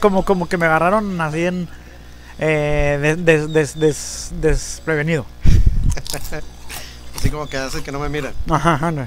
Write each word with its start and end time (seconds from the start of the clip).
Como, 0.00 0.24
como 0.24 0.48
que 0.48 0.56
me 0.56 0.66
agarraron 0.66 1.20
así 1.20 1.44
en. 1.46 1.68
Eh, 2.38 2.98
des- 3.00 3.24
des- 3.24 3.52
des- 3.52 3.78
des- 3.78 4.30
desprevenido. 4.40 5.26
Así 7.16 7.28
como 7.30 7.46
que 7.48 7.58
hace 7.58 7.82
que 7.82 7.92
no 7.92 7.98
me 7.98 8.08
miran. 8.08 8.32
Ajá, 8.48 8.74
ajá, 8.74 8.90
no. 8.90 9.06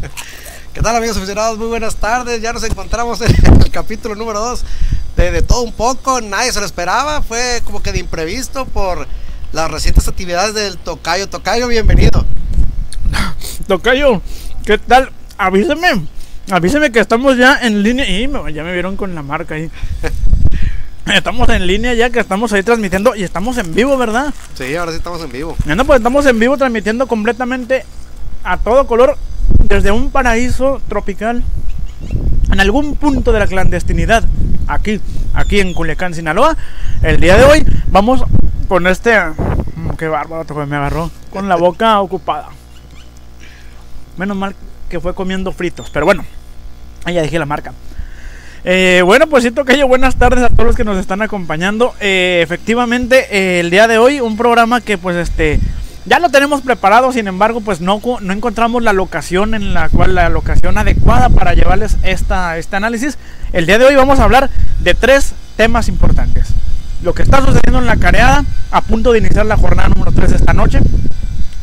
¿Qué 0.74 0.82
tal 0.82 0.94
amigos 0.94 1.16
aficionados? 1.16 1.56
Muy 1.56 1.68
buenas 1.68 1.96
tardes. 1.96 2.42
Ya 2.42 2.52
nos 2.52 2.62
encontramos 2.64 3.20
en 3.22 3.34
el 3.62 3.70
capítulo 3.70 4.14
número 4.14 4.40
2 4.40 4.62
de, 5.16 5.30
de 5.30 5.42
todo 5.42 5.62
un 5.62 5.72
poco. 5.72 6.20
Nadie 6.20 6.52
se 6.52 6.60
lo 6.60 6.66
esperaba. 6.66 7.22
Fue 7.22 7.62
como 7.64 7.82
que 7.82 7.92
de 7.92 7.98
imprevisto 7.98 8.66
por 8.66 9.06
las 9.52 9.70
recientes 9.70 10.06
actividades 10.06 10.54
del 10.54 10.76
Tocayo. 10.76 11.28
Tocayo, 11.30 11.66
bienvenido. 11.66 12.26
Tocayo, 13.66 14.20
¿qué 14.66 14.76
tal? 14.78 15.10
Avíseme. 15.38 16.06
Avíseme 16.50 16.92
que 16.92 17.00
estamos 17.00 17.36
ya 17.36 17.58
en 17.62 17.82
línea. 17.82 18.08
Y 18.08 18.28
ya 18.52 18.62
me 18.62 18.72
vieron 18.72 18.96
con 18.96 19.14
la 19.14 19.22
marca 19.22 19.54
ahí. 19.56 19.70
Estamos 21.14 21.48
en 21.50 21.66
línea 21.68 21.94
ya 21.94 22.10
que 22.10 22.18
estamos 22.18 22.52
ahí 22.52 22.64
transmitiendo 22.64 23.14
y 23.14 23.22
estamos 23.22 23.56
en 23.58 23.72
vivo, 23.72 23.96
¿verdad? 23.96 24.34
Sí, 24.54 24.74
ahora 24.74 24.90
sí 24.90 24.98
estamos 24.98 25.22
en 25.22 25.30
vivo. 25.30 25.56
Bueno, 25.64 25.84
pues 25.84 25.98
estamos 26.00 26.26
en 26.26 26.36
vivo 26.36 26.56
transmitiendo 26.56 27.06
completamente 27.06 27.84
a 28.42 28.56
todo 28.56 28.88
color 28.88 29.16
desde 29.68 29.92
un 29.92 30.10
paraíso 30.10 30.82
tropical 30.88 31.44
en 32.50 32.60
algún 32.60 32.96
punto 32.96 33.30
de 33.30 33.38
la 33.38 33.46
clandestinidad 33.46 34.24
aquí, 34.66 35.00
aquí 35.32 35.60
en 35.60 35.74
Culiacán, 35.74 36.12
Sinaloa. 36.12 36.56
El 37.02 37.20
día 37.20 37.36
de 37.36 37.44
hoy 37.44 37.64
vamos 37.86 38.24
con 38.66 38.88
este... 38.88 39.16
mm, 39.16 39.90
Qué 39.96 40.08
bárbaro, 40.08 40.44
Tocayo, 40.44 40.66
me 40.66 40.74
agarró 40.74 41.12
con 41.30 41.48
la 41.48 41.54
boca 41.54 42.00
ocupada. 42.00 42.48
Menos 44.16 44.36
mal 44.36 44.56
que 44.88 44.98
fue 44.98 45.14
comiendo 45.14 45.52
fritos, 45.52 45.88
pero 45.90 46.04
bueno, 46.04 46.24
ahí 47.06 47.14
ya 47.14 47.22
dije 47.22 47.38
la 47.38 47.46
marca. 47.46 47.72
Eh, 48.64 49.02
bueno, 49.04 49.28
pues 49.28 49.44
sí, 49.44 49.52
Tocayo, 49.52 49.86
buenas 49.86 50.16
tardes 50.16 50.42
a 50.42 50.48
todos 50.48 50.66
los 50.66 50.76
que 50.76 50.84
nos 50.84 50.98
están 50.98 51.22
acompañando. 51.22 51.94
Eh, 52.00 52.40
efectivamente, 52.42 53.60
el 53.60 53.70
día 53.70 53.86
de 53.86 53.96
hoy, 53.96 54.20
un 54.20 54.36
programa 54.36 54.80
que 54.80 54.98
pues 54.98 55.16
este 55.16 55.60
ya 56.04 56.20
lo 56.20 56.28
tenemos 56.30 56.62
preparado, 56.62 57.10
sin 57.12 57.26
embargo, 57.26 57.60
pues 57.60 57.80
no, 57.80 58.00
no 58.20 58.32
encontramos 58.32 58.82
la 58.82 58.92
locación 58.92 59.54
en 59.54 59.74
la 59.74 59.88
cual 59.88 60.14
la 60.14 60.28
locación 60.28 60.78
adecuada 60.78 61.28
para 61.30 61.54
llevarles 61.54 61.96
esta, 62.02 62.58
este 62.58 62.76
análisis. 62.76 63.18
El 63.52 63.66
día 63.66 63.78
de 63.78 63.86
hoy 63.86 63.96
vamos 63.96 64.20
a 64.20 64.24
hablar 64.24 64.50
de 64.80 64.94
tres 64.94 65.32
temas 65.56 65.88
importantes. 65.88 66.48
Lo 67.02 67.12
que 67.12 67.22
está 67.22 67.40
sucediendo 67.40 67.78
en 67.78 67.86
la 67.86 67.96
careada, 67.96 68.44
a 68.70 68.80
punto 68.82 69.12
de 69.12 69.18
iniciar 69.18 69.46
la 69.46 69.56
jornada 69.56 69.88
número 69.88 70.12
3 70.12 70.32
esta 70.32 70.52
noche. 70.52 70.80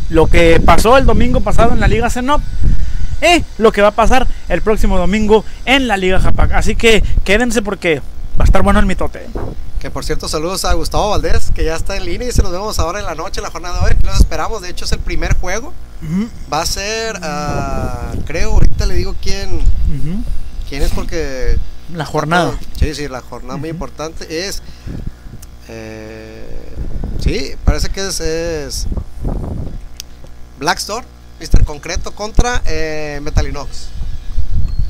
Lo 0.10 0.28
que 0.28 0.62
pasó 0.64 0.98
el 0.98 1.06
domingo 1.06 1.40
pasado 1.42 1.74
en 1.74 1.80
la 1.80 1.88
Liga 1.88 2.10
Cenop 2.10 2.42
y 3.24 3.44
lo 3.58 3.72
que 3.72 3.82
va 3.82 3.90
a 3.90 3.92
pasar 3.92 4.28
el 4.50 4.62
próximo 4.62 4.98
domingo 4.98 5.46
en 5.66 5.88
la 5.88 5.98
Liga 5.98 6.20
Japac. 6.20 6.52
Así 6.52 6.76
que 6.76 7.04
quédense 7.24 7.62
porque 7.62 8.00
va 8.40 8.42
a 8.42 8.44
estar 8.44 8.62
bueno 8.62 8.80
el 8.80 8.86
mitote. 8.86 9.28
Que 9.80 9.92
por 9.92 10.06
cierto, 10.06 10.28
saludos 10.30 10.64
a 10.66 10.74
Gustavo 10.74 11.10
Valdés, 11.10 11.52
que 11.54 11.66
ya 11.66 11.76
está 11.76 11.98
en 11.98 12.06
línea 12.06 12.30
y 12.30 12.32
se 12.32 12.42
nos 12.42 12.52
vemos 12.52 12.80
ahora 12.80 13.00
en 13.00 13.06
la 13.06 13.16
noche, 13.16 13.40
en 13.40 13.44
la 13.44 13.52
jornada 13.52 13.80
de 13.80 13.86
hoy. 13.86 13.98
Los 14.04 14.18
esperamos, 14.18 14.62
de 14.62 14.70
hecho 14.70 14.86
es 14.86 14.92
el 14.94 15.00
primer 15.00 15.36
juego. 15.36 15.74
Va 16.52 16.62
a 16.62 16.66
ser, 16.66 17.18
ah, 17.22 18.12
creo, 18.26 18.52
ahorita 18.54 18.86
le 18.86 18.96
digo 18.96 19.16
quién, 19.22 19.62
quién 20.70 20.82
es 20.82 20.92
porque... 20.92 21.58
La 21.94 22.06
jornada. 22.06 22.58
Sí, 22.80 22.96
sí, 22.96 23.08
la 23.08 23.22
jornada 23.22 23.58
muy 23.58 23.70
importante 23.70 24.48
es... 24.48 24.62
eh, 25.68 26.74
sí, 27.22 27.52
parece 27.64 27.90
que 27.90 28.08
es, 28.08 28.20
es 28.20 28.88
Black 30.60 30.78
Store, 30.80 31.06
Mr. 31.44 31.66
Concreto 31.66 32.12
contra 32.12 32.62
eh, 32.66 33.20
Metalinox. 33.22 33.90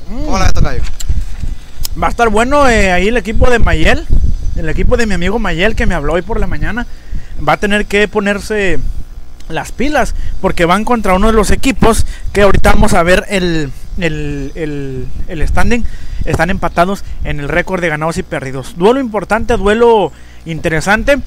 ¿Cómo 0.08 0.38
la? 0.38 0.52
Va 2.00 2.06
a 2.06 2.10
estar 2.10 2.28
bueno 2.28 2.68
eh, 2.68 2.92
ahí 2.92 3.08
el 3.08 3.16
equipo 3.16 3.50
de 3.50 3.58
Mayel, 3.58 4.06
el 4.56 4.68
equipo 4.68 4.96
de 4.96 5.06
mi 5.06 5.14
amigo 5.14 5.38
Mayel 5.38 5.74
que 5.74 5.86
me 5.86 5.94
habló 5.94 6.12
hoy 6.12 6.22
por 6.22 6.38
la 6.38 6.46
mañana. 6.46 6.86
Va 7.46 7.54
a 7.54 7.56
tener 7.56 7.86
que 7.86 8.06
ponerse 8.06 8.78
las 9.48 9.72
pilas 9.72 10.14
porque 10.40 10.64
van 10.64 10.84
contra 10.84 11.14
uno 11.14 11.26
de 11.26 11.32
los 11.32 11.50
equipos 11.50 12.06
que 12.32 12.42
ahorita 12.42 12.72
vamos 12.72 12.94
a 12.94 13.02
ver 13.02 13.24
el, 13.28 13.72
el, 13.98 14.52
el, 14.54 15.08
el 15.26 15.48
standing. 15.48 15.84
Están 16.24 16.50
empatados 16.50 17.04
en 17.24 17.40
el 17.40 17.48
récord 17.48 17.80
de 17.80 17.88
ganados 17.88 18.16
y 18.18 18.22
perdidos. 18.22 18.76
Duelo 18.76 19.00
importante, 19.00 19.56
duelo 19.56 20.12
interesante. 20.46 21.18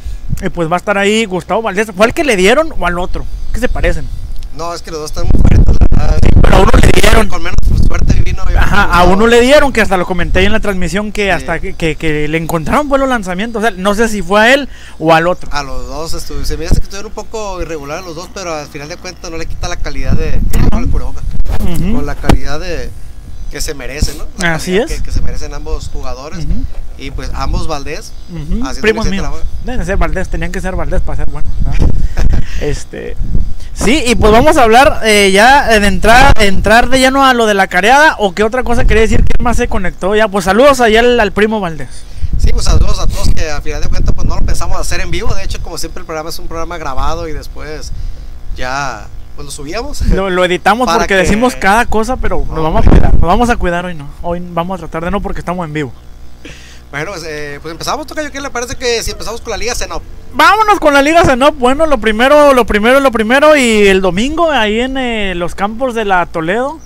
Pues 0.53 0.71
va 0.71 0.75
a 0.75 0.77
estar 0.77 0.97
ahí 0.97 1.25
Gustavo 1.25 1.61
Valdés. 1.61 1.91
¿Fue 1.95 2.05
al 2.05 2.13
que 2.13 2.23
le 2.23 2.37
dieron 2.37 2.73
o 2.79 2.87
al 2.87 2.97
otro? 2.97 3.25
¿Qué 3.53 3.59
se 3.59 3.67
parecen? 3.67 4.07
No, 4.57 4.73
es 4.73 4.81
que 4.81 4.91
los 4.91 4.99
dos 5.01 5.11
están 5.11 5.25
muy 5.31 5.39
fuertes. 5.41 5.75
la 5.91 5.97
verdad. 6.07 6.19
Sí, 6.23 6.29
pero 6.41 6.55
a 6.55 6.59
uno 6.61 6.71
le 6.81 7.01
dieron. 7.01 7.27
Con 7.27 7.43
menos 7.43 7.55
suerte 7.87 8.21
vino. 8.25 8.43
yo 8.51 8.57
Ajá, 8.59 8.99
a 9.01 9.05
no. 9.05 9.13
uno 9.13 9.27
le 9.27 9.39
dieron, 9.41 9.71
que 9.71 9.81
hasta 9.81 9.97
lo 9.97 10.05
comenté 10.05 10.39
ahí 10.39 10.45
en 10.45 10.51
la 10.51 10.59
transmisión, 10.59 11.11
que 11.11 11.25
Sí. 11.25 11.29
hasta 11.29 11.59
que, 11.59 11.73
que- 11.75 11.95
que 11.95 12.27
le 12.27 12.37
encontraron 12.37 12.89
buenos 12.89 13.07
lanzamientos. 13.07 13.63
O 13.63 13.67
sea, 13.67 13.75
no 13.77 13.93
sé 13.95 14.09
si 14.09 14.21
fue 14.21 14.41
a 14.41 14.53
él 14.53 14.67
o 14.99 15.13
al 15.13 15.27
otro. 15.27 15.49
A 15.53 15.63
los 15.63 15.87
dos, 15.87 16.13
estu- 16.13 16.43
se 16.43 16.57
me 16.57 16.65
hace 16.65 16.75
que 16.75 16.81
estuvieron 16.83 17.07
un 17.11 17.13
poco 17.15 17.61
irregulares 17.61 18.03
los 18.05 18.15
dos, 18.15 18.29
pero 18.33 18.53
al 18.53 18.67
final 18.67 18.89
de 18.89 18.97
cuentas 18.97 19.29
no 19.31 19.37
le 19.37 19.45
quita 19.45 19.67
la 19.67 19.77
calidad 19.77 20.13
de. 20.13 20.39
cubrebocas, 20.91 21.23
Ujú. 21.61 21.93
Con 21.95 22.05
la 22.05 22.15
calidad 22.15 22.59
de. 22.59 22.89
Que 23.51 23.61
se 23.61 23.73
merecen, 23.73 24.17
¿no? 24.17 24.25
La 24.39 24.55
Así 24.55 24.77
es. 24.77 24.91
Que, 24.91 25.03
que 25.03 25.11
se 25.11 25.21
merecen 25.21 25.53
ambos 25.53 25.89
jugadores. 25.91 26.45
Y 26.97 27.11
pues 27.11 27.29
ambos 27.33 27.67
Valdés. 27.67 28.11
Ujú. 28.29 28.63
Haciendo 28.63 28.81
Primos 28.81 29.07
míos. 29.07 29.27
Deben 29.63 29.79
de 29.79 29.85
ser 29.85 29.97
Valdés, 29.97 30.29
tenían 30.29 30.51
que 30.51 30.61
ser 30.61 30.75
Valdés 30.75 31.01
para 31.01 31.17
ser 31.17 31.29
buenos. 31.31 31.51
este. 32.61 33.15
Sí, 33.73 34.03
y 34.07 34.15
pues 34.15 34.31
vamos 34.31 34.57
a 34.57 34.63
hablar 34.63 35.01
eh, 35.03 35.29
ya 35.31 35.79
de 35.79 35.87
entrar, 35.87 36.33
entrar 36.41 36.89
de 36.89 36.99
lleno 36.99 37.23
a 37.23 37.33
lo 37.33 37.45
de 37.45 37.53
la 37.53 37.67
careada. 37.67 38.15
¿O 38.17 38.33
qué 38.33 38.43
otra 38.43 38.63
cosa 38.63 38.85
quería 38.85 39.01
decir? 39.01 39.23
¿Quién 39.23 39.43
más 39.43 39.57
se 39.57 39.67
conectó? 39.67 40.15
Ya, 40.15 40.27
pues 40.27 40.45
saludos 40.45 40.81
allá 40.81 41.01
al, 41.01 41.19
al 41.19 41.31
primo 41.31 41.59
Valdés. 41.59 41.89
Sí, 42.39 42.49
pues 42.51 42.65
saludos 42.65 42.99
a 42.99 43.07
todos 43.07 43.29
que 43.29 43.49
al 43.49 43.61
final 43.61 43.81
de 43.81 43.89
cuentas 43.89 44.13
pues 44.15 44.27
no 44.27 44.35
lo 44.35 44.45
pensamos 44.45 44.79
hacer 44.79 45.01
en 45.01 45.11
vivo. 45.11 45.33
De 45.35 45.43
hecho, 45.43 45.61
como 45.61 45.77
siempre 45.77 46.01
el 46.01 46.05
programa 46.05 46.29
es 46.29 46.39
un 46.39 46.47
programa 46.47 46.77
grabado 46.77 47.27
y 47.27 47.33
después 47.33 47.91
ya 48.55 49.07
pues 49.37 49.45
lo 49.45 49.51
subíamos. 49.51 50.01
Lo, 50.07 50.29
lo 50.29 50.43
editamos 50.43 50.91
porque 50.91 51.07
que- 51.07 51.15
decimos 51.15 51.55
cada 51.55 51.85
cosa, 51.85 52.17
pero 52.17 52.39
nos 52.45 52.49
No, 52.57 52.63
vamos 52.63 52.85
a 52.85 52.89
cuidar. 52.89 53.13
Nos 53.13 53.21
vamos 53.21 53.49
a 53.49 53.55
cuidar 53.55 53.85
hoy 53.85 53.95
no. 53.95 54.09
Hoy 54.21 54.41
vamos 54.51 54.75
a 54.77 54.79
tratar 54.79 55.05
de 55.05 55.11
no 55.11 55.21
porque 55.21 55.39
estamos 55.39 55.65
en 55.65 55.71
vivo. 55.73 55.93
Bueno, 56.91 57.11
pues, 57.11 57.23
eh, 57.27 57.59
pues 57.61 57.71
empezamos, 57.71 58.07
Tocayo. 58.07 58.31
¿Qué 58.31 58.41
le 58.41 58.49
parece 58.49 58.75
que 58.75 59.03
si 59.03 59.11
empezamos 59.11 59.39
con 59.41 59.51
la 59.51 59.57
Liga 59.57 59.75
Cenop? 59.75 60.01
Vámonos 60.33 60.79
con 60.79 60.93
la 60.93 61.01
Liga 61.01 61.23
Zenop. 61.23 61.55
Bueno, 61.57 61.85
lo 61.85 61.97
primero, 61.99 62.53
lo 62.53 62.65
primero, 62.65 62.99
lo 62.99 63.11
primero. 63.11 63.55
Y 63.55 63.87
el 63.87 64.01
domingo 64.01 64.51
ahí 64.51 64.79
en 64.79 64.97
eh, 64.97 65.33
los 65.35 65.53
campos 65.55 65.93
de 65.95 66.05
la 66.05 66.25
Toledo. 66.25 66.79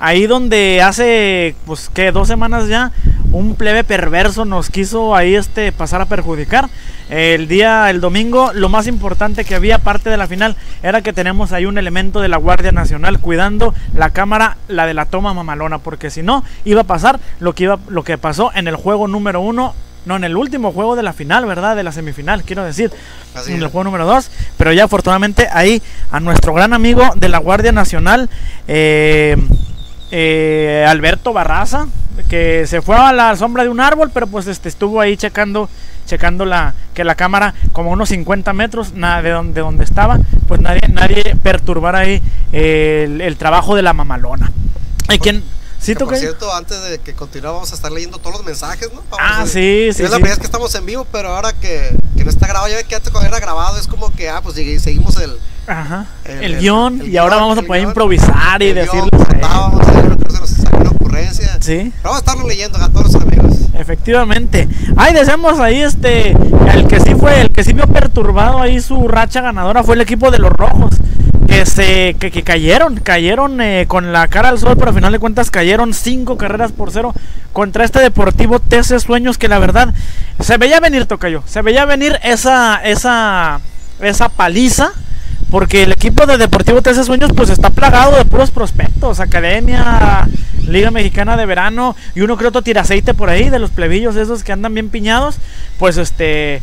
Ahí 0.00 0.26
donde 0.28 0.80
hace, 0.80 1.56
pues 1.66 1.88
que 1.92 2.12
dos 2.12 2.28
semanas 2.28 2.68
ya, 2.68 2.92
un 3.32 3.54
plebe 3.54 3.84
perverso 3.84 4.44
nos 4.44 4.70
quiso 4.70 5.14
ahí 5.14 5.34
este 5.34 5.72
pasar 5.72 6.00
a 6.00 6.06
perjudicar. 6.06 6.68
El 7.10 7.48
día, 7.48 7.88
el 7.90 8.00
domingo, 8.00 8.52
lo 8.52 8.68
más 8.68 8.86
importante 8.86 9.44
que 9.44 9.54
había, 9.54 9.76
aparte 9.76 10.10
de 10.10 10.16
la 10.16 10.26
final, 10.26 10.56
era 10.82 11.00
que 11.00 11.12
tenemos 11.12 11.52
ahí 11.52 11.64
un 11.64 11.78
elemento 11.78 12.20
de 12.20 12.28
la 12.28 12.36
Guardia 12.36 12.72
Nacional 12.72 13.18
cuidando 13.18 13.74
la 13.94 14.10
cámara, 14.10 14.58
la 14.68 14.86
de 14.86 14.94
la 14.94 15.06
toma 15.06 15.32
mamalona, 15.32 15.78
porque 15.78 16.10
si 16.10 16.22
no, 16.22 16.44
iba 16.64 16.82
a 16.82 16.84
pasar 16.84 17.18
lo 17.40 17.54
que, 17.54 17.64
iba, 17.64 17.78
lo 17.88 18.04
que 18.04 18.18
pasó 18.18 18.50
en 18.54 18.68
el 18.68 18.76
juego 18.76 19.08
número 19.08 19.40
uno 19.40 19.74
no, 20.06 20.16
en 20.16 20.24
el 20.24 20.36
último 20.36 20.72
juego 20.72 20.96
de 20.96 21.02
la 21.02 21.12
final, 21.12 21.44
¿verdad? 21.44 21.76
De 21.76 21.82
la 21.82 21.92
semifinal, 21.92 22.42
quiero 22.42 22.64
decir. 22.64 22.90
Así 23.34 23.52
en 23.52 23.58
el 23.58 23.68
juego 23.68 23.84
número 23.84 24.06
2. 24.06 24.30
Pero 24.56 24.72
ya 24.72 24.84
afortunadamente 24.84 25.48
ahí 25.52 25.82
a 26.10 26.18
nuestro 26.18 26.54
gran 26.54 26.72
amigo 26.72 27.10
de 27.16 27.28
la 27.28 27.36
Guardia 27.36 27.72
Nacional, 27.72 28.30
eh, 28.68 29.36
eh, 30.10 30.86
Alberto 30.88 31.34
Barraza, 31.34 31.88
que 32.28 32.66
se 32.66 32.82
fue 32.82 32.96
a 32.96 33.12
la 33.12 33.36
sombra 33.36 33.62
de 33.62 33.68
un 33.68 33.80
árbol, 33.80 34.10
pero 34.12 34.26
pues 34.26 34.46
este, 34.46 34.68
estuvo 34.68 35.00
ahí 35.00 35.16
checando 35.16 35.68
checando 36.06 36.44
la 36.46 36.74
que 36.94 37.04
la 37.04 37.14
cámara 37.14 37.52
como 37.72 37.90
unos 37.90 38.08
50 38.08 38.52
metros 38.54 38.94
nada 38.94 39.20
de 39.20 39.28
donde, 39.30 39.60
donde 39.60 39.84
estaba 39.84 40.18
pues 40.46 40.58
nadie 40.60 40.80
nadie 40.90 41.36
perturbara 41.42 41.98
ahí 41.98 42.22
eh, 42.50 43.02
el, 43.06 43.20
el 43.20 43.36
trabajo 43.36 43.76
de 43.76 43.82
la 43.82 43.92
mamalona 43.92 44.50
¿Y 45.10 45.18
quién? 45.18 45.44
¿Sí, 45.78 45.94
Que, 45.94 46.04
por 46.06 46.16
cierto, 46.16 46.52
antes 46.54 46.82
de 46.82 46.98
que 46.98 47.12
continuemos 47.14 47.56
vamos 47.58 47.72
a 47.72 47.74
estar 47.76 47.92
leyendo 47.92 48.18
todos 48.18 48.36
los 48.38 48.44
mensajes, 48.44 48.88
¿no? 48.92 49.02
Vamos 49.10 49.18
Ah, 49.20 49.42
a- 49.42 49.46
sí, 49.46 49.90
sí, 49.92 50.02
Es 50.02 50.10
la 50.10 50.16
primera 50.16 50.30
vez 50.30 50.38
que 50.38 50.46
estamos 50.46 50.74
en 50.74 50.84
vivo, 50.86 51.06
pero 51.12 51.28
ahora 51.36 51.52
que, 51.52 51.96
que 52.16 52.24
no 52.24 52.30
está 52.30 52.46
grabado, 52.48 52.68
ya 52.68 52.76
ve 52.76 52.84
que 52.84 52.96
antes 52.96 53.12
cuando 53.12 53.28
era 53.28 53.38
grabado 53.38 53.78
es 53.78 53.86
como 53.86 54.10
que, 54.12 54.28
ah, 54.28 54.40
pues 54.42 54.56
segui- 54.56 54.80
seguimos 54.80 55.16
el, 55.18 55.38
Ajá. 55.68 56.06
El- 56.24 56.42
El, 56.42 56.54
el- 56.54 56.58
guion. 56.60 57.00
el 57.02 57.08
y 57.08 57.16
ahora 57.16 57.36
vamos 57.36 57.58
a 57.58 57.62
poder 57.62 57.82
guion, 57.82 57.90
improvisar 57.90 58.60
y 58.62 58.72
decirles. 58.72 59.10
pues, 59.12 60.57
ocurrencia. 61.18 61.58
Sí. 61.60 61.92
Vamos 62.02 62.16
a 62.16 62.20
estarlo 62.20 62.46
leyendo 62.46 62.78
a 62.78 62.88
todos 62.88 63.12
los 63.12 63.22
amigos. 63.22 63.56
Efectivamente. 63.74 64.68
Ay, 64.96 65.14
deseamos 65.14 65.58
ahí 65.60 65.80
este. 65.80 66.30
El 66.32 66.86
que 66.86 67.00
sí 67.00 67.14
fue, 67.14 67.40
el 67.40 67.50
que 67.50 67.64
sí 67.64 67.72
vio 67.72 67.86
perturbado 67.86 68.60
ahí 68.60 68.80
su 68.80 69.08
racha 69.08 69.40
ganadora 69.40 69.82
fue 69.82 69.94
el 69.94 70.00
equipo 70.00 70.30
de 70.30 70.38
los 70.38 70.52
rojos. 70.52 70.94
Que 71.46 71.64
se. 71.66 72.14
que, 72.18 72.30
que 72.30 72.42
cayeron. 72.42 72.96
Cayeron 72.96 73.60
eh, 73.60 73.86
con 73.88 74.12
la 74.12 74.28
cara 74.28 74.48
al 74.50 74.58
sol, 74.58 74.74
pero 74.76 74.90
al 74.90 74.94
final 74.94 75.12
de 75.12 75.18
cuentas 75.18 75.50
cayeron 75.50 75.94
cinco 75.94 76.36
carreras 76.36 76.72
por 76.72 76.90
cero 76.90 77.14
contra 77.52 77.84
este 77.84 78.00
Deportivo 78.00 78.60
TC 78.60 78.98
Sueños 79.00 79.38
que 79.38 79.48
la 79.48 79.58
verdad 79.58 79.94
se 80.40 80.56
veía 80.58 80.80
venir, 80.80 81.06
Tocayo. 81.06 81.42
Se 81.46 81.62
veía 81.62 81.84
venir 81.84 82.18
esa. 82.22 82.76
esa. 82.84 83.60
esa 84.00 84.28
paliza. 84.28 84.92
Porque 85.50 85.82
el 85.82 85.92
equipo 85.92 86.26
de 86.26 86.36
Deportivo 86.36 86.82
TC 86.82 87.04
Sueños 87.04 87.32
pues 87.34 87.50
está 87.50 87.70
plagado 87.70 88.16
de 88.16 88.24
puros 88.24 88.50
prospectos, 88.50 89.20
academia, 89.20 90.28
Liga 90.66 90.90
Mexicana 90.90 91.36
de 91.36 91.46
Verano 91.46 91.96
y 92.14 92.20
uno 92.20 92.36
creo 92.36 92.50
otro 92.50 92.62
tira 92.62 92.82
aceite 92.82 93.14
por 93.14 93.30
ahí 93.30 93.48
de 93.48 93.58
los 93.58 93.70
plebillos 93.70 94.16
esos 94.16 94.44
que 94.44 94.52
andan 94.52 94.74
bien 94.74 94.90
piñados, 94.90 95.36
pues 95.78 95.96
este 95.96 96.62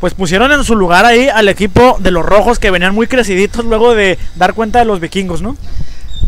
pues 0.00 0.14
pusieron 0.14 0.52
en 0.52 0.62
su 0.64 0.76
lugar 0.76 1.04
ahí 1.04 1.28
al 1.28 1.48
equipo 1.48 1.96
de 1.98 2.12
los 2.12 2.24
rojos 2.24 2.58
que 2.58 2.70
venían 2.70 2.94
muy 2.94 3.08
creciditos 3.08 3.64
luego 3.64 3.94
de 3.94 4.18
dar 4.36 4.54
cuenta 4.54 4.78
de 4.78 4.84
los 4.84 5.00
vikingos, 5.00 5.42
¿no? 5.42 5.56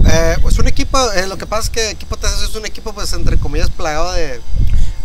Eh, 0.06 0.36
pues 0.42 0.58
un 0.58 0.66
equipo, 0.66 0.98
eh, 1.12 1.26
lo 1.28 1.38
que 1.38 1.46
pasa 1.46 1.62
es 1.62 1.70
que 1.70 1.86
el 1.86 1.92
equipo 1.92 2.16
TC 2.16 2.48
es 2.48 2.54
un 2.56 2.66
equipo 2.66 2.92
pues 2.92 3.12
entre 3.12 3.36
comillas 3.36 3.70
plagado 3.70 4.12
de... 4.12 4.40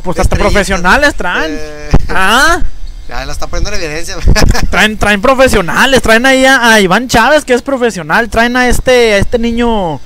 Pues 0.03 0.19
hasta 0.19 0.35
profesionales 0.35 1.15
traen. 1.15 1.57
Eh, 1.57 1.89
ah. 2.09 2.61
Ya 3.07 3.23
la 3.23 3.31
está 3.31 3.47
poniendo 3.47 3.69
en 3.69 3.83
evidencia. 3.83 4.15
traen, 4.71 4.97
traen 4.97 5.21
profesionales, 5.21 6.01
traen 6.01 6.25
ahí 6.25 6.45
a, 6.45 6.79
Iván 6.79 7.07
Chávez, 7.07 7.45
que 7.45 7.53
es 7.53 7.61
profesional, 7.61 8.29
traen 8.29 8.57
a 8.57 8.67
este, 8.67 9.17
este 9.19 9.37
niño. 9.37 9.99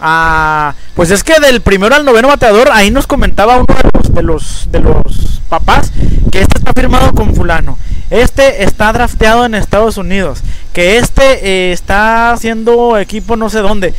A, 0.00 0.74
pues 0.94 1.10
es 1.10 1.24
que 1.24 1.40
del 1.40 1.60
primero 1.60 1.94
al 1.94 2.04
noveno 2.04 2.28
bateador, 2.28 2.70
ahí 2.72 2.90
nos 2.90 3.06
comentaba 3.06 3.56
uno 3.56 3.66
de 4.12 4.22
los, 4.22 4.70
de 4.70 4.80
los, 4.80 5.40
papás 5.48 5.90
que 6.30 6.40
este 6.40 6.58
está 6.58 6.72
firmado 6.72 7.12
con 7.12 7.34
fulano. 7.34 7.78
Este 8.10 8.62
está 8.62 8.92
drafteado 8.92 9.44
en 9.44 9.54
Estados 9.54 9.96
Unidos. 9.96 10.40
Que 10.72 10.98
este 10.98 11.22
eh, 11.42 11.72
está 11.72 12.32
haciendo 12.32 12.98
equipo 12.98 13.36
no 13.36 13.50
sé 13.50 13.58
dónde. 13.58 13.94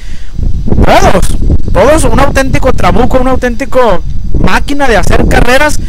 Todos, 0.86 1.38
todos 1.74 2.04
un 2.06 2.20
auténtico 2.20 2.72
trabuco, 2.74 3.18
un 3.20 3.28
auténtico 3.28 4.02
máquina 4.40 4.88
de 4.88 4.98
hacer 4.98 5.28
carreras 5.28 5.80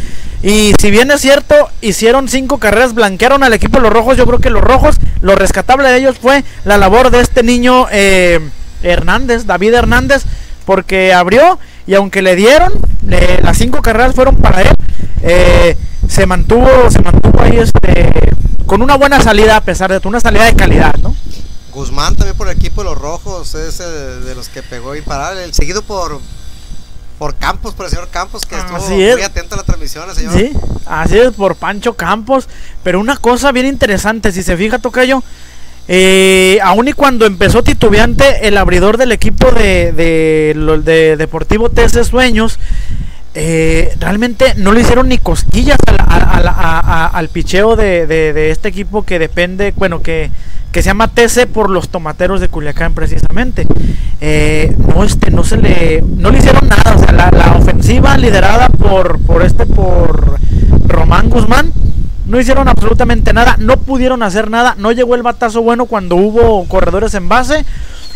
y 0.43 0.73
si 0.79 0.89
bien 0.89 1.11
es 1.11 1.21
cierto, 1.21 1.55
hicieron 1.81 2.27
cinco 2.27 2.57
carreras, 2.57 2.95
blanquearon 2.95 3.43
al 3.43 3.53
equipo 3.53 3.77
de 3.77 3.83
los 3.83 3.93
rojos. 3.93 4.17
Yo 4.17 4.25
creo 4.25 4.39
que 4.39 4.49
los 4.49 4.63
rojos, 4.63 4.97
lo 5.21 5.35
rescatable 5.35 5.89
de 5.89 5.99
ellos 5.99 6.17
fue 6.19 6.43
la 6.65 6.77
labor 6.77 7.11
de 7.11 7.21
este 7.21 7.43
niño 7.43 7.85
eh, 7.91 8.39
Hernández, 8.81 9.45
David 9.45 9.75
Hernández, 9.75 10.23
porque 10.65 11.13
abrió 11.13 11.59
y 11.85 11.93
aunque 11.93 12.23
le 12.23 12.35
dieron, 12.35 12.73
las 13.03 13.57
cinco 13.57 13.81
carreras 13.81 14.15
fueron 14.15 14.35
para 14.37 14.61
él. 14.61 14.75
Eh, 15.21 15.77
se 16.07 16.25
mantuvo, 16.25 16.89
se 16.89 17.01
mantuvo 17.01 17.39
ahí 17.41 17.57
este, 17.57 18.11
con 18.65 18.81
una 18.81 18.97
buena 18.97 19.21
salida 19.21 19.57
a 19.57 19.61
pesar 19.61 19.91
de 19.91 20.07
una 20.07 20.19
salida 20.19 20.45
de 20.45 20.55
calidad, 20.55 20.95
¿no? 21.03 21.15
Guzmán 21.71 22.15
también 22.15 22.35
por 22.35 22.49
el 22.49 22.57
equipo 22.57 22.83
de 22.83 22.89
los 22.89 22.97
rojos, 22.97 23.53
es 23.55 23.77
de 23.77 24.35
los 24.35 24.49
que 24.49 24.63
pegó 24.63 24.95
y 24.95 25.01
parar, 25.01 25.37
el 25.37 25.53
seguido 25.53 25.83
por 25.83 26.19
por 27.21 27.35
Campos, 27.35 27.75
por 27.75 27.85
el 27.85 27.91
señor 27.91 28.09
Campos, 28.09 28.47
que 28.47 28.55
estuvo 28.55 28.79
muy 28.79 29.21
atento 29.21 29.53
a 29.53 29.59
la 29.59 29.63
transmisión, 29.63 30.09
señor. 30.15 30.33
Sí, 30.33 30.53
así 30.87 31.19
es, 31.19 31.29
por 31.33 31.55
Pancho 31.55 31.93
Campos. 31.93 32.49
Pero 32.81 32.99
una 32.99 33.15
cosa 33.15 33.51
bien 33.51 33.67
interesante, 33.67 34.31
si 34.31 34.41
se 34.41 34.57
fija, 34.57 34.79
Tocayo, 34.79 35.21
eh, 35.87 36.57
aún 36.63 36.87
y 36.87 36.93
cuando 36.93 37.27
empezó 37.27 37.61
titubeante 37.61 38.47
el 38.47 38.57
abridor 38.57 38.97
del 38.97 39.11
equipo 39.11 39.51
de, 39.51 39.91
de, 39.91 41.15
Deportivo 41.15 41.69
TC 41.69 42.03
Sueños, 42.05 42.57
eh, 43.35 43.95
realmente 43.99 44.55
no 44.55 44.71
le 44.71 44.81
hicieron 44.81 45.07
ni 45.07 45.19
cosquillas 45.19 45.77
al 45.87 47.29
picheo 47.29 47.75
de, 47.75 48.07
de, 48.07 48.49
este 48.49 48.69
equipo 48.69 49.03
que 49.03 49.19
depende, 49.19 49.75
bueno, 49.77 50.01
que 50.01 50.31
que 50.71 50.81
se 50.81 50.87
llama 50.87 51.09
TC 51.09 51.47
por 51.47 51.69
los 51.69 51.89
tomateros 51.89 52.39
de 52.39 52.47
Culiacán 52.47 52.93
precisamente. 52.93 53.67
Eh, 54.21 54.75
no 54.77 55.03
este, 55.03 55.31
no 55.31 55.43
se 55.43 55.57
le, 55.57 56.01
no 56.01 56.31
le 56.31 56.39
hicieron 56.39 56.67
nada, 56.67 56.95
o 56.95 56.99
sea, 56.99 57.11
la, 57.11 57.57
ofensiva 57.57 58.17
liderada 58.17 58.69
por, 58.69 59.19
por 59.19 59.43
este, 59.43 59.65
por 59.65 60.39
Román 60.87 61.29
Guzmán, 61.29 61.71
no 62.25 62.39
hicieron 62.39 62.67
absolutamente 62.67 63.33
nada, 63.33 63.55
no 63.59 63.77
pudieron 63.77 64.23
hacer 64.23 64.49
nada, 64.49 64.75
no 64.77 64.91
llegó 64.91 65.15
el 65.15 65.23
batazo 65.23 65.61
bueno 65.61 65.85
cuando 65.85 66.15
hubo 66.15 66.65
corredores 66.65 67.13
en 67.15 67.27
base 67.27 67.65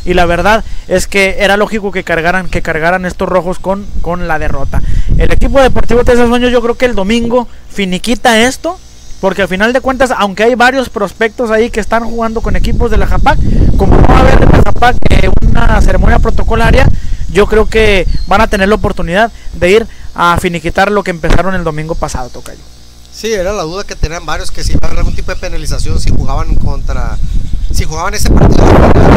y 0.06 0.14
la 0.14 0.26
verdad 0.26 0.64
es 0.88 1.08
que 1.08 1.38
era 1.40 1.58
lógico 1.58 1.92
que 1.92 2.04
cargaran, 2.04 2.48
que 2.48 2.62
cargaran 2.62 3.06
estos 3.06 3.28
rojos 3.28 3.60
con, 3.60 3.86
con 4.02 4.28
la 4.28 4.40
derrota. 4.40 4.82
El 5.18 5.32
equipo 5.32 5.60
deportivo 5.60 6.04
de 6.04 6.16
Sueños 6.16 6.52
yo 6.52 6.62
creo 6.62 6.76
que 6.76 6.86
el 6.86 6.96
domingo 6.96 7.48
finiquita 7.70 8.40
esto 8.40 8.80
porque 9.26 9.42
al 9.42 9.48
final 9.48 9.74
de 9.74 9.82
cuentas, 9.82 10.12
aunque 10.16 10.44
hay 10.44 10.54
varios 10.54 10.88
prospectos 10.88 11.50
ahí 11.50 11.72
que 11.72 11.80
están 11.80 12.04
jugando 12.04 12.42
con 12.42 12.56
equipos 12.56 12.92
de 12.92 12.98
la 12.98 13.08
JAPAC, 13.08 13.40
como 13.76 13.98
no 13.98 14.08
va 14.08 14.18
a 14.18 14.20
haber 14.20 14.44
en 14.44 14.52
la 14.52 14.62
JAPAC 14.64 14.98
eh, 15.10 15.32
una 15.50 15.82
ceremonia 15.82 16.20
protocolaria, 16.20 16.88
yo 17.32 17.48
creo 17.48 17.68
que 17.68 18.08
van 18.28 18.42
a 18.42 18.48
tener 18.48 18.70
la 18.70 18.76
oportunidad 18.76 19.32
de 19.54 19.72
ir 19.72 19.88
a 20.14 20.38
finiquitar 20.40 20.92
lo 20.92 21.02
que 21.02 21.10
empezaron 21.10 21.56
el 21.56 21.64
domingo 21.64 21.96
pasado, 21.96 22.30
Tocayo. 22.30 22.60
Sí, 23.12 23.34
era 23.34 23.52
la 23.52 23.64
duda 23.64 23.84
que 23.84 23.96
tenían 23.96 24.28
varios 24.28 24.52
que 24.52 24.64
si 24.64 24.74
iba 24.74 24.82
a 24.84 24.86
haber 24.90 25.00
algún 25.00 25.16
tipo 25.16 25.32
de 25.32 25.38
penalización 25.38 26.00
si 26.00 26.12
jugaban 26.12 26.54
contra 26.54 27.18
si 27.74 27.84
jugaban 27.84 28.14
ese 28.14 28.30
partido 28.30 28.64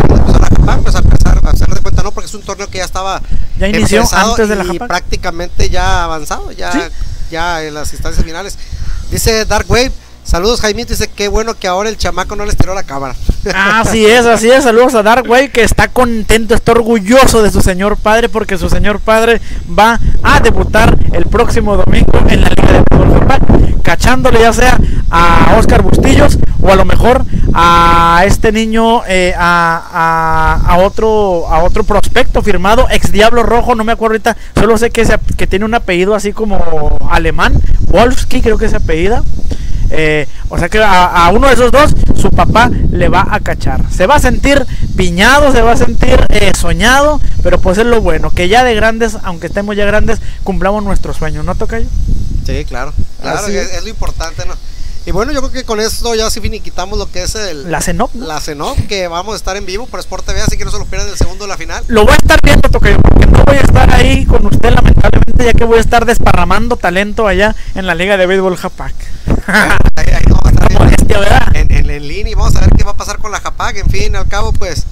pues 0.08 0.40
la 0.40 0.48
JAPAC, 0.48 0.80
pues 0.84 0.94
a 0.94 1.02
pesar, 1.02 1.38
a 1.44 1.50
hacer 1.50 1.68
de 1.68 1.80
cuenta 1.82 2.02
no, 2.02 2.12
porque 2.12 2.28
es 2.28 2.34
un 2.34 2.40
torneo 2.40 2.66
que 2.68 2.78
ya 2.78 2.86
estaba 2.86 3.20
ya 3.58 3.68
inició 3.68 4.08
antes 4.10 4.48
de 4.48 4.56
la 4.56 4.64
y 4.72 4.78
prácticamente 4.78 5.68
ya 5.68 6.04
avanzado, 6.04 6.50
ya, 6.52 6.90
ya 7.30 7.62
en 7.62 7.74
las 7.74 7.92
instancias 7.92 8.24
finales. 8.24 8.56
Dice 9.10 9.44
Dark 9.46 9.68
Wave. 9.70 10.07
Saludos 10.28 10.60
Jaimito, 10.60 10.90
dice 10.90 11.08
qué 11.08 11.28
bueno 11.28 11.54
que 11.54 11.68
ahora 11.68 11.88
el 11.88 11.96
chamaco 11.96 12.36
no 12.36 12.44
les 12.44 12.54
tiró 12.54 12.74
la 12.74 12.82
cámara. 12.82 13.14
Así 13.54 14.04
es, 14.04 14.26
así 14.26 14.50
es. 14.50 14.64
Saludos 14.64 14.94
a 14.94 15.02
Dark 15.02 15.26
Wave 15.26 15.48
que 15.50 15.62
está 15.62 15.88
contento, 15.88 16.54
está 16.54 16.72
orgulloso 16.72 17.42
de 17.42 17.50
su 17.50 17.62
señor 17.62 17.96
padre 17.96 18.28
porque 18.28 18.58
su 18.58 18.68
señor 18.68 19.00
padre 19.00 19.40
va 19.66 19.98
a 20.22 20.40
debutar 20.40 20.98
el 21.14 21.24
próximo 21.24 21.78
domingo 21.78 22.18
en 22.28 22.42
la 22.42 22.50
Liga 22.50 22.72
de 22.72 22.84
Fútbol 22.90 23.26
cachándole 23.82 24.40
ya 24.40 24.52
sea 24.52 24.78
a 25.10 25.56
Oscar 25.58 25.80
Bustillos 25.80 26.36
o 26.60 26.70
a 26.70 26.76
lo 26.76 26.84
mejor 26.84 27.24
a 27.54 28.22
este 28.26 28.52
niño, 28.52 29.00
eh, 29.08 29.32
a, 29.34 30.60
a, 30.66 30.76
otro 30.76 31.48
a 31.48 31.62
otro 31.62 31.84
prospecto 31.84 32.42
firmado, 32.42 32.86
ex 32.90 33.12
Diablo 33.12 33.44
Rojo, 33.44 33.74
no 33.74 33.82
me 33.82 33.92
acuerdo 33.92 34.16
ahorita, 34.16 34.36
solo 34.54 34.76
sé 34.76 34.90
que, 34.90 35.06
que 35.38 35.46
tiene 35.46 35.64
un 35.64 35.74
apellido 35.74 36.14
así 36.14 36.34
como 36.34 36.98
alemán, 37.10 37.54
Wolfsky 37.86 38.42
creo 38.42 38.58
que 38.58 38.68
se 38.68 38.76
apellida. 38.76 39.22
Eh, 39.90 40.26
o 40.48 40.58
sea 40.58 40.68
que 40.68 40.82
a, 40.82 41.30
uno 41.32 41.48
de 41.48 41.54
esos 41.54 41.70
dos 41.70 41.94
su 42.20 42.30
papá 42.30 42.70
le 42.90 43.08
va 43.08 43.26
a 43.30 43.40
cachar. 43.40 43.82
Se 43.90 44.06
va 44.06 44.16
a 44.16 44.20
sentir 44.20 44.66
piñado, 44.96 45.52
se 45.52 45.62
va 45.62 45.72
a 45.72 45.76
sentir 45.76 46.26
eh, 46.30 46.52
soñado, 46.58 47.20
pero 47.42 47.60
pues 47.60 47.78
es 47.78 47.86
lo 47.86 48.00
bueno, 48.00 48.30
que 48.30 48.48
ya 48.48 48.64
de 48.64 48.74
grandes, 48.74 49.16
aunque 49.22 49.46
estemos 49.46 49.76
ya 49.76 49.84
grandes, 49.84 50.20
cumplamos 50.44 50.82
nuestros 50.82 51.16
sueños, 51.16 51.44
¿no 51.44 51.54
toca 51.54 51.78
yo? 51.78 51.88
Sí, 52.44 52.64
claro, 52.64 52.92
claro, 53.20 53.46
es, 53.46 53.82
lo 53.82 53.88
importante, 53.88 54.44
¿no? 54.46 54.54
Y 55.08 55.10
bueno, 55.10 55.32
yo 55.32 55.40
creo 55.40 55.50
que 55.50 55.64
con 55.64 55.80
esto 55.80 56.14
ya 56.14 56.28
sí 56.28 56.38
finiquitamos 56.42 56.98
lo 56.98 57.10
que 57.10 57.22
es 57.22 57.34
el... 57.34 57.70
La 57.70 57.80
CENOP. 57.80 58.14
La 58.14 58.42
CENOP, 58.42 58.76
que 58.88 59.08
vamos 59.08 59.32
a 59.32 59.36
estar 59.38 59.56
en 59.56 59.64
vivo 59.64 59.86
por 59.86 60.00
Sport 60.00 60.26
TV, 60.26 60.42
así 60.42 60.58
que 60.58 60.66
no 60.66 60.70
se 60.70 60.78
lo 60.78 60.84
pierdan 60.84 61.08
el 61.08 61.16
segundo 61.16 61.44
de 61.44 61.48
la 61.48 61.56
final. 61.56 61.82
Lo 61.88 62.04
voy 62.04 62.12
a 62.12 62.16
estar 62.16 62.38
viendo, 62.42 62.68
Tocayo, 62.68 63.00
porque 63.00 63.26
no 63.26 63.42
voy 63.42 63.56
a 63.56 63.60
estar 63.60 63.90
ahí 63.90 64.26
con 64.26 64.44
usted 64.44 64.70
lamentablemente, 64.70 65.46
ya 65.46 65.54
que 65.54 65.64
voy 65.64 65.78
a 65.78 65.80
estar 65.80 66.04
desparramando 66.04 66.76
talento 66.76 67.26
allá 67.26 67.56
en 67.74 67.86
la 67.86 67.94
Liga 67.94 68.18
de 68.18 68.26
Béisbol 68.26 68.58
Japac. 68.58 68.92
en, 71.54 71.72
en, 71.72 71.90
en, 71.90 72.06
línea 72.06 72.32
y 72.32 72.34
vamos 72.34 72.54
a 72.56 72.60
ver 72.60 72.70
qué 72.76 72.84
va 72.84 72.90
a 72.90 72.96
pasar 72.96 73.16
con 73.16 73.32
la 73.32 73.40
Japac, 73.40 73.78
en 73.78 73.88
fin, 73.88 74.14
al 74.14 74.28
cabo 74.28 74.52
pues... 74.52 74.84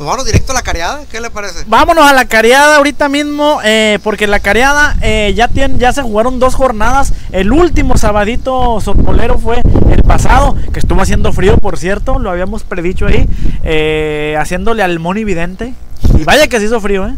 Pues 0.00 0.06
vámonos 0.08 0.24
directo 0.24 0.52
a 0.52 0.54
la 0.54 0.62
cariada, 0.62 1.02
¿qué 1.10 1.20
le 1.20 1.28
parece? 1.28 1.64
Vámonos 1.66 2.10
a 2.10 2.14
la 2.14 2.24
cariada 2.24 2.76
ahorita 2.76 3.10
mismo, 3.10 3.60
eh, 3.62 3.98
porque 4.02 4.26
la 4.26 4.40
cariada 4.40 4.96
eh, 5.02 5.34
ya, 5.36 5.46
tiene, 5.48 5.76
ya 5.76 5.92
se 5.92 6.00
jugaron 6.00 6.38
dos 6.38 6.54
jornadas. 6.54 7.12
El 7.32 7.52
último 7.52 7.98
sabadito 7.98 8.80
sorpolero 8.80 9.38
fue 9.38 9.60
el 9.90 10.02
pasado, 10.02 10.56
que 10.72 10.78
estuvo 10.78 11.02
haciendo 11.02 11.34
frío, 11.34 11.58
por 11.58 11.76
cierto, 11.76 12.18
lo 12.18 12.30
habíamos 12.30 12.62
predicho 12.62 13.08
ahí, 13.08 13.28
eh, 13.62 14.38
haciéndole 14.40 14.82
al 14.82 15.00
Moni 15.00 15.22
Vidente. 15.24 15.74
Y 16.18 16.24
vaya 16.24 16.46
que 16.46 16.58
se 16.60 16.64
hizo 16.64 16.80
frío, 16.80 17.06
¿eh? 17.06 17.14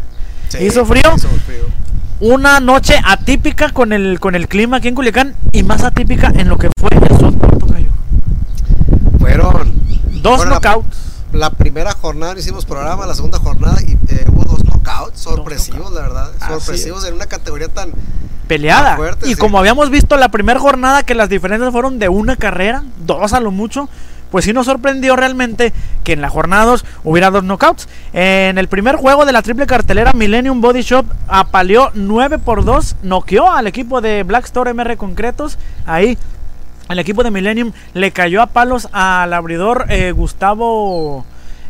hizo, 0.59 0.85
frío. 0.85 1.03
Una 2.19 2.59
noche 2.59 2.99
atípica 3.05 3.69
con 3.69 3.93
el, 3.93 4.19
con 4.19 4.35
el 4.35 4.49
clima 4.49 4.75
aquí 4.75 4.89
en 4.89 4.95
Culiacán 4.95 5.35
y 5.53 5.63
más 5.63 5.85
atípica 5.85 6.33
en 6.35 6.49
lo 6.49 6.57
que 6.57 6.67
fue 6.77 6.89
el 6.91 7.17
softball, 7.17 7.87
Fueron 9.19 9.73
dos 10.21 10.45
knockouts 10.45 11.12
la 11.33 11.49
primera 11.49 11.91
jornada 11.91 12.33
no 12.33 12.39
hicimos 12.39 12.65
programa, 12.65 13.05
la 13.05 13.15
segunda 13.15 13.39
jornada 13.39 13.77
y 13.81 13.93
eh, 14.13 14.25
hubo 14.31 14.43
dos 14.43 14.63
knockouts 14.63 15.19
sorpresivos, 15.19 15.91
la 15.91 16.01
verdad. 16.01 16.31
sorpresivos 16.47 17.05
en 17.05 17.15
una 17.15 17.25
categoría 17.25 17.67
tan 17.67 17.91
peleada. 18.47 18.97
y 19.25 19.35
como 19.35 19.57
habíamos 19.57 19.89
visto 19.89 20.15
la 20.17 20.29
primera 20.29 20.59
jornada 20.59 21.03
que 21.03 21.15
las 21.15 21.29
diferencias 21.29 21.71
fueron 21.71 21.97
de 21.97 22.09
una 22.09 22.35
carrera, 22.35 22.83
dos 23.05 23.33
a 23.33 23.39
lo 23.39 23.51
mucho, 23.51 23.89
pues 24.29 24.45
sí 24.45 24.53
nos 24.53 24.65
sorprendió 24.65 25.15
realmente 25.15 25.73
que 26.03 26.13
en 26.13 26.21
la 26.21 26.27
jornada 26.27 26.65
2 26.65 26.85
hubiera 27.03 27.29
dos 27.29 27.43
knockouts. 27.43 27.87
En 28.13 28.57
el 28.57 28.67
primer 28.67 28.95
juego 28.95 29.25
de 29.25 29.31
la 29.31 29.43
triple 29.43 29.67
cartelera, 29.67 30.11
Millennium 30.13 30.59
Body 30.59 30.81
Shop 30.81 31.05
apaleó 31.27 31.91
9 31.93 32.39
por 32.39 32.65
2, 32.65 32.95
noqueó 33.03 33.51
al 33.51 33.67
equipo 33.67 34.01
de 34.01 34.23
Black 34.23 34.45
Store 34.45 34.73
MR 34.73 34.97
Concretos. 34.97 35.59
Ahí 35.85 36.17
el 36.89 36.99
equipo 36.99 37.23
de 37.23 37.31
Millennium 37.31 37.71
le 37.93 38.11
cayó 38.11 38.41
a 38.41 38.47
palos 38.47 38.87
al 38.91 39.33
abridor 39.33 39.85
eh, 39.89 40.11
Gustavo. 40.11 41.25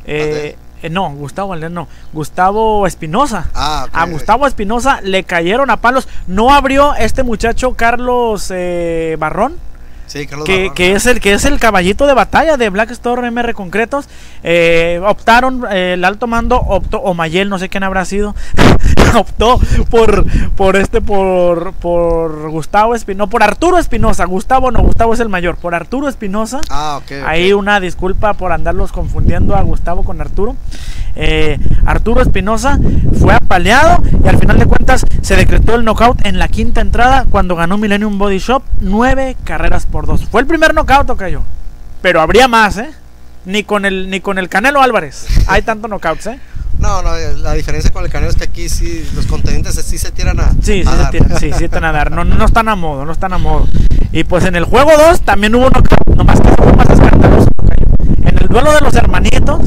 Eh, 0.05 0.58
eh, 0.82 0.89
no, 0.89 1.10
Gustavo 1.12 1.55
no. 1.55 1.88
Gustavo 2.12 2.88
Espinosa. 2.88 3.50
Ah, 3.53 3.88
a 3.93 4.05
Gustavo 4.05 4.48
Espinosa 4.48 5.01
le 5.01 5.24
cayeron 5.24 5.70
a 5.70 5.77
palos. 5.77 6.08
No 6.27 6.53
abrió 6.53 6.96
este 6.96 7.24
muchacho 7.24 7.75
Carlos 7.75 8.51
Barrón. 9.17 9.58
Sí, 10.08 10.27
Carlos 10.27 10.46
que, 10.46 10.58
Barrón. 10.58 10.75
que 10.75 10.93
es 10.93 11.05
el 11.05 11.20
que 11.20 11.34
es 11.34 11.46
el 11.46 11.60
caballito 11.60 12.05
de 12.05 12.13
batalla 12.13 12.58
de 12.58 12.70
Black 12.70 12.91
Store 12.91 13.29
MR 13.32 13.53
Concretos. 13.53 14.08
Eh, 14.43 15.01
optaron, 15.05 15.65
eh, 15.72 15.93
el 15.93 16.03
alto 16.03 16.27
mando 16.27 16.58
optó, 16.58 17.00
o 17.00 17.13
Mayel, 17.13 17.50
no 17.50 17.58
sé 17.60 17.70
quién 17.70 17.84
habrá 17.84 18.03
sido, 18.03 18.36
optó 19.20 19.60
por, 19.89 20.25
por 20.55 20.75
este, 20.75 21.01
por, 21.01 21.74
por 21.74 22.50
Gustavo 22.50 22.96
Espinosa, 22.96 23.29
por 23.29 23.43
Arturo 23.43 23.77
Espinosa. 23.77 24.25
Gustavo 24.25 24.72
no, 24.72 24.82
Gustavo 24.82 25.13
es 25.13 25.20
el 25.20 25.29
mayor, 25.29 25.58
por 25.58 25.75
Arturo 25.75 26.08
Espinosa. 26.08 26.62
Ah, 26.70 26.98
ok. 26.98 27.03
ok. 27.03 27.27
Ahí 27.27 27.53
una 27.53 27.79
disculpa 27.79 28.34
por 28.34 28.51
andarlos 28.51 28.91
confundiendo 28.91 29.55
a 29.55 29.62
Gustavo 29.62 30.03
con 30.03 30.22
Arturo. 30.22 30.55
Eh, 31.15 31.60
Arturo 31.86 32.22
Espinosa 32.22 32.79
fue 33.20 33.36
apaleado 33.36 34.01
y 34.24 34.27
al 34.27 34.39
final 34.39 34.58
de 34.58 34.65
cuentas 34.65 35.05
se 35.22 35.36
decretó 35.36 35.75
el 35.75 35.86
knockout 35.86 36.25
en 36.25 36.39
la 36.39 36.48
quinta 36.48 36.82
entrada 36.82 37.25
cuando 37.29 37.55
ganó 37.55 37.77
Millennium 37.77 38.17
Body 38.17 38.39
Shop 38.39 38.63
nueve 38.79 39.38
carreras 39.43 39.86
por 39.86 40.08
dos. 40.08 40.25
Fue 40.25 40.41
el 40.41 40.48
primer 40.48 40.74
knockout, 40.74 41.15
cayó. 41.17 41.43
Pero 42.01 42.20
habría 42.20 42.48
más, 42.48 42.77
¿eh? 42.77 42.89
Ni 43.46 43.63
con 43.63 43.86
el 43.86 44.10
ni 44.10 44.22
con 44.22 44.38
el 44.38 44.50
Canelo 44.50 44.82
Álvarez. 44.82 45.27
Hay 45.48 45.62
tanto 45.62 45.88
knockouts, 45.88 46.27
¿eh? 46.27 46.39
No, 46.83 47.01
no, 47.01 47.11
la 47.15 47.53
diferencia 47.53 47.91
con 47.93 48.03
el 48.03 48.11
Canelo 48.11 48.29
es 48.29 48.35
que 48.35 48.43
aquí 48.43 48.67
sí, 48.67 49.09
los 49.15 49.25
contendientes 49.25 49.73
sí 49.85 49.97
se 49.97 50.11
tiran 50.11 50.37
a. 50.41 50.51
Sí, 50.61 50.83
sí, 50.83 50.83
a 50.85 50.91
se 50.91 50.97
dar. 50.97 51.11
tiran, 51.11 51.39
sí, 51.39 51.51
sí 51.57 51.63
están 51.63 51.85
a 51.85 51.93
dar. 51.93 52.11
No, 52.11 52.25
no 52.25 52.43
están 52.43 52.67
a 52.67 52.75
modo, 52.75 53.05
no 53.05 53.13
están 53.13 53.31
a 53.31 53.37
modo. 53.37 53.69
Y 54.11 54.25
pues 54.25 54.43
en 54.43 54.57
el 54.57 54.65
juego 54.65 54.91
2 54.97 55.21
también 55.21 55.55
hubo 55.55 55.69
knockout, 55.69 56.17
nomás 56.17 56.41
que 56.41 56.49
fue 56.49 56.73
más 56.73 56.89
escandaloso. 56.89 57.47
En 58.25 58.37
el 58.37 58.49
duelo 58.49 58.73
de 58.73 58.81
los 58.81 58.93
hermanitos, 58.95 59.61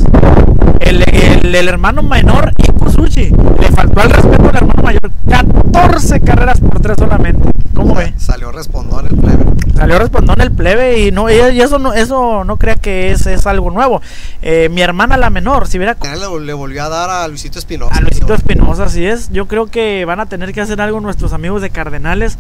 el, 0.81 1.03
el- 1.03 1.55
el 1.55 1.69
hermano 1.69 2.03
menor, 2.03 2.53
Ikusuchi, 2.59 3.31
le 3.61 3.69
faltó 3.73 4.01
al 4.01 4.11
respeto 4.11 4.49
al 4.49 4.57
hermano 4.57 4.83
mayor. 4.83 5.11
14 5.29 6.21
carreras 6.21 6.61
por 6.61 6.81
3 6.81 6.97
solamente. 6.99 7.49
¿Cómo 7.75 7.95
ve? 7.95 8.15
Salió 8.17 8.51
respondón 8.53 9.07
el 9.07 9.17
plebe. 9.17 9.45
Salió 9.75 9.99
respondón 9.99 10.41
el 10.41 10.51
plebe 10.53 11.01
y 11.03 11.11
no 11.13 11.29
y 11.31 11.35
eso 11.35 11.79
no 11.79 11.93
eso 11.93 12.45
no 12.45 12.57
crea 12.57 12.77
que 12.77 13.11
es, 13.13 13.27
es 13.27 13.47
algo 13.47 13.71
nuevo. 13.71 14.01
Eh, 14.41 14.69
mi 14.71 14.81
hermana 14.81 15.17
la 15.19 15.29
menor, 15.29 15.67
si 15.69 15.77
hubiera 15.77 15.97
le, 16.03 16.45
le 16.47 16.53
volvió 16.55 16.83
a 16.85 16.89
dar 16.89 17.11
a 17.11 17.29
Luisito 17.29 17.59
Espinosa. 17.59 17.95
a 17.95 18.01
Luisito 18.01 18.33
Espinosa, 18.35 18.85
así 18.85 19.05
es. 19.07 19.31
Yo 19.33 19.47
creo 19.47 19.67
que 19.67 20.05
van 20.07 20.21
a 20.21 20.27
tener 20.27 20.53
que 20.55 20.63
hacer 20.63 20.81
algo 20.81 21.01
nuestros 21.01 21.33
amigos 21.35 21.61
de 21.61 21.69
Cardenales. 21.71 22.39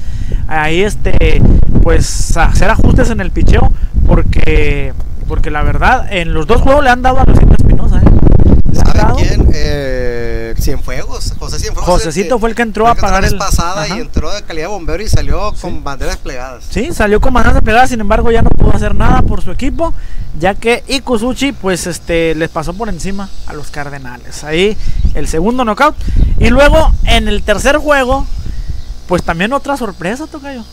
Ahí, 0.48 0.80
este, 0.82 1.42
pues, 1.82 2.34
hacer 2.38 2.70
ajustes 2.70 3.10
en 3.10 3.20
el 3.20 3.30
picheo. 3.30 3.70
Porque, 4.06 4.94
porque 5.28 5.50
la 5.50 5.62
verdad, 5.62 6.06
en 6.10 6.32
los 6.32 6.46
dos 6.46 6.62
juegos 6.62 6.82
le 6.84 6.90
han 6.90 7.02
dado 7.02 7.20
a 7.20 7.24
Luisito 7.24 7.52
Espinosa, 7.54 7.75
¿Sabe 8.76 9.14
quién? 9.16 9.48
Eh, 9.52 10.54
Cienfuegos. 10.58 11.34
José 11.38 11.58
Cienfuegos. 11.58 11.84
Josecito 11.90 12.38
fue 12.38 12.50
el 12.50 12.54
que 12.54 12.62
entró 12.62 12.86
a 12.88 12.94
pagar 12.94 13.24
el- 13.24 13.36
pasada 13.36 13.82
Ajá. 13.84 13.96
y 13.96 14.00
entró 14.00 14.32
de 14.32 14.42
calidad 14.42 14.64
de 14.66 14.72
bombero 14.72 15.02
y 15.02 15.08
salió 15.08 15.52
con 15.60 15.82
banderas 15.84 16.16
plegadas. 16.16 16.64
Sí, 16.70 16.92
salió 16.92 17.20
con 17.20 17.34
bastante 17.34 17.62
pegada, 17.62 17.86
sin 17.86 18.00
embargo 18.00 18.30
ya 18.30 18.42
no 18.42 18.50
pudo 18.50 18.72
hacer 18.74 18.94
nada 18.94 19.22
por 19.22 19.42
su 19.42 19.50
equipo, 19.50 19.94
ya 20.38 20.54
que 20.54 20.82
Ikusuchi 20.88 21.52
pues 21.52 21.86
este 21.86 22.34
les 22.34 22.48
pasó 22.50 22.74
por 22.74 22.88
encima 22.88 23.28
a 23.46 23.52
los 23.52 23.70
Cardenales. 23.70 24.44
Ahí 24.44 24.76
el 25.14 25.28
segundo 25.28 25.64
knockout 25.64 25.94
y 26.38 26.48
luego 26.50 26.92
en 27.04 27.28
el 27.28 27.42
tercer 27.42 27.76
juego 27.78 28.26
pues 29.06 29.22
también 29.22 29.52
otra 29.52 29.76
sorpresa, 29.76 30.26
tocayo. 30.26 30.64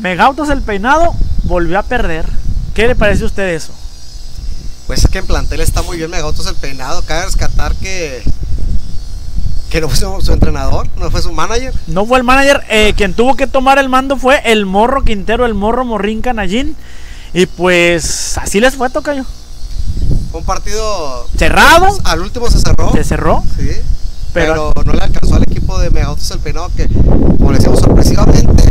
Megautos 0.00 0.48
el 0.48 0.62
peinado 0.62 1.14
volvió 1.44 1.78
a 1.78 1.82
perder. 1.82 2.24
¿Qué 2.74 2.86
le 2.88 2.96
parece 2.96 3.22
a 3.24 3.26
usted 3.26 3.48
eso? 3.54 3.72
Pues 4.86 5.04
es 5.04 5.10
que 5.10 5.18
en 5.18 5.26
plantel 5.26 5.60
está 5.60 5.82
muy 5.82 5.96
bien 5.96 6.10
Megautos 6.10 6.46
el 6.46 6.54
peinado. 6.56 7.02
Cabe 7.02 7.24
rescatar 7.26 7.74
que. 7.76 8.22
Que 9.70 9.80
no 9.80 9.88
fue 9.88 9.96
su, 9.96 10.20
su 10.24 10.32
entrenador, 10.32 10.86
no 10.98 11.10
fue 11.10 11.20
su 11.20 11.32
manager. 11.32 11.74
No 11.88 12.06
fue 12.06 12.18
el 12.18 12.24
manager, 12.24 12.62
eh, 12.68 12.94
quien 12.96 13.12
tuvo 13.12 13.34
que 13.34 13.48
tomar 13.48 13.78
el 13.78 13.88
mando 13.88 14.16
fue 14.16 14.40
el 14.44 14.66
Morro 14.66 15.02
Quintero, 15.02 15.46
el 15.46 15.54
Morro 15.54 15.84
Morrín 15.84 16.20
Canallín. 16.20 16.76
Y 17.32 17.46
pues 17.46 18.38
así 18.38 18.60
les 18.60 18.76
fue, 18.76 18.88
tocayo. 18.90 19.24
Fue 20.30 20.40
un 20.40 20.46
partido. 20.46 21.26
Cerrado, 21.36 21.88
Al 22.04 22.20
último 22.20 22.48
se 22.50 22.60
cerró. 22.60 22.92
se 22.92 23.02
cerró. 23.02 23.42
Sí. 23.58 23.70
Pero- 24.32 24.72
Pero, 24.74 24.84
no 24.84 24.92
le 24.92 25.00
alcanzó 25.02 25.34
al 25.36 25.42
equipo 25.42 25.76
de 25.78 25.90
Megautos 25.90 26.30
el 26.30 26.38
peinado 26.38 26.70
que, 26.76 26.86
como 26.86 27.50
le 27.50 27.56
decíamos 27.58 27.80
sorpresivamente, 27.80 28.62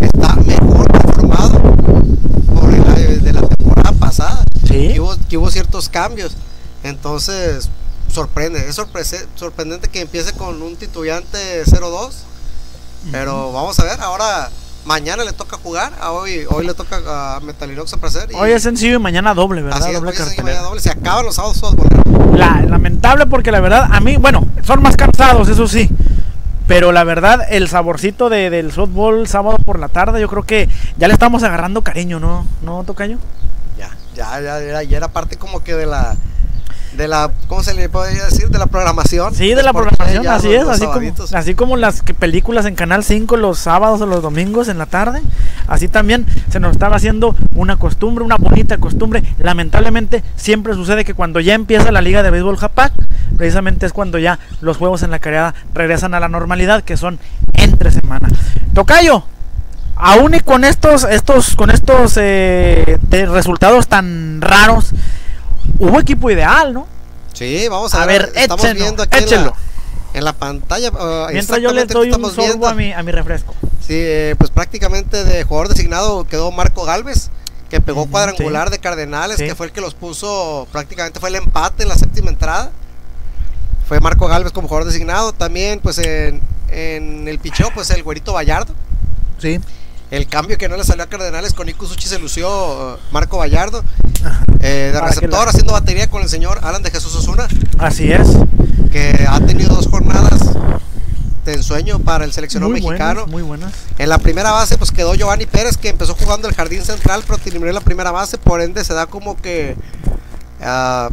está 0.00 0.34
mejor 0.36 0.90
conformado 0.92 1.60
por 2.54 2.72
el 2.98 3.22
de 3.24 3.32
la 3.32 3.40
temporada 3.42 3.92
pasada. 3.98 4.44
Sí. 4.72 4.92
Que 4.94 5.00
hubo, 5.00 5.16
que 5.28 5.36
hubo 5.38 5.50
ciertos 5.50 5.88
cambios. 5.88 6.32
Entonces, 6.82 7.68
sorprende. 8.10 8.68
Es 8.68 8.80
sorprendente 9.36 9.88
que 9.88 10.00
empiece 10.00 10.32
con 10.32 10.60
un 10.62 10.76
titubeante 10.76 11.64
0-2. 11.64 12.10
Pero 13.10 13.52
vamos 13.52 13.78
a 13.80 13.84
ver, 13.84 14.00
ahora 14.00 14.48
mañana 14.84 15.24
le 15.24 15.32
toca 15.32 15.56
jugar, 15.58 15.92
a 16.00 16.12
hoy, 16.12 16.44
hoy 16.50 16.66
le 16.66 16.74
toca 16.74 17.36
a 17.36 17.40
Metalinox 17.40 17.92
Placer. 17.96 18.28
y- 18.30 18.34
Hoy 18.34 18.52
es 18.52 18.62
sencillo 18.62 18.96
y 18.96 18.98
mañana 18.98 19.34
doble, 19.34 19.62
¿verdad? 19.62 19.80
así 19.80 19.90
es, 19.90 19.94
doble 19.96 20.10
hoy 20.10 20.16
es 20.16 20.42
mañana 20.42 20.62
doble. 20.62 20.80
Se 20.80 20.90
acaban 20.90 21.24
los 21.24 21.34
sábados. 21.36 21.60
La, 22.34 22.62
lamentable 22.62 23.26
porque 23.26 23.50
la 23.50 23.60
verdad, 23.60 23.88
a 23.92 24.00
mí, 24.00 24.16
bueno, 24.16 24.46
son 24.64 24.82
más 24.82 24.96
cansados, 24.96 25.48
eso 25.48 25.66
sí. 25.66 25.88
Pero 26.68 26.92
la 26.92 27.02
verdad, 27.04 27.40
el 27.50 27.68
saborcito 27.68 28.28
de, 28.28 28.48
del 28.50 28.72
softball 28.72 29.26
sábado 29.26 29.58
por 29.64 29.78
la 29.80 29.88
tarde, 29.88 30.20
yo 30.20 30.28
creo 30.28 30.44
que 30.44 30.68
ya 30.96 31.08
le 31.08 31.14
estamos 31.14 31.42
agarrando 31.42 31.82
cariño, 31.82 32.20
¿no? 32.20 32.46
¿No, 32.62 32.84
Tocayo? 32.84 33.18
Ya, 34.14 34.40
ya, 34.40 34.40
ya, 34.40 34.58
era, 34.58 34.82
ya 34.82 34.96
era 34.96 35.08
parte 35.08 35.36
como 35.36 35.62
que 35.62 35.74
de 35.74 35.86
la, 35.86 36.16
de 36.96 37.08
la, 37.08 37.30
¿cómo 37.48 37.62
se 37.62 37.74
le 37.74 37.88
podría 37.88 38.24
decir? 38.24 38.48
De 38.48 38.58
la 38.58 38.66
programación. 38.66 39.34
Sí, 39.34 39.54
de 39.54 39.62
la 39.62 39.72
programación, 39.72 40.26
así 40.26 40.52
es, 40.52 40.68
así 40.68 40.86
como, 40.86 41.12
así 41.34 41.54
como 41.54 41.76
las 41.76 42.02
películas 42.18 42.66
en 42.66 42.74
Canal 42.74 43.02
5 43.04 43.36
los 43.36 43.58
sábados 43.58 44.00
o 44.02 44.06
los 44.06 44.22
domingos 44.22 44.68
en 44.68 44.78
la 44.78 44.86
tarde, 44.86 45.22
así 45.68 45.88
también 45.88 46.26
se 46.50 46.60
nos 46.60 46.72
estaba 46.72 46.96
haciendo 46.96 47.34
una 47.54 47.76
costumbre, 47.76 48.24
una 48.24 48.36
bonita 48.36 48.78
costumbre. 48.78 49.22
Lamentablemente 49.38 50.22
siempre 50.36 50.74
sucede 50.74 51.04
que 51.04 51.14
cuando 51.14 51.40
ya 51.40 51.54
empieza 51.54 51.90
la 51.92 52.02
Liga 52.02 52.22
de 52.22 52.30
Béisbol 52.30 52.58
Japac, 52.58 52.92
precisamente 53.36 53.86
es 53.86 53.92
cuando 53.92 54.18
ya 54.18 54.38
los 54.60 54.76
juegos 54.76 55.02
en 55.02 55.10
la 55.10 55.18
carrera 55.18 55.54
regresan 55.74 56.14
a 56.14 56.20
la 56.20 56.28
normalidad, 56.28 56.82
que 56.82 56.96
son 56.96 57.18
entre 57.54 57.90
semana. 57.90 58.28
Tocayo, 58.74 59.24
aún 60.02 60.34
y 60.34 60.40
con 60.40 60.64
estos, 60.64 61.04
estos, 61.04 61.54
con 61.56 61.70
estos 61.70 62.14
eh, 62.16 62.98
resultados 63.10 63.86
tan 63.88 64.40
raros, 64.40 64.90
hubo 65.78 66.00
equipo 66.00 66.30
ideal, 66.30 66.74
¿no? 66.74 66.86
Sí, 67.32 67.66
vamos 67.68 67.94
a, 67.94 68.02
A 68.02 68.06
ver, 68.06 68.26
ver, 68.26 68.32
estamos 68.42 68.64
échenlo, 68.64 68.84
viendo 68.84 69.02
aquí 69.04 69.18
en 69.18 69.24
échenlo. 69.24 69.54
la, 70.12 70.18
en 70.18 70.24
la 70.24 70.32
pantalla. 70.32 70.90
uh, 70.90 71.28
Mientras 71.32 71.60
yo 71.60 71.70
exactamente 71.70 71.94
doy 71.94 72.08
un 72.08 72.10
estamos 72.10 72.32
sorbo 72.34 72.46
viendo. 72.48 72.66
a 72.68 72.74
mi, 72.74 72.92
a 72.92 73.02
mi 73.02 73.12
refresco. 73.12 73.54
Sí, 73.80 73.94
eh, 73.96 74.34
pues 74.38 74.50
prácticamente 74.50 75.24
de 75.24 75.44
jugador 75.44 75.68
designado 75.68 76.24
quedó 76.24 76.50
Marco 76.52 76.84
Galvez, 76.84 77.30
que 77.70 77.80
pegó 77.80 78.06
cuadrangular 78.06 78.68
sí. 78.68 78.72
de 78.72 78.78
Cardenales, 78.80 79.38
Sí. 79.38 79.46
que 79.46 79.54
fue 79.54 79.66
el 79.66 79.72
que 79.72 79.80
los 79.80 79.94
puso, 79.94 80.68
prácticamente 80.72 81.18
fue 81.20 81.30
el 81.30 81.36
empate 81.36 81.84
en 81.84 81.88
la 81.88 81.96
séptima 81.96 82.28
entrada. 82.30 82.70
Fue 83.88 83.98
Marco 84.00 84.26
Galvez 84.28 84.52
como 84.52 84.68
jugador 84.68 84.86
designado. 84.86 85.32
También, 85.32 85.80
pues 85.80 85.98
en, 85.98 86.40
en 86.70 87.26
el 87.28 87.38
picheo, 87.38 87.70
pues 87.74 87.90
el 87.90 88.02
güerito 88.02 88.32
Vallardo. 88.32 88.74
Sí. 89.38 89.58
El 90.12 90.26
cambio 90.28 90.58
que 90.58 90.68
no 90.68 90.76
le 90.76 90.84
salió 90.84 91.04
a 91.04 91.06
Cardenales 91.06 91.54
con 91.54 91.64
Nico 91.66 91.86
Suchi 91.86 92.06
se 92.06 92.18
lució 92.18 92.48
uh, 92.50 92.96
Marco 93.12 93.38
Vallardo. 93.38 93.82
eh, 94.60 94.90
de 94.92 95.00
receptor 95.00 95.44
la- 95.44 95.50
haciendo 95.50 95.72
batería 95.72 96.08
con 96.10 96.22
el 96.22 96.28
señor 96.28 96.60
Alan 96.62 96.82
de 96.82 96.90
Jesús 96.90 97.14
Osuna, 97.14 97.48
Así 97.78 98.12
es. 98.12 98.28
que 98.92 99.26
ha 99.26 99.40
tenido 99.40 99.74
dos 99.74 99.88
jornadas 99.88 100.38
de 101.46 101.54
ensueño 101.54 101.98
para 101.98 102.26
el 102.26 102.32
seleccionado 102.34 102.70
muy 102.70 102.82
mexicano. 102.82 103.20
buenas, 103.26 103.32
muy 103.32 103.42
buenas. 103.42 103.72
En 103.96 104.10
la 104.10 104.18
primera 104.18 104.50
base 104.52 104.76
pues 104.76 104.92
quedó 104.92 105.14
Giovanni 105.14 105.46
Pérez 105.46 105.78
que 105.78 105.88
empezó 105.88 106.14
jugando 106.14 106.46
el 106.46 106.54
jardín 106.54 106.84
central 106.84 107.24
pero 107.26 107.38
terminó 107.38 107.66
en 107.66 107.74
la 107.74 107.80
primera 107.80 108.10
base, 108.10 108.36
por 108.36 108.60
ende 108.60 108.84
se 108.84 108.92
da 108.92 109.06
como 109.06 109.36
que 109.40 109.76
ah, 110.60 111.08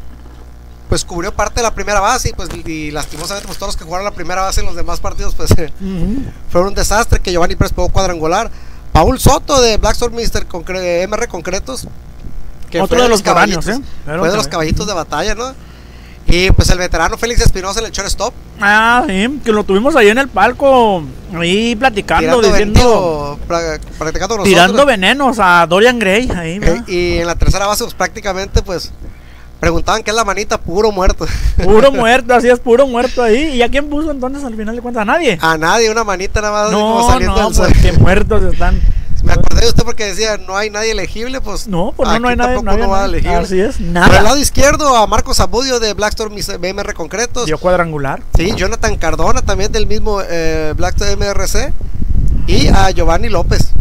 pues 0.89 1.05
cubrió 1.05 1.33
parte 1.33 1.61
de 1.61 1.63
la 1.63 1.73
primera 1.73 2.01
base 2.01 2.29
y 2.29 2.33
pues 2.33 2.49
y 2.65 2.91
lastimosamente 2.91 3.47
pues 3.47 3.57
todos 3.57 3.69
los 3.73 3.77
que 3.77 3.85
jugaron 3.85 4.03
la 4.03 4.11
primera 4.11 4.41
base 4.41 4.59
en 4.59 4.65
los 4.65 4.75
demás 4.75 4.99
partidos 4.99 5.35
pues 5.35 5.51
fueron 6.51 6.67
un 6.69 6.75
desastre 6.75 7.19
que 7.21 7.31
Giovanni 7.31 7.55
Pérez 7.55 7.71
pegó 7.71 7.87
cuadrangular. 7.89 8.51
Paul 8.99 9.17
Soto 9.17 9.61
de 9.61 9.77
Blackstorm 9.77 10.13
Mister 10.13 10.45
Concre- 10.45 11.07
MR 11.07 11.25
Concretos 11.29 11.87
que 12.69 12.81
Otro 12.81 12.97
fue 12.97 13.03
de 13.03 13.09
los 13.09 13.21
caballitos, 13.21 13.63
foráneos, 13.63 13.87
¿eh? 13.87 13.91
Pero 14.05 14.19
Fue 14.19 14.29
de 14.29 14.35
los 14.35 14.47
caballitos 14.49 14.85
de 14.87 14.93
batalla, 14.93 15.35
¿no? 15.35 15.53
Y 16.27 16.51
pues 16.51 16.69
el 16.69 16.77
veterano 16.77 17.17
Félix 17.17 17.39
Espinosa 17.41 17.79
en 17.79 17.85
el 17.85 17.91
shortstop, 17.93 18.33
Ah, 18.59 19.05
sí, 19.07 19.39
que 19.45 19.53
lo 19.53 19.63
tuvimos 19.63 19.95
ahí 19.95 20.09
en 20.09 20.17
el 20.17 20.27
palco, 20.27 21.01
ahí 21.33 21.77
platicando, 21.77 22.41
tirando, 22.41 22.47
diciendo, 22.49 23.39
veneno, 23.47 23.79
practicando 23.97 24.43
tirando 24.43 24.85
venenos 24.85 25.37
a 25.39 25.65
Dorian 25.65 25.97
Gray, 25.97 26.29
ahí, 26.35 26.59
¿verdad? 26.59 26.85
Y 26.85 27.19
en 27.19 27.25
la 27.27 27.35
tercera 27.35 27.67
base, 27.67 27.85
pues 27.85 27.93
prácticamente, 27.95 28.61
pues 28.61 28.91
preguntaban 29.59 30.03
qué 30.03 30.11
es 30.11 30.15
la 30.15 30.23
manita, 30.25 30.57
puro 30.59 30.91
muerto. 30.91 31.25
Puro 31.63 31.91
muerto, 31.93 32.33
así 32.33 32.49
es, 32.49 32.59
puro 32.59 32.87
muerto 32.87 33.21
ahí. 33.23 33.55
¿Y 33.55 33.61
a 33.61 33.69
quién 33.69 33.89
puso 33.89 34.11
entonces 34.11 34.43
al 34.43 34.55
final 34.55 34.75
de 34.75 34.81
cuentas? 34.81 35.01
¿A 35.01 35.05
nadie? 35.05 35.37
A 35.41 35.57
nadie, 35.57 35.89
una 35.91 36.03
manita 36.03 36.41
nada 36.41 36.53
más 36.53 36.65
así 36.67 36.73
como 36.75 36.99
no, 37.01 37.07
saliendo 37.09 37.35
no, 37.41 37.49
del 37.49 37.57
pues 37.73 37.77
que 37.81 37.91
muertos 37.93 38.43
están. 38.53 38.79
Me 39.23 39.33
acordé 39.33 39.61
de 39.63 39.67
usted 39.67 39.83
porque 39.83 40.05
decía, 40.05 40.37
no 40.37 40.55
hay 40.55 40.69
nadie 40.69 40.91
elegible, 40.91 41.41
pues. 41.41 41.67
No, 41.67 41.91
pues 41.95 42.07
no, 42.07 42.19
no 42.19 42.27
hay 42.29 42.37
nadie. 42.37 42.55
tampoco 42.55 42.77
No 42.77 42.83
no 42.85 42.89
va 42.89 42.99
nadie. 43.01 43.19
elegible. 43.19 43.35
Así 43.37 43.59
es, 43.59 43.75
Por 43.75 43.85
el 43.85 43.93
nada. 43.93 44.21
lado 44.21 44.37
izquierdo, 44.37 44.95
a 44.95 45.05
Marcos 45.07 45.41
Abudio 45.41 45.81
de 45.81 45.93
Blackstorm 45.93 46.33
BMR 46.35 46.93
Concretos. 46.93 47.45
Dio 47.45 47.57
cuadrangular. 47.57 48.21
Sí, 48.37 48.53
Jonathan 48.55 48.95
Cardona 48.95 49.41
también 49.41 49.73
del 49.73 49.87
mismo 49.87 50.21
eh, 50.25 50.73
Blackstorm 50.77 51.19
MRC. 51.19 51.73
Y 52.47 52.67
a 52.69 52.89
Giovanni 52.91 53.27
López, 53.29 53.71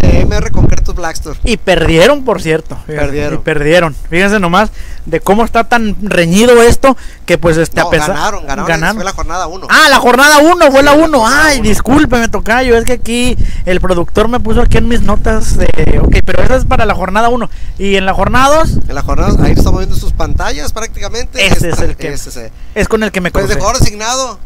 de 0.00 0.24
MR 0.26 0.50
Concretos 0.50 0.94
Blackstar. 0.94 1.34
Y 1.44 1.56
perdieron, 1.56 2.24
por 2.24 2.40
cierto. 2.42 2.76
fíjense, 2.86 3.00
Perdieron. 3.06 3.34
Y 3.34 3.42
perdieron. 3.42 3.96
Fíjense 4.10 4.40
nomás 4.40 4.70
de 5.06 5.20
cómo 5.20 5.44
está 5.44 5.64
tan 5.64 5.96
reñido 6.02 6.62
esto 6.62 6.96
que 7.26 7.38
pues 7.38 7.56
este 7.56 7.80
No, 7.80 7.88
a 7.88 7.90
pesar 7.90 8.10
ganaron, 8.14 8.46
ganaron, 8.46 8.96
Fue 8.96 9.04
la 9.04 9.12
jornada 9.12 9.46
1. 9.48 9.66
Ah, 9.70 9.88
la 9.90 9.98
jornada 9.98 10.38
1, 10.38 10.70
fue 10.70 10.80
Sí, 10.80 10.86
la 10.86 10.94
la 10.96 11.04
1. 11.04 11.18
jornada 11.18 11.44
Ay, 11.46 11.58
uno. 11.60 11.68
discúlpeme, 11.68 12.28
tocayo. 12.28 12.76
Es 12.76 12.84
que 12.84 12.92
aquí 12.92 13.36
el 13.66 13.80
productor 13.80 14.28
me 14.28 14.38
puso 14.40 14.62
aquí 14.62 14.78
en 14.78 14.88
mis 14.88 15.02
notas. 15.02 15.56
De, 15.56 15.66
ok, 16.02 16.16
pero 16.24 16.42
esa 16.42 16.56
es 16.56 16.64
para 16.64 16.84
la 16.86 16.94
jornada 16.94 17.28
1. 17.28 17.50
Y 17.78 17.96
en 17.96 18.06
la 18.06 18.14
jornada 18.14 18.56
2 18.58 18.78
En 18.88 18.94
la 18.94 19.02
jornada, 19.02 19.32
ahí 19.44 19.52
estamos 19.52 19.80
viendo 19.80 19.96
sus 19.96 20.12
pantallas 20.12 20.72
prácticamente. 20.72 21.44
Ese 21.46 21.70
es 21.70 21.80
el 21.80 21.96
que- 21.96 22.08
ese 22.12 22.28
es 22.30 22.36
el- 22.36 22.50
es 22.74 22.88
con 22.88 23.02
el 23.02 23.10
que 23.12 23.20
me 23.20 23.30
Pues 23.30 23.48
de 23.48 23.54
jugador 23.56 23.76
asignado, 23.82 24.38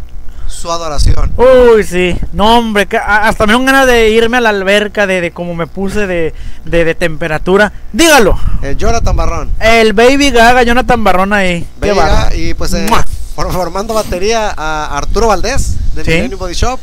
su 0.56 0.70
adoración. 0.72 1.32
Uy, 1.36 1.84
sí. 1.84 2.16
No, 2.32 2.58
hombre, 2.58 2.88
hasta 3.04 3.46
me 3.46 3.52
dan 3.52 3.64
ganas 3.66 3.86
de 3.86 4.10
irme 4.10 4.38
a 4.38 4.40
la 4.40 4.48
alberca 4.48 5.06
de, 5.06 5.20
de 5.20 5.30
cómo 5.30 5.54
me 5.54 5.66
puse 5.66 6.06
de, 6.06 6.34
de, 6.64 6.84
de 6.84 6.94
temperatura. 6.94 7.72
Dígalo. 7.92 8.38
El 8.62 8.76
Jonathan 8.76 9.14
Barrón. 9.16 9.50
El 9.60 9.92
Baby 9.92 10.30
Gaga, 10.30 10.62
Jonathan 10.62 11.02
Barrón 11.04 11.32
ahí. 11.32 11.60
Qué 11.80 11.90
Vega, 11.90 11.94
bárbaro. 12.06 12.36
y 12.36 12.54
pues 12.54 12.72
eh, 12.72 12.86
formando 13.34 13.94
batería 13.94 14.52
a 14.56 14.96
Arturo 14.96 15.28
Valdés 15.28 15.74
de 15.94 16.04
Sí. 16.04 16.10
Millennium 16.10 16.38
Body 16.40 16.54
Shop. 16.54 16.80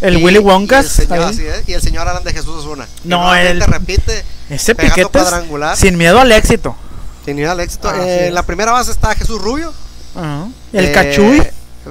El 0.00 0.18
y- 0.18 0.22
Willy 0.24 0.36
y 0.36 0.40
el, 0.40 0.44
Wonkas. 0.46 0.86
señor, 0.86 1.18
ahí. 1.18 1.24
así 1.30 1.42
es, 1.44 1.68
y 1.68 1.72
el 1.72 1.82
señor 1.82 2.06
Alan 2.06 2.22
de 2.22 2.32
Jesús 2.32 2.64
Osuna. 2.64 2.86
No, 3.02 3.34
el- 3.34 3.60
repite 3.60 4.24
Ese 4.48 4.76
piquete 4.76 5.06
cuadrangular. 5.10 5.76
sin 5.76 5.98
miedo 5.98 6.20
al 6.20 6.30
éxito. 6.30 6.76
sin 7.24 7.36
ir 7.38 7.48
al 7.48 7.58
éxito. 7.60 7.92
Eh, 7.94 8.22
es. 8.22 8.28
en 8.28 8.34
la 8.34 8.44
primera 8.44 8.70
base 8.72 8.92
está 8.92 9.14
Jesús 9.16 9.42
Rubio. 9.42 9.72
Ajá. 10.14 10.46
El 10.72 10.84
eh, 10.86 10.92
Cachuy. 10.92 11.42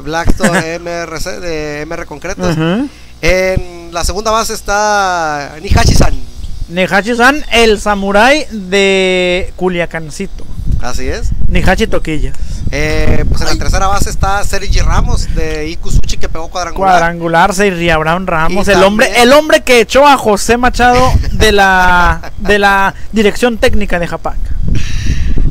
Blackstone 0.04 0.80
MRC 0.80 1.40
de 1.40 1.86
MR 1.88 2.06
Concretos. 2.06 2.56
En 3.22 3.90
la 3.92 4.04
segunda 4.04 4.32
base 4.32 4.54
está 4.54 5.56
Nihachi-san. 5.62 6.14
Nehachi-san, 6.70 7.44
el 7.52 7.80
samurái 7.80 8.46
de 8.52 9.54
Culiacancito. 9.56 10.46
Así 10.82 11.08
es. 11.08 11.32
Nihachi 11.48 11.88
Toquilla. 11.88 12.34
Eh, 12.72 13.24
pues 13.30 13.42
en 13.42 13.48
la 13.48 13.56
tercera 13.56 13.88
base 13.88 14.10
está 14.10 14.44
Sergi 14.44 14.80
Ramos 14.82 15.34
de 15.34 15.70
Ikusuchi 15.70 16.18
que 16.18 16.28
pegó 16.28 16.50
cuadrangular. 16.50 16.92
Cuadrangular, 16.92 17.54
Seiria 17.54 17.96
Abraham 17.96 18.28
Ramos. 18.28 18.68
Y 18.68 18.72
El 18.72 18.84
hombre, 18.84 19.22
el 19.22 19.32
hombre 19.32 19.62
que 19.62 19.80
echó 19.80 20.06
a 20.06 20.18
José 20.18 20.58
Machado 20.58 21.12
de 21.32 21.54
la, 21.54 22.34
de 22.40 22.60
la 22.60 22.94
dirección 23.14 23.58
técnica 23.58 24.00
de 24.00 24.08
Japac. 24.08 24.38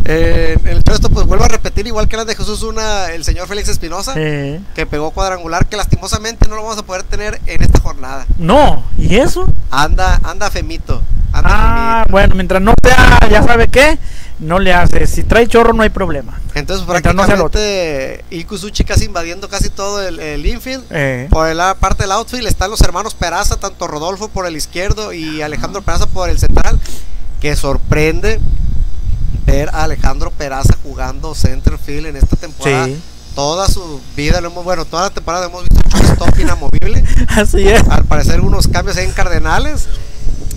Eh, 0.08 0.56
el 0.64 0.82
esto 0.96 1.10
pues 1.10 1.26
vuelvo 1.26 1.44
a 1.44 1.48
repetir, 1.48 1.86
igual 1.86 2.08
que 2.08 2.16
las 2.16 2.26
de 2.26 2.34
Jesús 2.34 2.62
Una, 2.62 3.06
el 3.12 3.25
señor 3.25 3.48
Félix 3.48 3.68
Espinosa, 3.68 4.14
Sí. 4.14 4.64
que 4.75 4.86
pegó 4.86 5.10
cuadrangular, 5.10 5.66
que 5.66 5.76
lastimosamente 5.76 6.48
no 6.48 6.54
lo 6.56 6.62
vamos 6.62 6.78
a 6.78 6.82
poder 6.84 7.02
tener 7.02 7.40
en 7.46 7.62
esta 7.62 7.80
jornada. 7.80 8.26
No, 8.38 8.84
¿y 8.96 9.16
eso? 9.16 9.46
Anda, 9.70 10.18
anda 10.22 10.50
Femito. 10.50 11.02
Anda 11.32 11.50
Ah, 11.52 11.96
Femito. 12.04 12.12
bueno, 12.12 12.34
mientras 12.34 12.62
no 12.62 12.72
sea, 12.82 13.28
ya 13.30 13.42
sabe 13.42 13.68
qué, 13.68 13.98
no 14.38 14.58
le 14.58 14.72
hace. 14.72 15.06
Si 15.06 15.22
trae 15.25 15.46
chorro 15.48 15.72
no 15.75 15.82
hay 15.82 15.90
problema. 15.90 16.40
Entonces 16.54 16.86
mientras 16.88 17.14
no 17.14 17.22
prácticamente 17.26 18.25
Ikusuchi 18.30 18.84
casi 18.84 19.04
invadiendo 19.04 19.48
casi 19.50 19.68
todo 19.68 20.06
el, 20.06 20.18
el 20.20 20.46
infield. 20.46 20.84
Eh, 20.90 21.26
Por 21.30 21.54
la 21.54 21.75
parte 21.75 22.04
del 22.04 22.12
outfield 22.12 22.46
están 22.46 22.70
los 22.70 22.80
hermanos 22.80 23.14
Peraza, 23.14 23.56
tanto 23.56 23.86
Rodolfo 23.86 24.28
por 24.28 24.46
el 24.46 24.56
izquierdo 24.56 25.12
y 25.12 25.42
Alejandro 25.42 25.82
Peraza 25.82 26.06
por 26.06 26.30
el 26.30 26.38
central, 26.38 26.80
que 27.40 27.54
sorprende 27.56 28.40
ver 29.47 29.69
a 29.71 29.85
Alejandro 29.85 30.31
Peraza 30.31 30.76
jugando 30.83 31.35
center 31.35 31.79
field 31.79 32.07
en 32.07 32.17
esta 32.17 32.37
temporada. 32.37 32.87
sí, 32.87 33.00
Toda 33.35 33.69
su 33.69 34.00
vida 34.17 34.41
lo 34.41 34.49
hemos, 34.49 34.65
bueno, 34.65 34.87
toda 34.87 35.05
la 35.05 35.11
temporada 35.11 35.47
hemos 35.47 35.65
visto 35.69 35.87
shortstop 35.91 36.38
inamovible. 36.41 37.05
así 37.29 37.69
es. 37.69 37.83
Al 37.91 38.05
parecer 38.05 38.41
unos 38.41 38.67
cambios 38.67 38.97
en 38.97 39.12
Cardenales. 39.12 39.88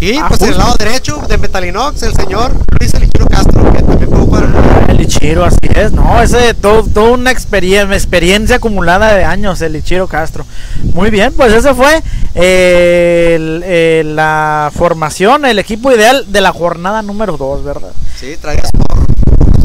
Y 0.02 0.18
Ah, 0.18 0.26
pues 0.30 0.42
en 0.42 0.50
el 0.52 0.58
lado 0.58 0.76
derecho 0.80 1.18
de 1.28 1.38
Metalinox, 1.38 2.04
el 2.04 2.14
señor 2.16 2.54
Luis 2.80 2.94
Elichiro 2.94 3.28
Castro, 3.28 3.72
que 3.74 3.82
también 3.82 4.10
jugó 4.10 4.28
cuadrangular. 4.28 4.90
El 4.90 5.02
Ichiro, 5.02 5.44
así 5.44 5.58
es, 5.76 5.92
no, 5.92 6.22
ese, 6.22 6.54
todo, 6.54 6.84
toda 6.84 7.12
una 7.12 7.32
experiencia, 7.32 7.96
experiencia 7.96 8.56
acumulada 8.58 9.14
de 9.14 9.26
años, 9.26 9.62
el 9.62 9.76
Ichiro 9.76 10.08
Castro. 10.08 10.46
Muy 10.94 11.10
bien, 11.10 11.34
pues 11.36 11.52
ese 11.54 11.74
fue 11.74 12.02
eh, 12.36 13.34
el- 13.36 13.64
el- 13.64 14.16
la 14.16 14.72
formación, 14.74 15.46
el 15.46 15.60
equipo 15.60 15.92
ideal 15.92 16.26
de 16.32 16.42
la 16.42 16.54
jornada 16.54 17.02
número 17.02 17.36
2, 17.38 17.64
¿verdad? 17.64 17.92
Sí, 18.18 18.36
traías 18.40 18.72
por, 18.72 19.06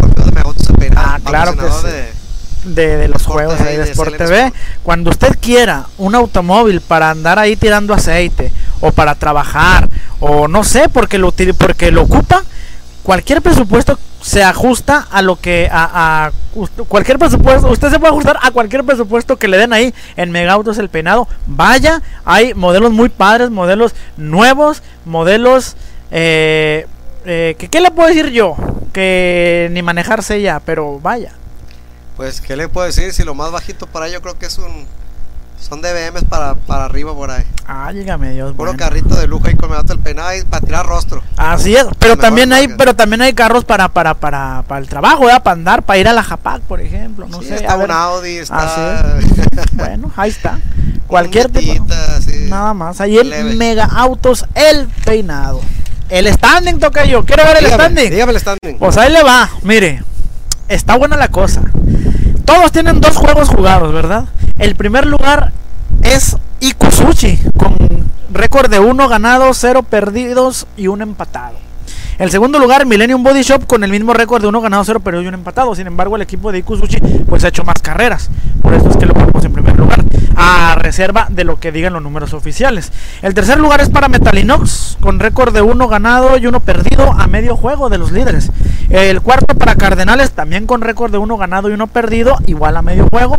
por 0.01 0.15
de 0.35 0.79
Peinado, 0.79 1.07
Ah, 1.07 1.21
claro 1.25 1.53
que 1.57 1.67
sí. 1.71 1.87
de- 1.87 2.25
De, 2.65 2.97
de 2.97 3.09
los 3.09 3.21
Sport 3.21 3.35
juegos 3.45 3.61
ahí 3.61 3.77
de 3.77 3.85
de 3.85 3.91
Sport 3.91 4.17
TV. 4.17 4.37
Sport. 4.47 4.55
Cuando 4.83 5.11
usted 5.11 5.37
quiera 5.39 5.85
un 5.99 6.15
automóvil 6.15 6.81
para 6.81 7.11
andar 7.11 7.39
ahí 7.39 7.57
tirando 7.57 7.93
aceite, 7.93 8.51
o 8.85 8.93
para 8.93 9.15
trabajar, 9.15 9.89
o 10.21 10.47
no 10.47 10.63
sé, 10.63 10.89
porque 10.89 11.19
lo, 11.19 11.33
porque 11.59 11.91
lo 11.91 12.03
ocupa, 12.03 12.43
cualquier 13.03 13.41
presupuesto 13.41 13.99
se 14.21 14.43
ajusta 14.43 15.07
a 15.11 15.23
lo 15.23 15.37
que 15.37 15.69
a, 15.71 16.27
a 16.27 16.33
cualquier 16.89 17.19
presupuesto 17.19 17.69
usted 17.69 17.91
se 17.91 17.99
puede 17.99 18.13
ajustar 18.13 18.39
a 18.43 18.51
cualquier 18.51 18.85
presupuesto 18.85 19.37
que 19.37 19.49
le 19.49 19.59
den 19.59 19.73
ahí 19.73 19.93
en 20.17 20.31
Megautos 20.31 20.79
el 20.79 20.89
peinado. 20.89 21.29
Vaya 21.47 22.01
hay 22.25 22.55
modelos 22.55 22.93
muy 22.93 23.11
padres 23.11 23.51
modelos 23.51 23.95
nuevos 24.17 24.83
modelos 25.05 25.77
eh, 26.11 26.87
eh, 27.27 27.55
que 27.59 27.69
qué 27.69 27.81
le 27.83 27.91
puedo 27.91 28.09
decir 28.09 28.31
yo 28.31 28.57
que 28.95 29.69
ni 29.73 29.83
manejarse 29.83 30.41
ya 30.41 30.61
pero 30.61 30.99
vaya. 31.01 31.35
Pues, 32.17 32.41
¿qué 32.41 32.57
le 32.57 32.69
puedo 32.69 32.87
decir? 32.87 33.13
Si 33.13 33.25
lo 33.25 33.35
más 33.35 33.51
bajito 33.51 33.87
por 33.87 34.03
ahí 34.03 34.13
yo 34.13 34.23
creo 34.23 34.39
que 34.39 34.47
es 34.47 34.59
un... 34.59 34.87
Son 35.61 35.81
DBMs 35.81 36.25
para, 36.29 36.55
para 36.55 36.85
arriba 36.85 37.15
por 37.15 37.31
ahí. 37.31 37.43
ah 37.67 37.91
dígame 37.93 38.33
Dios 38.33 38.53
Puro 38.53 38.73
bueno. 38.73 38.79
carrito 38.79 39.15
de 39.17 39.27
lujo 39.27 39.47
ahí 39.47 39.55
con 39.57 39.71
el 39.73 39.99
Peinado 39.99 40.29
ahí 40.29 40.43
para 40.43 40.65
tirar 40.65 40.85
rostro. 40.87 41.23
Así 41.37 41.75
es, 41.75 41.87
pero 41.99 42.17
también 42.19 42.53
hay, 42.53 42.67
marca. 42.69 42.79
pero 42.79 42.95
también 42.97 43.23
hay 43.23 43.33
carros 43.33 43.65
para, 43.65 43.89
para, 43.89 44.13
para, 44.15 44.63
para 44.69 44.81
el 44.81 44.89
trabajo, 44.89 45.25
¿verdad? 45.25 45.43
para 45.43 45.55
andar, 45.55 45.83
para 45.83 45.99
ir 45.99 46.07
a 46.09 46.13
la 46.13 46.23
Japac, 46.23 46.61
por 46.63 46.81
ejemplo, 46.83 47.27
no 47.29 47.41
Sí, 47.41 47.49
sé. 47.49 47.55
está 47.57 47.77
ver. 47.77 47.87
un 47.87 47.97
Audi, 47.97 48.37
está... 48.37 48.59
Así 49.17 49.27
Bueno, 49.73 50.13
ahí 50.17 50.31
está. 50.31 50.59
Cualquier 51.07 51.47
un 51.47 51.53
tipo. 51.53 51.87
Así. 52.17 52.47
Nada 52.49 52.75
más. 52.75 53.01
Ahí 53.01 53.17
el 53.19 53.31
Leve. 53.31 53.55
Mega 53.57 53.85
Autos, 53.85 54.45
el 54.55 54.87
peinado. 55.05 55.61
El 56.11 56.33
standing 56.33 56.79
toca 56.79 57.05
yo. 57.07 57.25
¿Quiere 57.25 57.45
ver 57.45 57.57
el 57.59 57.65
Dígame, 57.65 57.83
standing? 57.85 58.11
dígame 58.11 58.33
el 58.33 58.41
standing. 58.41 58.79
Pues 58.79 58.97
ahí 58.99 59.11
le 59.13 59.23
va. 59.23 59.49
Mire, 59.63 60.03
está 60.69 60.97
buena 60.97 61.17
la 61.17 61.29
cosa. 61.29 61.63
Todos 62.45 62.73
tienen 62.73 63.01
dos 63.01 63.17
juegos 63.17 63.49
jugados, 63.49 63.93
¿verdad? 63.93 64.25
El 64.59 64.77
primer 64.77 65.05
lugar 65.05 65.53
es 66.03 66.37
Ikusuchi, 66.61 67.41
con 67.57 67.77
récord 68.33 68.71
de 68.71 68.79
1 68.79 69.09
ganado, 69.09 69.53
0 69.53 69.83
perdidos 69.83 70.69
y 70.77 70.87
1 70.87 71.03
empatado. 71.03 71.57
El 72.17 72.31
segundo 72.31 72.61
lugar, 72.61 72.87
Millennium 72.87 73.25
Body 73.25 73.43
Shop, 73.43 73.67
con 73.67 73.83
el 73.83 73.91
mismo 73.91 74.15
récord 74.15 74.41
de 74.41 74.47
1 74.47 74.61
ganado, 74.61 74.85
0 74.85 75.01
perdido 75.01 75.25
y 75.25 75.27
1 75.29 75.37
empatado. 75.37 75.75
Sin 75.75 75.89
embargo, 75.89 76.15
el 76.15 76.23
equipo 76.23 76.53
de 76.53 76.59
Ikusuchi 76.59 76.99
pues 77.29 77.43
ha 77.45 77.49
hecho 77.49 77.65
más 77.65 77.83
carreras. 77.83 78.31
Por 78.63 78.73
eso 78.73 78.89
es 78.89 78.97
que 78.97 79.07
lo 79.07 79.15
ponemos 79.15 79.45
en 79.45 79.53
primer 79.53 79.77
lugar, 79.77 80.05
a 80.37 80.77
reserva 80.77 81.27
de 81.29 81.43
lo 81.43 81.59
que 81.59 81.73
digan 81.73 81.93
los 81.93 82.03
números 82.03 82.33
oficiales. 82.33 82.93
El 83.21 83.35
tercer 83.35 83.59
lugar 83.59 83.81
es 83.81 83.89
para 83.89 84.09
Metalinox, 84.09 84.97
con 85.01 85.19
récord 85.19 85.53
de 85.53 85.63
1 85.63 85.89
ganado 85.89 86.37
y 86.37 86.47
1 86.47 86.61
perdido 86.61 87.11
a 87.11 87.27
medio 87.27 87.57
juego 87.57 87.89
de 87.89 87.99
los 87.99 88.13
líderes. 88.13 88.51
El 88.91 89.21
cuarto 89.21 89.57
para 89.57 89.75
Cardenales, 89.75 90.31
también 90.31 90.67
con 90.67 90.83
récord 90.83 91.11
de 91.11 91.19
1 91.19 91.37
ganado 91.37 91.69
y 91.69 91.73
1 91.73 91.87
perdido, 91.89 92.39
igual 92.47 92.77
a 92.77 92.83
medio 92.83 93.09
juego. 93.11 93.39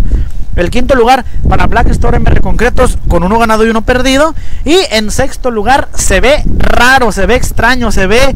El 0.56 0.70
quinto 0.70 0.96
lugar 0.96 1.26
para 1.50 1.68
Black 1.68 1.90
Store 1.90 2.18
MR 2.18 2.40
Concretos 2.40 2.98
con 3.10 3.24
uno 3.24 3.38
ganado 3.38 3.66
y 3.66 3.70
uno 3.70 3.82
perdido. 3.82 4.34
Y 4.64 4.78
en 4.92 5.12
sexto 5.12 5.52
lugar 5.52 5.90
se 5.94 6.22
ve 6.22 6.44
raro, 6.58 7.12
se 7.12 7.26
ve 7.26 7.36
extraño, 7.36 7.92
se 7.92 8.08
ve 8.08 8.36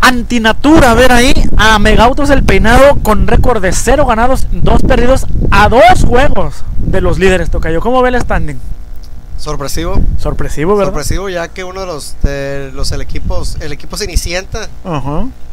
antinatura 0.00 0.94
ver 0.94 1.12
ahí 1.12 1.34
a 1.56 1.78
Megautos 1.78 2.30
el 2.30 2.44
peinado 2.44 2.96
con 3.02 3.26
récord 3.26 3.60
de 3.60 3.72
cero 3.72 4.06
ganados, 4.06 4.46
dos 4.52 4.82
perdidos 4.82 5.26
a 5.50 5.68
dos 5.68 6.04
juegos 6.06 6.64
de 6.78 7.00
los 7.00 7.18
líderes 7.18 7.50
Tocayo. 7.50 7.80
¿Cómo 7.80 8.02
ve 8.02 8.10
el 8.10 8.20
standing? 8.20 8.56
Sorpresivo. 9.36 10.00
Sorpresivo, 10.18 10.76
¿verdad? 10.76 10.92
Sorpresivo 10.92 11.28
ya 11.28 11.48
que 11.48 11.64
uno 11.64 11.80
de 11.80 11.86
los, 11.86 12.16
de 12.22 12.70
los 12.72 12.92
el 12.92 13.00
equipos, 13.00 13.56
el 13.60 13.72
equipo 13.72 13.96
Cenicienta 13.96 14.68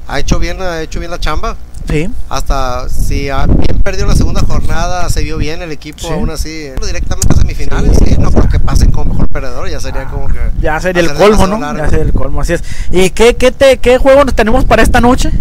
ha 0.07 0.19
hecho 0.19 0.39
bien, 0.39 0.61
ha 0.61 0.81
hecho 0.81 0.99
bien 0.99 1.11
la 1.11 1.19
chamba. 1.19 1.57
Sí. 1.89 2.09
Hasta 2.29 2.87
si 2.89 3.29
bien 3.47 3.79
perdido 3.83 4.07
la 4.07 4.15
segunda 4.15 4.41
jornada, 4.41 5.09
se 5.09 5.21
vio 5.23 5.37
bien 5.37 5.61
el 5.61 5.71
equipo, 5.71 5.99
Sí. 5.99 6.07
aún 6.11 6.29
así, 6.29 6.69
directamente 6.85 7.33
a 7.33 7.35
semifinales, 7.35 7.97
Sí, 7.97 8.05
sí, 8.11 8.15
no 8.17 8.31
porque 8.31 8.59
pasen 8.59 8.91
como 8.91 9.13
mejor 9.13 9.27
perdedor, 9.29 9.69
ya 9.69 9.79
sería 9.79 10.05
como 10.05 10.27
que 10.27 10.39
Ya 10.61 10.79
sería 10.79 11.01
el 11.01 11.13
colmo, 11.13 11.47
¿no? 11.47 11.59
largo. 11.59 11.83
Ya 11.83 11.89
sería 11.89 12.05
el 12.05 12.13
colmo, 12.13 12.41
así 12.41 12.53
es. 12.53 12.63
¿Y 12.91 13.09
qué, 13.11 13.35
qué, 13.35 13.51
te, 13.51 13.77
qué 13.77 13.97
juego 13.97 14.23
nos 14.25 14.33
tenemos 14.35 14.65
para 14.65 14.81
esta 14.83 15.01
noche? 15.01 15.31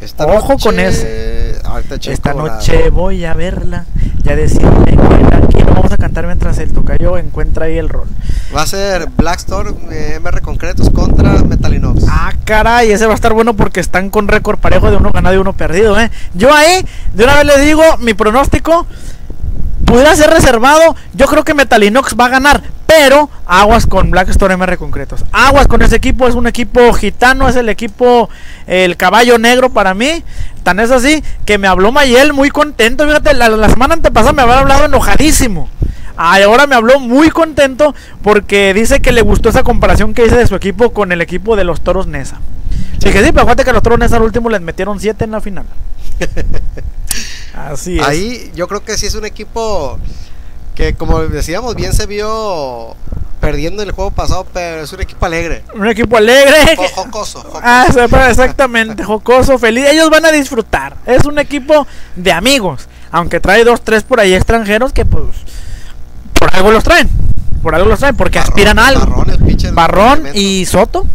Esta 0.00 0.26
Ojo 0.26 0.52
noche- 0.54 0.64
con 0.68 0.78
checo 1.98 2.14
Esta 2.14 2.34
la- 2.34 2.42
noche 2.42 2.90
voy 2.90 3.24
a 3.24 3.34
verla 3.34 3.84
y 4.24 4.28
a 4.30 4.36
decirle 4.36 4.96
que 5.50 5.57
lo 5.68 5.74
vamos 5.74 5.92
a 5.92 5.96
cantar 5.96 6.26
mientras 6.26 6.58
el 6.58 6.72
tocayo 6.72 7.18
encuentra 7.18 7.66
ahí 7.66 7.78
el 7.78 7.88
rol. 7.88 8.08
Va 8.54 8.62
a 8.62 8.66
ser 8.66 9.08
Blackstorm 9.16 9.76
eh, 9.90 10.18
MR 10.20 10.40
Concretos 10.40 10.90
contra 10.90 11.42
Metalinox. 11.44 12.04
Ah, 12.08 12.32
caray, 12.44 12.90
ese 12.90 13.06
va 13.06 13.12
a 13.12 13.14
estar 13.14 13.32
bueno 13.32 13.54
porque 13.54 13.80
están 13.80 14.10
con 14.10 14.28
récord 14.28 14.58
parejo 14.58 14.90
de 14.90 14.96
uno 14.96 15.10
ganado 15.10 15.34
y 15.34 15.38
uno 15.38 15.52
perdido, 15.52 15.98
¿eh? 16.00 16.10
Yo 16.34 16.52
ahí, 16.52 16.84
de 17.14 17.24
una 17.24 17.36
vez 17.36 17.46
le 17.46 17.60
digo, 17.60 17.82
mi 17.98 18.14
pronóstico, 18.14 18.86
pudiera 19.88 20.14
ser 20.14 20.30
reservado. 20.30 20.94
Yo 21.14 21.26
creo 21.26 21.44
que 21.44 21.54
Metalinox 21.54 22.14
va 22.18 22.26
a 22.26 22.28
ganar. 22.28 22.62
Pero 22.86 23.28
aguas 23.46 23.86
con 23.86 24.10
Blackstone 24.10 24.56
MR 24.56 24.78
concretos. 24.78 25.24
Aguas 25.32 25.66
con 25.66 25.82
ese 25.82 25.96
equipo. 25.96 26.28
Es 26.28 26.34
un 26.34 26.46
equipo 26.46 26.92
gitano. 26.92 27.48
Es 27.48 27.56
el 27.56 27.68
equipo, 27.68 28.28
el 28.66 28.96
caballo 28.96 29.38
negro 29.38 29.70
para 29.70 29.94
mí. 29.94 30.22
Tan 30.62 30.80
es 30.80 30.90
así 30.90 31.22
que 31.44 31.58
me 31.58 31.68
habló 31.68 31.92
Mayel 31.92 32.32
muy 32.32 32.50
contento. 32.50 33.06
Fíjate, 33.06 33.34
la, 33.34 33.68
semana 33.68 33.94
antepasada 33.94 34.32
me 34.32 34.42
había 34.42 34.60
hablado 34.60 34.84
enojadísimo. 34.84 35.68
Ahora 36.16 36.66
me 36.66 36.74
habló 36.74 36.98
muy 36.98 37.30
contento 37.30 37.94
porque 38.22 38.74
dice 38.74 39.00
que 39.00 39.12
le 39.12 39.22
gustó 39.22 39.50
esa 39.50 39.62
comparación 39.62 40.14
que 40.14 40.26
hice 40.26 40.36
de 40.36 40.48
su 40.48 40.56
equipo 40.56 40.90
con 40.90 41.12
el 41.12 41.20
equipo 41.20 41.54
de 41.54 41.62
los 41.64 41.80
Toros 41.80 42.08
Nesa. 42.08 42.40
Dije, 42.98 43.24
sí, 43.24 43.30
pero 43.32 43.44
fíjate 43.46 43.64
que 43.64 43.72
los 43.72 43.82
Toros 43.82 44.00
Nesa 44.00 44.16
al 44.16 44.22
último 44.22 44.50
les 44.50 44.60
metieron 44.60 44.98
7 44.98 45.24
en 45.24 45.30
la 45.30 45.40
final. 45.40 45.64
Así 47.54 47.98
es. 47.98 48.06
Ahí 48.06 48.52
yo 48.54 48.68
creo 48.68 48.82
que 48.84 48.96
sí 48.98 49.06
es 49.06 49.14
un 49.14 49.24
equipo 49.24 49.98
que, 50.74 50.94
como 50.94 51.20
decíamos, 51.20 51.74
bien 51.74 51.92
se 51.92 52.06
vio 52.06 52.94
perdiendo 53.40 53.82
en 53.82 53.88
el 53.88 53.94
juego 53.94 54.10
pasado, 54.10 54.46
pero 54.52 54.82
es 54.82 54.92
un 54.92 55.00
equipo 55.00 55.24
alegre. 55.26 55.62
Un 55.74 55.86
equipo 55.86 56.16
alegre. 56.16 56.76
Jo- 56.76 56.84
Jocoso. 57.04 57.40
jocoso. 57.40 57.60
Ah, 57.62 57.86
exactamente, 58.28 59.04
jocoso, 59.04 59.58
feliz. 59.58 59.86
Ellos 59.88 60.10
van 60.10 60.24
a 60.26 60.30
disfrutar. 60.32 60.96
Es 61.06 61.24
un 61.24 61.38
equipo 61.38 61.86
de 62.16 62.32
amigos. 62.32 62.88
Aunque 63.10 63.40
trae 63.40 63.64
dos, 63.64 63.80
tres 63.82 64.02
por 64.02 64.20
ahí 64.20 64.34
extranjeros 64.34 64.92
que 64.92 65.04
pues 65.04 65.24
por 66.38 66.54
algo 66.54 66.70
los 66.70 66.84
traen. 66.84 67.08
Por 67.62 67.74
algo 67.74 67.88
los 67.88 67.98
traen, 67.98 68.16
porque 68.16 68.38
Barrón, 68.38 68.50
aspiran 68.52 68.78
a 68.78 68.86
algo. 68.88 69.06
Barrón, 69.06 69.74
Barrón 69.74 70.28
y 70.34 70.64
Soto. 70.66 71.06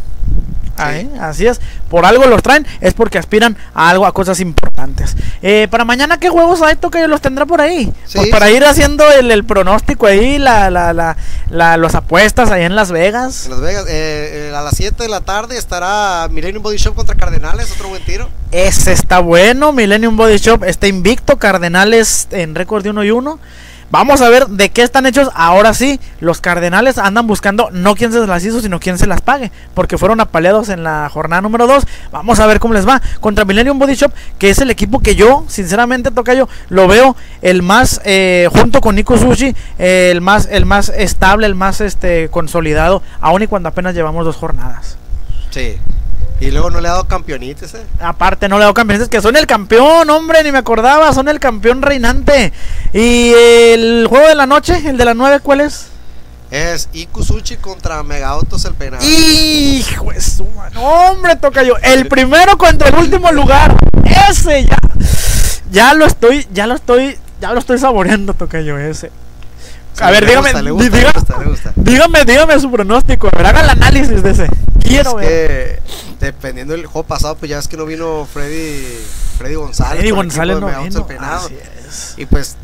Ahí, 0.78 1.10
así 1.22 1.46
es. 1.46 1.62
Por 1.90 2.06
algo 2.06 2.26
los 2.26 2.42
traen, 2.42 2.66
es 2.82 2.94
porque 2.94 3.18
aspiran 3.20 3.56
a 3.74 3.90
algo, 3.90 4.06
a 4.06 4.12
cosas 4.14 4.40
importantes. 4.40 5.16
Eh, 5.42 5.68
para 5.70 5.86
mañana, 5.86 6.20
¿qué 6.20 6.30
juegos 6.30 6.62
hay? 6.62 6.78
que 6.92 7.08
los 7.08 7.22
tendrá 7.22 7.46
por 7.46 7.62
ahí. 7.62 7.92
Sí, 8.06 8.18
Pues 8.18 8.30
para 8.30 8.48
sí. 8.48 8.54
ir 8.54 8.66
haciendo 8.66 9.10
el, 9.12 9.32
el 9.32 9.44
pronóstico 9.46 10.06
ahí, 10.08 10.38
la, 10.38 10.70
la, 10.70 10.94
la, 10.94 11.16
la- 11.50 11.78
las 11.78 11.96
apuestas 11.96 12.52
ahí 12.52 12.64
en 12.64 12.76
Las 12.76 12.92
Vegas. 12.92 13.46
En 13.46 13.52
Las 13.52 13.62
Vegas, 13.62 13.86
eh, 13.88 14.50
eh, 14.52 14.56
a 14.56 14.62
las 14.62 14.76
7 14.76 15.02
de 15.04 15.10
la 15.10 15.22
tarde 15.22 15.58
estará 15.58 16.28
Millennium 16.30 16.62
Body 16.64 16.78
Shop 16.78 16.94
contra 16.96 17.16
Cardenales, 17.16 17.72
otro 17.72 17.90
buen 17.90 18.04
tiro. 18.04 18.30
Ese 18.52 18.92
está 18.92 19.20
bueno. 19.20 19.72
Millennium 19.74 20.18
Body 20.18 20.38
Shop 20.38 20.64
está 20.64 20.88
invicto. 20.88 21.38
Cardenales 21.38 22.28
en 22.32 22.56
récord 22.56 22.84
de 22.84 22.90
1 22.90 23.04
y 23.04 23.12
1. 23.12 23.40
Vamos 23.94 24.22
a 24.22 24.30
ver 24.30 24.48
de 24.48 24.70
qué 24.70 24.82
están 24.82 25.06
hechos. 25.06 25.30
Ahora 25.36 25.76
sí, 25.76 26.00
los 26.20 26.42
Cardenales 26.42 26.98
andan 26.98 27.28
buscando 27.28 27.70
no 27.72 27.94
quién 27.94 28.12
se 28.12 28.26
las 28.26 28.44
hizo, 28.44 28.60
sino 28.60 28.80
quién 28.80 28.98
se 28.98 29.06
las 29.06 29.22
pague. 29.22 29.52
Porque 29.76 30.00
fueron 30.00 30.20
apaleados 30.20 30.70
en 30.70 30.84
la 30.84 31.08
jornada 31.10 31.44
número 31.44 31.68
2. 31.68 31.86
Vamos 32.12 32.40
a 32.40 32.48
ver 32.48 32.60
cómo 32.60 32.74
les 32.74 32.88
va. 32.88 33.04
Contra 33.20 33.46
Millennium 33.46 33.78
Body 33.78 33.94
Shop, 33.94 34.12
que 34.40 34.50
es 34.50 34.58
el 34.58 34.72
equipo 34.72 35.00
que 35.00 35.14
yo, 35.16 35.46
sinceramente, 35.48 36.10
Tocayo, 36.10 36.50
lo 36.70 36.88
veo 36.88 37.16
el 37.44 37.62
más, 37.62 38.02
eh, 38.04 38.50
junto 38.52 38.82
con 38.82 38.96
Nico 38.96 39.16
Sushi, 39.16 39.56
eh, 39.78 40.10
el, 40.12 40.22
más, 40.22 40.48
el 40.50 40.66
más 40.66 40.90
estable, 40.90 41.46
el 41.46 41.54
más 41.54 41.80
este, 41.80 42.30
consolidado. 42.30 43.04
Aun 43.22 43.44
y 43.44 43.48
cuando 43.48 43.70
apenas 43.70 43.94
llevamos 43.94 44.26
dos 44.26 44.38
jornadas. 44.38 44.98
Sí. 45.52 45.78
Y 46.44 46.52
luego 46.52 46.70
no 46.70 46.82
le 46.82 46.90
ha 46.90 46.92
dado 46.92 47.08
campeonites, 47.08 47.74
eh. 47.74 47.86
Aparte, 48.02 48.50
no 48.50 48.58
le 48.58 48.66
hago 48.66 48.74
campeones, 48.74 49.08
que 49.08 49.22
son 49.22 49.38
el 49.38 49.48
campeón, 49.48 50.10
hombre, 50.10 50.44
ni 50.44 50.52
me 50.52 50.58
acordaba, 50.58 51.14
son 51.14 51.30
el 51.30 51.40
campeón 51.40 51.82
reinante. 51.82 52.52
Y 52.92 53.32
el 53.34 54.08
juego 54.10 54.28
de 54.28 54.36
la 54.36 54.46
noche, 54.46 54.82
el 54.86 54.98
de 54.98 55.06
las 55.06 55.16
9, 55.16 55.40
¿cuál 55.42 55.62
es? 55.62 55.88
Es 56.52 56.90
Ikusuchi 56.92 57.56
contra 57.56 58.04
Mega 58.04 58.28
Autos 58.28 58.66
el 58.66 58.74
penal. 58.74 59.02
Hijo 59.02 60.12
de 60.12 60.20
su 60.20 60.46
mano, 60.48 60.82
hombre, 60.84 61.38
toca 61.38 61.64
yo. 61.64 61.76
El 61.82 62.10
primero 62.10 62.58
contra 62.58 62.90
el 62.90 62.96
último 62.96 63.32
lugar. 63.32 63.78
Ese 64.30 64.66
ya. 64.66 64.78
Ya 65.72 65.94
lo 65.94 66.06
estoy, 66.06 66.46
ya 66.54 66.68
lo 66.68 66.76
estoy, 66.76 67.18
ya 67.40 67.54
lo 67.54 67.60
estoy 67.60 67.80
saboreando, 67.80 68.34
toca 68.34 68.60
yo 68.60 68.78
ese. 68.78 69.12
A 70.00 70.12
ver, 70.12 70.26
dígame, 70.26 70.52
gusta, 70.72 71.12
gusta, 71.14 71.36
gusta. 71.46 71.74
dígame, 71.76 72.26
dígame 72.26 72.60
su 72.60 72.70
pronóstico. 72.70 73.30
A 73.32 73.38
ver, 73.38 73.46
haga 73.46 73.62
el 73.62 73.70
análisis 73.70 74.22
de 74.22 74.32
ese. 74.32 74.50
Quiero 74.82 75.20
es 75.20 75.28
ver. 75.28 75.80
que 75.80 76.03
dependiendo 76.24 76.74
del 76.74 76.86
juego 76.86 77.08
pasado, 77.08 77.36
pues 77.36 77.50
ya 77.50 77.60
es 77.60 77.68
que 77.68 77.78
no 77.78 77.86
vino 77.86 78.26
Freddy, 78.32 78.84
Freddy 79.38 79.56
González. 79.56 79.94
Freddy 79.94 80.08
el 80.10 80.16
González 80.16 80.60
no 80.60 80.68
vino. 80.68 81.08
el. 81.10 81.18
Así 81.20 81.56
es. 81.88 82.14
Y 82.18 82.26
pues 82.26 82.56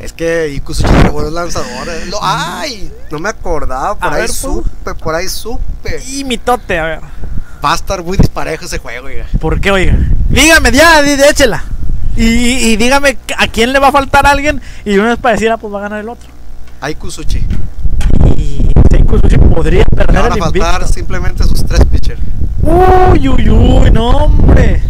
es 0.00 0.12
que 0.12 0.48
Ikusuchi 0.50 0.88
tiene 0.90 1.10
buenos 1.10 1.32
lanzadores. 1.32 2.06
Lo- 2.08 2.18
ay, 2.22 2.90
no 3.10 3.18
me 3.18 3.28
acordaba, 3.28 3.94
por 3.96 4.08
A 4.08 4.14
ahí 4.16 4.20
ver, 4.22 4.26
pues. 4.28 4.38
supe, 4.38 4.94
por 4.94 5.14
ahí 5.14 5.28
supe. 5.28 6.02
Y 6.08 6.24
mitote, 6.24 6.78
a 6.78 6.84
ver. 6.84 7.00
Va 7.64 7.72
a 7.72 7.74
estar 7.74 8.02
muy 8.04 8.16
disparejo 8.16 8.64
ese 8.64 8.78
juego, 8.78 9.06
oiga. 9.06 9.26
¿Por 9.40 9.60
qué, 9.60 9.70
oiga? 9.72 9.96
Dígame, 10.28 10.70
ya, 10.72 11.02
di- 11.02 11.20
échela. 11.22 11.64
Y, 12.16 12.22
y 12.72 12.76
dígame 12.76 13.18
a 13.36 13.46
quién 13.48 13.72
le 13.72 13.78
va 13.80 13.88
a 13.88 13.92
faltar 13.92 14.26
a 14.26 14.30
alguien. 14.30 14.60
Y 14.84 14.96
una 14.98 15.10
vez 15.10 15.18
para 15.18 15.34
decir, 15.34 15.50
ah, 15.50 15.56
pues 15.56 15.72
va 15.72 15.78
a 15.78 15.82
ganar 15.82 16.00
el 16.00 16.08
otro. 16.08 16.28
Hay 16.80 16.94
Kusuchi. 16.94 17.44
Y 18.36 18.70
Seiko 18.90 19.18
Sushi 19.18 19.38
podría 19.38 19.80
Le 19.90 19.96
perder 19.96 20.14
van 20.22 20.26
el 20.32 20.32
a 20.32 20.44
faltar 20.44 20.74
invicto. 20.74 20.92
simplemente 20.92 21.44
sus 21.44 21.64
tres 21.64 21.84
pitchers. 21.84 22.20
Uy, 22.68 23.28
uy, 23.28 23.48
uy, 23.50 23.90
no, 23.90 24.10
hombre. 24.10 24.82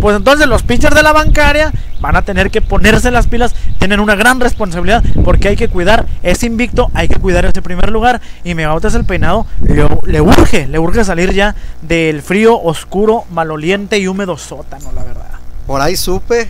Pues 0.00 0.16
entonces 0.16 0.46
los 0.46 0.62
pitchers 0.62 0.94
de 0.94 1.02
la 1.02 1.12
bancaria 1.12 1.72
van 2.00 2.16
a 2.16 2.22
tener 2.22 2.50
que 2.50 2.62
ponerse 2.62 3.10
las 3.10 3.26
pilas. 3.26 3.54
Tienen 3.78 4.00
una 4.00 4.14
gran 4.14 4.40
responsabilidad 4.40 5.02
porque 5.24 5.48
hay 5.48 5.56
que 5.56 5.68
cuidar 5.68 6.06
ese 6.22 6.46
invicto, 6.46 6.90
hay 6.94 7.08
que 7.08 7.16
cuidar 7.16 7.44
ese 7.44 7.62
primer 7.62 7.90
lugar. 7.90 8.20
Y 8.44 8.54
Megautas 8.54 8.94
el 8.94 9.04
peinado 9.04 9.46
le, 9.62 9.86
le 10.04 10.20
urge, 10.20 10.66
le 10.66 10.78
urge 10.78 11.04
salir 11.04 11.32
ya 11.32 11.54
del 11.82 12.22
frío, 12.22 12.60
oscuro, 12.60 13.24
maloliente 13.30 13.98
y 13.98 14.06
húmedo 14.06 14.38
sótano, 14.38 14.92
la 14.92 15.02
verdad. 15.02 15.26
Por 15.66 15.80
ahí 15.80 15.96
supe, 15.96 16.48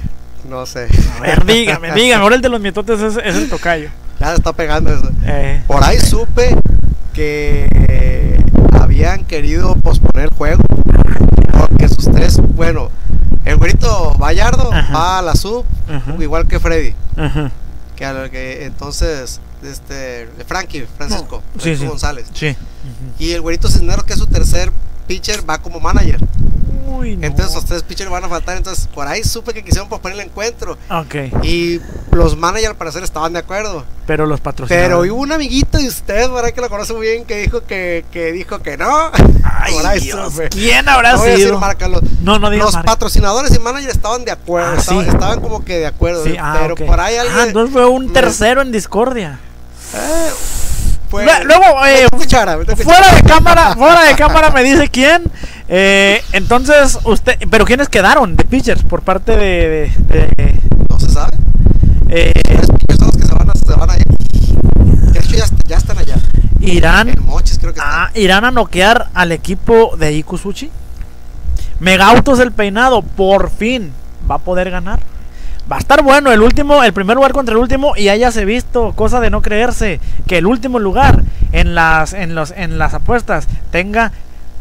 no 0.49 0.67
sé. 0.67 0.89
A 1.17 1.21
ver, 1.21 1.45
dígame, 1.47 1.93
dígame. 1.93 2.23
Ahora 2.23 2.37
el 2.37 2.43
de 2.43 2.49
los 2.49 2.61
mitotes 2.61 3.01
es, 3.01 3.17
es 3.17 3.37
el 3.37 3.49
tocayo. 3.49 3.89
Ya 4.21 4.35
está 4.35 4.53
pegando 4.53 4.93
eso. 4.93 5.11
Eh, 5.25 5.63
Por 5.67 5.83
ahí 5.85 5.99
supe 5.99 6.57
que 7.13 7.67
habían 9.05 9.25
querido 9.25 9.75
posponer 9.77 10.25
el 10.31 10.35
juego. 10.35 10.63
Porque 11.59 11.89
sus 11.89 12.05
tres, 12.11 12.39
bueno, 12.55 12.91
el 13.45 13.57
güerito 13.57 14.15
Vallardo 14.19 14.73
Ajá. 14.73 14.93
va 14.95 15.19
a 15.19 15.23
la 15.23 15.35
sub, 15.35 15.65
Ajá. 15.89 16.15
igual 16.19 16.47
que 16.47 16.59
Freddy. 16.61 16.95
ajá. 17.17 17.51
Que, 17.95 18.05
a 18.05 18.13
lo 18.13 18.31
que 18.31 18.65
entonces, 18.67 19.41
este, 19.63 20.29
Frankie, 20.47 20.87
Francisco, 20.97 21.43
Sí, 21.55 21.61
Francisco 21.61 21.83
sí. 21.85 21.89
González. 21.89 22.27
Sí. 22.35 22.57
Y 23.19 23.33
el 23.33 23.41
güerito 23.41 23.69
Cisneros, 23.69 24.05
que 24.05 24.13
es 24.13 24.19
su 24.19 24.27
tercer 24.27 24.71
pitcher, 25.07 25.49
va 25.49 25.59
como 25.59 25.81
manager. 25.81 26.19
Uy, 26.87 27.17
no. 27.17 27.27
Entonces, 27.27 27.55
los 27.55 27.65
tres 27.65 27.83
pitchers 27.83 28.11
van 28.11 28.25
a 28.25 28.29
faltar. 28.29 28.57
Entonces, 28.57 28.87
por 28.95 29.07
ahí 29.07 29.23
supe 29.25 29.53
que 29.55 29.65
quisieron 29.65 29.89
posponer 29.89 30.19
el 30.19 30.27
encuentro. 30.27 30.77
Ok, 30.91 31.15
Y 31.43 31.81
los 32.13 32.37
managers, 32.37 32.71
al 32.71 32.77
parecer, 32.77 33.03
estaban 33.03 33.33
de 33.33 33.41
acuerdo. 33.41 33.85
pero 34.07 34.25
los 34.27 34.41
patrocinadores. 34.41 34.89
Pero 34.89 35.13
hubo 35.15 35.23
un 35.23 35.33
amiguito 35.33 35.79
de 35.79 35.89
usted, 35.89 36.29
por 36.31 36.45
ahí 36.45 36.53
que 36.53 36.61
lo 36.61 36.69
conoce 36.71 36.93
muy 36.93 37.07
bien, 37.09 37.25
que 37.25 37.37
dijo 37.39 37.63
que, 37.65 38.05
que 38.13 38.33
dijo 38.33 38.61
que 38.61 38.77
no. 38.77 39.11
Ay, 39.43 39.75
Por 39.75 39.87
ahí 39.87 40.01
Dios. 40.01 40.33
¿Quién 40.51 40.89
habrá 40.89 41.13
No 41.13 41.19
voy 41.19 41.29
a 41.29 41.31
decir 41.33 41.47
sido? 41.47 41.59
marca, 41.59 41.89
los, 41.89 42.03
No, 42.23 42.39
no 42.39 42.51
digas 42.51 42.67
los 42.67 42.75
marca. 42.75 42.93
patrocinadores 42.93 43.55
y 43.55 43.59
managers 43.59 43.95
estaban 43.95 44.25
de 44.25 44.31
acuerdo. 44.33 44.73
Ah, 44.73 44.77
estaban, 44.79 45.05
sí. 45.05 45.11
estaban 45.11 45.41
como 45.41 45.65
que 45.65 45.79
de 45.79 45.87
acuerdo. 45.87 46.25
Sí, 46.25 46.37
ah, 46.39 46.57
pero 46.61 46.75
por 46.87 47.01
ahí 47.01 47.17
alguien. 47.17 47.39
Ah, 47.39 47.45
entonces 47.47 47.73
fue 47.73 47.87
un 47.87 48.13
tercero 48.13 48.63
en 48.63 48.71
discordia. 48.73 49.39
fue- 49.91 50.01
Lue- 51.25 51.45
Luego, 51.45 51.87
eh, 51.87 52.07
cuchara, 52.11 52.59
fuera 52.83 53.15
de 53.15 53.23
cámara, 53.23 53.75
fuera 53.75 54.03
de 54.05 54.15
cámara 54.15 54.51
me 54.51 54.63
dice 54.63 54.89
quién. 54.89 55.25
Eh, 55.69 56.23
entonces, 56.33 56.99
usted, 57.05 57.37
pero 57.51 57.65
quiénes 57.65 57.89
quedaron 57.89 58.37
de 58.37 58.45
pitchers 58.45 58.83
por 58.83 59.03
parte 59.03 59.37
de, 59.37 59.93
de- 60.09 60.29
de- 60.37 60.61
No 60.89 60.99
se 61.01 61.09
sabe. 61.11 61.37
eh, 62.09 62.33
Tres 62.45 62.71
pitchers 62.71 62.99
son 62.99 63.07
los 63.09 63.17
que 63.17 63.27
se 63.27 63.35
van 63.35 63.51
a, 63.51 63.53
se 63.55 63.73
van 63.75 63.91
a 63.91 63.97
ir. 63.97 64.07
De 65.13 65.19
hecho, 65.21 65.31
ya, 65.37 65.45
est- 65.45 65.67
ya 65.67 65.77
están 65.77 65.99
allá. 65.99 66.17
Irán, 66.61 67.13
creo 67.61 67.73
que 67.75 67.81
ah, 67.83 68.11
irán 68.15 68.45
a 68.45 68.51
noquear 68.51 69.09
al 69.15 69.33
equipo 69.33 69.97
de 69.97 70.13
Ikusuchi. 70.15 70.71
Megautos 71.81 72.39
el 72.41 72.53
peinado, 72.53 73.03
por 73.03 73.51
fin 73.51 73.93
va 74.31 74.37
a 74.37 74.39
poder 74.39 74.71
ganar. 74.71 75.01
Va 75.71 75.77
a 75.77 75.79
estar 75.81 76.03
bueno 76.03 76.31
el 76.31 76.43
último, 76.43 76.85
el 76.85 76.93
primer 76.93 77.17
lugar 77.17 77.33
contra 77.33 77.53
el 77.53 77.59
último 77.59 77.97
y 77.97 78.09
hayase 78.09 78.45
visto, 78.45 78.93
cosa 78.95 79.19
de 79.19 79.31
no 79.31 79.43
creerse, 79.43 80.01
que 80.29 80.39
el 80.39 80.47
último 80.47 80.79
lugar 80.79 81.23
en 81.53 81.75
las, 81.75 82.13
en 82.13 82.35
los, 82.37 82.53
en 82.53 82.79
las 82.79 82.95
apuestas 82.95 83.49
tenga 83.73 84.13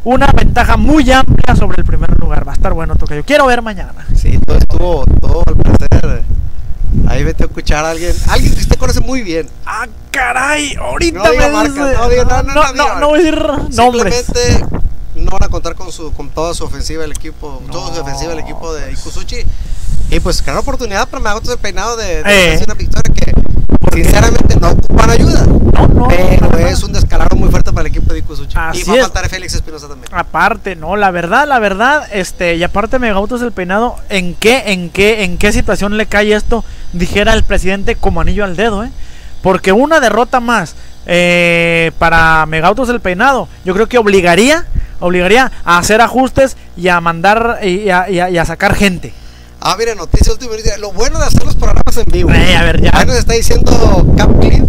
una 0.04 0.28
ventaja 0.28 0.78
muy 0.78 1.12
amplia 1.12 1.56
sobre 1.56 1.82
el 1.82 1.86
primer 1.86 2.10
lugar. 2.20 2.48
Va 2.48 2.54
a 2.54 2.56
estar 2.56 2.74
bueno, 2.74 2.96
Tocayo. 2.96 3.24
Quiero 3.24 3.46
ver 3.46 3.62
mañana. 3.62 4.06
Sí, 4.16 4.40
todo 4.40 4.58
estuvo, 4.58 5.04
todo 5.22 5.44
al 5.46 5.56
parecer. 5.58 6.24
Ahí 7.08 7.24
vete 7.24 7.44
a 7.44 7.48
escuchar 7.48 7.86
a 7.86 7.92
alguien. 7.92 8.16
Alguien 8.30 8.54
que 8.56 8.62
usted 8.62 8.78
conoce 8.78 9.02
muy 9.02 9.22
bien. 9.22 9.48
Ah, 9.66 9.86
caray, 10.10 10.74
ahorita 10.76 11.20
No 11.20 11.30
diga 11.32 11.48
me 11.48 11.54
marcas, 11.54 11.74
dice- 11.76 11.98
no 11.98 12.10
diga- 12.10 12.44
no, 12.44 12.54
no, 12.54 12.54
no, 12.54 12.74
no 12.74 13.00
no 13.00 13.08
voy 13.10 13.20
a 13.20 13.24
decir 13.24 13.48
nombres. 13.76 14.26
Simplemente 14.26 14.66
no 15.16 15.32
van 15.32 15.44
a 15.44 15.48
contar 15.50 15.76
con 15.76 15.92
su 15.92 16.12
con 16.14 16.30
toda 16.30 16.54
su 16.56 16.64
ofensiva 16.64 17.04
el 17.04 17.12
equipo, 17.12 17.62
toda 17.72 17.90
su 17.90 17.96
No, 17.96 18.02
ofensiva 18.02 18.34
el 18.34 18.40
equipo 18.40 18.74
de. 18.74 18.92
Ikusuchi. 18.92 19.38
Y 20.12 20.20
pues 20.20 20.44
gran 20.44 20.58
oportunidad 20.58 21.08
para 21.10 21.22
Magatos 21.24 21.50
el 21.52 21.58
peinado 21.58 21.98
de, 21.98 22.24
de 22.24 22.54
Eh. 22.56 22.64
una 22.66 22.74
victoria 22.76 23.14
que 23.14 23.34
sinceramente 23.94 24.56
no 24.60 24.70
ocupan 24.72 25.10
ayuda. 25.10 25.46
No, 25.46 25.88
no. 25.88 26.08
pero 26.08 26.68
es 26.68 26.84
un 26.84 26.94
descalabro 26.94 27.36
muy 27.36 27.50
fuerte 27.50 27.72
para 27.74 27.82
el 27.82 27.88
equipo 27.88 28.14
de 28.14 28.20
Ikusuchi. 28.20 28.56
Así 28.58 28.82
y 28.82 28.84
va 28.86 28.94
a 28.96 29.02
faltar 29.02 29.30
Félix 29.30 29.56
Espinosa 29.56 29.88
también. 29.88 30.08
Aparte, 30.14 30.76
no, 30.76 30.96
la 30.96 31.12
verdad, 31.12 31.48
la 31.48 31.60
verdad, 31.60 32.08
este, 32.14 32.56
y 32.56 32.64
aparte 32.64 32.98
Megautos 33.00 33.42
el 33.42 33.52
peinado, 33.52 33.96
¿en 34.10 34.36
qué, 34.36 34.64
en 34.68 34.90
qué, 34.90 35.24
en 35.24 35.38
qué 35.38 35.52
situación 35.52 35.98
le 35.98 36.06
cae 36.06 36.34
esto 36.34 36.64
dijera 36.94 37.34
el 37.34 37.44
presidente 37.44 37.96
como 37.96 38.22
anillo 38.22 38.46
al 38.46 38.56
dedo, 38.56 38.84
¿eh? 38.84 38.92
Porque 39.42 39.72
una 39.74 40.00
derrota 40.00 40.40
más 40.40 40.76
eh, 41.08 41.92
para 42.00 42.46
Megautos 42.48 42.90
el 42.90 43.00
Peinado, 43.00 43.48
yo 43.64 43.74
creo 43.76 43.88
que 43.88 43.98
obligaría, 44.00 44.66
obligaría 45.00 45.52
a 45.66 45.78
hacer 45.78 46.02
ajustes 46.02 46.58
y 46.78 46.88
a 46.88 47.00
mandar 47.02 47.60
y 47.64 47.90
a, 47.90 48.10
y 48.10 48.20
a- 48.20 48.30
y 48.30 48.38
a 48.38 48.46
sacar 48.46 48.74
gente. 48.76 49.14
Ah, 49.68 49.76
mira, 49.80 49.96
noticia 49.96 50.32
última. 50.32 50.54
Lo 50.78 50.92
bueno 50.92 51.18
de 51.18 51.26
hacer 51.26 51.44
los 51.44 51.56
programas 51.56 51.98
en 51.98 52.06
vivo. 52.06 52.30
Eh, 52.32 52.56
a 52.56 52.62
ver, 52.64 52.82
ya. 52.82 52.92
Ahí 52.94 53.06
nos 53.08 53.16
está 53.16 53.34
diciendo 53.34 54.06
Cap 54.16 54.30
Clean. 54.40 54.68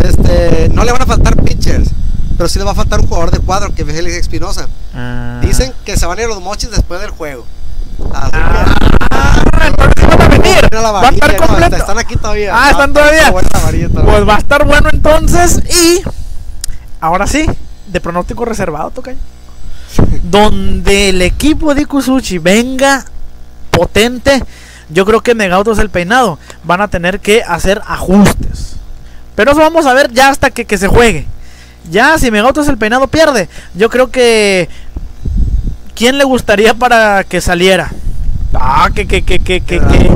Este, 0.00 0.68
no 0.74 0.82
le 0.84 0.90
van 0.90 1.00
a 1.02 1.06
faltar 1.06 1.36
pitchers. 1.36 1.88
Pero 2.36 2.48
sí 2.48 2.58
le 2.58 2.64
va 2.64 2.72
a 2.72 2.74
faltar 2.74 2.98
un 3.00 3.06
jugador 3.06 3.30
de 3.30 3.38
cuadro 3.38 3.72
que 3.72 3.82
es 3.82 3.88
Félix 3.88 4.16
Espinosa. 4.16 4.66
Ah. 4.94 5.38
Dicen 5.44 5.72
que 5.84 5.96
se 5.96 6.06
van 6.06 6.18
a 6.18 6.22
ir 6.22 6.28
los 6.28 6.40
mochis 6.40 6.72
después 6.72 7.00
del 7.00 7.10
juego. 7.10 7.46
Así 8.12 8.30
Ah, 8.34 9.64
entonces 9.64 10.06
van 10.08 10.22
a 10.22 10.28
venir. 10.28 10.68
Va 10.74 11.00
a 11.00 11.08
estar 11.10 11.40
no, 11.40 11.46
completo. 11.46 11.76
están 11.76 11.98
aquí 12.00 12.16
todavía. 12.16 12.50
Ah, 12.52 12.70
están 12.72 12.90
Está- 12.90 13.00
todavía. 13.00 13.30
varilla. 13.64 13.88
Pues 13.90 14.28
va 14.28 14.34
a 14.34 14.38
estar 14.38 14.66
bueno 14.66 14.88
entonces. 14.92 15.60
Y 15.70 16.02
ahora 17.00 17.28
sí, 17.28 17.46
de 17.86 18.00
pronóstico 18.00 18.44
reservado, 18.44 18.90
toca. 18.90 19.14
Donde 20.24 21.10
el 21.10 21.22
equipo 21.22 21.76
de 21.76 21.82
Ikusuchi 21.82 22.38
venga 22.38 23.04
potente, 23.72 24.44
yo 24.90 25.04
creo 25.04 25.22
que 25.22 25.34
Megautos 25.34 25.80
el 25.80 25.90
peinado 25.90 26.38
van 26.62 26.80
a 26.80 26.88
tener 26.88 27.18
que 27.18 27.42
hacer 27.42 27.82
ajustes. 27.86 28.76
Pero 29.34 29.52
eso 29.52 29.60
vamos 29.60 29.86
a 29.86 29.94
ver 29.94 30.12
ya 30.12 30.28
hasta 30.28 30.50
que, 30.50 30.64
que 30.64 30.78
se 30.78 30.86
juegue. 30.86 31.26
Ya 31.90 32.16
si 32.18 32.30
Megautos 32.30 32.68
el 32.68 32.78
peinado 32.78 33.08
pierde, 33.08 33.48
yo 33.74 33.88
creo 33.90 34.10
que. 34.10 34.68
¿Quién 35.94 36.16
le 36.16 36.24
gustaría 36.24 36.74
para 36.74 37.24
que 37.24 37.40
saliera? 37.40 37.90
Ah, 38.54 38.88
que, 38.94 39.06
que, 39.06 39.22
que, 39.22 39.40
que, 39.40 39.60
que, 39.60 39.80
Qué 39.80 39.80
qué 39.80 40.08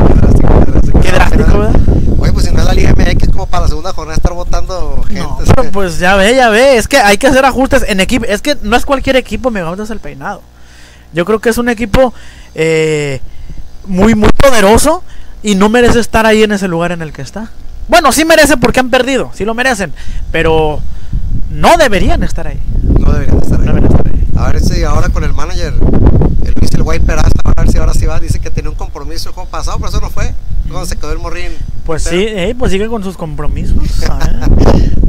drástico. 0.63 1.01
qué 1.01 1.13
drástico, 1.13 1.59
¿verdad? 1.59 1.81
Oye, 2.19 2.33
pues 2.33 2.47
si 2.47 2.53
no 2.53 2.61
es 2.61 2.67
la 2.67 2.73
Liga 2.73 2.95
MX, 2.95 3.29
como 3.31 3.47
para 3.47 3.63
la 3.65 3.69
segunda 3.69 3.93
jornada 3.93 4.17
estar 4.17 4.33
votando 4.33 5.03
gente. 5.07 5.23
No, 5.23 5.39
pero 5.55 5.71
pues 5.71 5.99
ya 5.99 6.17
ve, 6.17 6.35
ya 6.35 6.49
ve. 6.49 6.77
Es 6.77 6.89
que 6.89 6.99
hay 6.99 7.19
que 7.19 7.27
hacer 7.27 7.45
ajustes 7.45 7.85
en 7.89 8.01
equipo. 8.01 8.25
Es 8.27 8.43
que 8.43 8.57
no 8.63 8.77
es 8.77 8.85
cualquier 8.87 9.17
equipo 9.17 9.51
Megautos 9.51 9.91
el 9.91 10.01
peinado. 10.01 10.43
Yo 11.13 11.25
creo 11.25 11.39
que 11.39 11.51
es 11.51 11.59
un 11.59 11.69
equipo 11.69 12.13
eh, 12.55 13.21
muy, 13.87 14.15
muy 14.15 14.31
poderoso 14.31 15.03
y 15.43 15.55
no 15.55 15.69
merece 15.69 16.01
estar 16.01 16.27
ahí 16.27 16.43
en 16.43 16.53
ese 16.53 16.69
lugar 16.69 16.93
en 16.93 17.03
el 17.03 17.13
que 17.13 17.23
está. 17.23 17.51
Bueno, 17.89 18.11
sí 18.13 18.25
merece 18.25 18.57
porque 18.57 18.81
han 18.81 18.91
perdido, 18.91 19.31
sí 19.35 19.45
lo 19.45 19.55
merecen, 19.55 19.93
pero 20.33 20.81
no 21.51 21.77
deberían 21.77 22.23
estar 22.23 22.47
ahí. 22.49 22.61
No 22.99 23.13
deberían 23.13 23.39
estar 23.39 23.59
No 23.61 23.65
ahí. 23.65 23.67
deberían 23.69 23.93
estar 23.93 24.07
ahí. 24.07 24.27
A 24.37 24.53
ver 24.53 24.61
si 24.61 24.83
ahora 24.85 25.09
con 25.09 25.25
el 25.25 25.33
manager, 25.33 25.75
el 26.45 26.55
el 26.77 26.83
Guay 26.83 26.99
Peraza, 27.01 27.31
a 27.45 27.61
ver 27.63 27.71
si 27.71 27.79
ahora 27.79 27.95
sí 27.95 28.05
va. 28.07 28.19
Dice 28.21 28.39
que 28.41 28.51
tenía 28.51 28.71
un 28.71 28.77
compromiso 28.77 29.29
el 29.31 29.35
juego 29.35 29.49
pasado, 29.49 29.79
pero 29.79 29.89
eso 29.91 30.01
no 30.01 30.11
fue. 30.11 30.35
Cuando 30.69 30.85
se 30.85 30.97
quedó 30.97 31.13
el 31.13 31.19
morrín. 31.19 31.53
Pues 31.85 32.05
Pero 32.05 32.17
sí, 32.17 32.27
eh, 32.29 32.55
pues 32.59 32.73
sigue 32.73 32.89
con 32.89 33.03
sus 33.05 33.17
compromisos. 33.17 33.77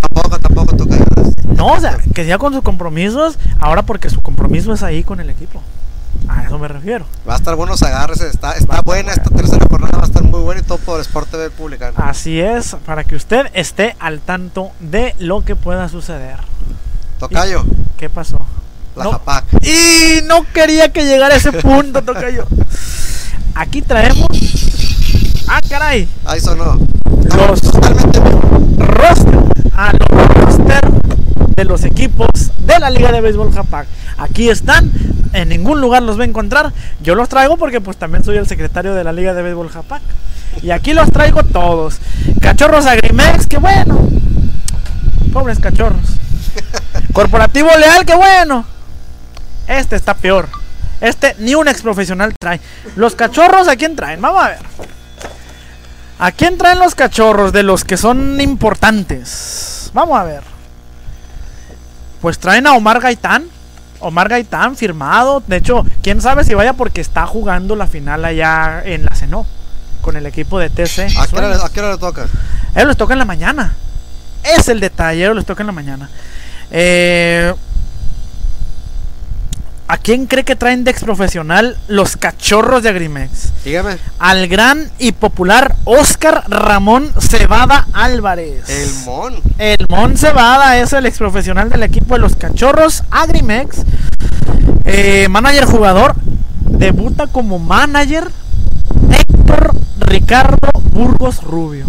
Tampoco, 0.01 0.39
tampoco 0.39 0.75
toca. 0.75 0.97
No, 1.55 1.73
o 1.73 1.79
sea, 1.79 1.97
que 2.13 2.23
siga 2.23 2.37
con 2.37 2.53
sus 2.53 2.61
compromisos 2.61 3.37
ahora 3.59 3.81
porque 3.83 4.09
su 4.09 4.21
compromiso 4.21 4.71
es 4.73 4.83
ahí 4.83 5.03
con 5.03 5.19
el 5.19 5.29
equipo. 5.29 5.61
A 6.27 6.43
eso 6.43 6.57
me 6.59 6.67
refiero. 6.67 7.05
Va 7.27 7.33
a 7.33 7.37
estar 7.37 7.55
bueno, 7.55 7.77
se 7.77 7.85
agárrese. 7.85 8.27
Está, 8.27 8.51
a 8.51 8.53
está 8.53 8.81
buena 8.81 9.13
esta 9.13 9.29
tercera 9.29 9.65
jornada, 9.69 9.97
va 9.97 10.03
a 10.03 10.07
estar 10.07 10.23
muy 10.23 10.41
buena 10.41 10.61
y 10.61 10.63
todo 10.63 10.77
por 10.79 10.99
Sport 11.01 11.29
TV 11.31 11.49
Publicano. 11.49 11.93
Así 11.97 12.39
es, 12.39 12.75
para 12.85 13.03
que 13.03 13.15
usted 13.15 13.47
esté 13.53 13.95
al 13.99 14.19
tanto 14.19 14.71
de 14.79 15.15
lo 15.19 15.43
que 15.43 15.55
pueda 15.55 15.87
suceder. 15.89 16.37
Tocayo, 17.19 17.63
¿Qué 17.97 18.09
pasó? 18.09 18.37
la 18.95 19.05
No. 19.05 19.11
Japac. 19.11 19.45
Y 19.63 20.21
no 20.25 20.45
quería 20.53 20.91
que 20.91 21.05
llegara 21.05 21.35
a 21.35 21.37
ese 21.37 21.51
punto, 21.51 22.01
Tocayo. 22.03 22.45
Aquí 23.55 23.81
traemos. 23.81 24.27
Ah, 25.47 25.61
caray. 25.67 26.07
Ahí 26.25 26.39
sonó. 26.39 26.77
Los 27.35 27.61
Totalmente 27.61 28.19
roster. 28.77 29.39
Ah, 29.73 29.93
los 29.93 30.27
roster 30.35 30.81
de 31.57 31.65
los 31.65 31.83
equipos 31.83 32.29
de 32.59 32.79
la 32.79 32.91
Liga 32.91 33.11
de 33.11 33.19
Béisbol 33.19 33.51
Japac. 33.51 33.87
Aquí 34.17 34.47
están. 34.47 34.91
En 35.33 35.49
ningún 35.49 35.81
lugar 35.81 36.03
los 36.03 36.17
va 36.17 36.23
a 36.23 36.27
encontrar. 36.27 36.71
Yo 37.01 37.15
los 37.15 37.27
traigo 37.29 37.57
porque 37.57 37.81
pues 37.81 37.97
también 37.97 38.23
soy 38.23 38.37
el 38.37 38.45
secretario 38.47 38.93
de 38.93 39.03
la 39.03 39.11
Liga 39.11 39.33
de 39.33 39.41
Béisbol 39.41 39.69
Japac. 39.69 40.01
Y 40.61 40.69
aquí 40.69 40.93
los 40.93 41.11
traigo 41.11 41.41
todos. 41.43 41.97
Cachorros 42.41 42.85
Agrimex, 42.85 43.47
que 43.47 43.57
bueno. 43.57 44.07
Pobres 45.33 45.59
cachorros. 45.59 46.05
Corporativo 47.13 47.69
Leal, 47.75 48.05
que 48.05 48.15
bueno. 48.15 48.63
Este 49.67 49.95
está 49.95 50.13
peor. 50.13 50.47
Este 51.01 51.35
ni 51.39 51.55
un 51.55 51.67
ex 51.67 51.81
profesional 51.81 52.35
trae. 52.39 52.61
Los 52.95 53.15
cachorros, 53.15 53.67
¿a 53.67 53.75
quién 53.75 53.95
traen? 53.95 54.21
Vamos 54.21 54.43
a 54.43 54.49
ver. 54.49 54.59
¿A 56.19 56.31
quién 56.31 56.57
traen 56.59 56.77
los 56.77 56.93
cachorros 56.93 57.51
de 57.51 57.63
los 57.63 57.83
que 57.83 57.97
son 57.97 58.39
importantes? 58.41 59.89
Vamos 59.93 60.19
a 60.19 60.23
ver. 60.23 60.56
Pues 62.21 62.39
traen 62.39 62.67
a 62.67 62.73
Omar 62.73 62.99
Gaitán. 62.99 63.45
Omar 63.99 64.29
Gaitán 64.29 64.75
firmado. 64.75 65.41
De 65.47 65.57
hecho, 65.57 65.85
quién 66.03 66.21
sabe 66.21 66.43
si 66.43 66.53
vaya 66.53 66.73
porque 66.73 67.01
está 67.01 67.25
jugando 67.25 67.75
la 67.75 67.87
final 67.87 68.23
allá 68.25 68.81
en 68.85 69.03
la 69.05 69.15
Ceno. 69.15 69.45
Con 70.01 70.15
el 70.15 70.25
equipo 70.25 70.59
de 70.59 70.69
TC. 70.69 71.07
¿A 71.17 71.27
qué, 71.27 71.35
hora, 71.35 71.49
le- 71.49 71.55
a 71.63 71.69
qué 71.69 71.79
hora 71.79 71.91
le 71.91 71.97
toca? 71.97 72.23
A 72.23 72.77
ellos 72.79 72.87
les 72.89 72.97
toca 72.97 73.13
en 73.13 73.19
la 73.19 73.25
mañana. 73.25 73.73
Es 74.43 74.69
el 74.69 74.79
detalle, 74.79 75.21
a 75.21 75.25
ellos 75.25 75.35
les 75.35 75.45
toca 75.45 75.63
en 75.63 75.67
la 75.67 75.73
mañana. 75.73 76.09
Eh, 76.71 77.53
¿A 79.89 79.97
quién 79.97 80.25
cree 80.25 80.43
que 80.43 80.57
traen 80.57 80.83
de 80.83 80.91
ex 80.91 81.03
profesional 81.03 81.77
los 81.87 82.17
cachorros 82.17 82.83
de 82.83 82.89
Agrimex? 82.89 83.53
Dígame. 83.63 83.97
Al 84.19 84.49
gran 84.49 84.91
y 84.99 85.13
popular 85.13 85.75
Oscar 85.85 86.43
Ramón 86.49 87.09
Cebada 87.19 87.87
Álvarez. 87.93 88.69
El 88.69 88.89
Mon. 89.05 89.35
El 89.57 89.85
Mon 89.87 90.17
Cebada 90.17 90.77
es 90.77 90.91
el 90.91 91.05
ex 91.05 91.17
profesional 91.17 91.69
del 91.69 91.83
equipo 91.83 92.15
de 92.15 92.19
los 92.19 92.35
cachorros 92.35 93.03
Agrimex. 93.11 93.77
Eh, 94.83 95.27
manager 95.29 95.63
jugador. 95.65 96.15
Debuta 96.65 97.27
como 97.27 97.57
manager 97.57 98.29
Héctor 99.09 99.73
Ricardo 99.99 100.69
Burgos 100.91 101.41
Rubio. 101.43 101.85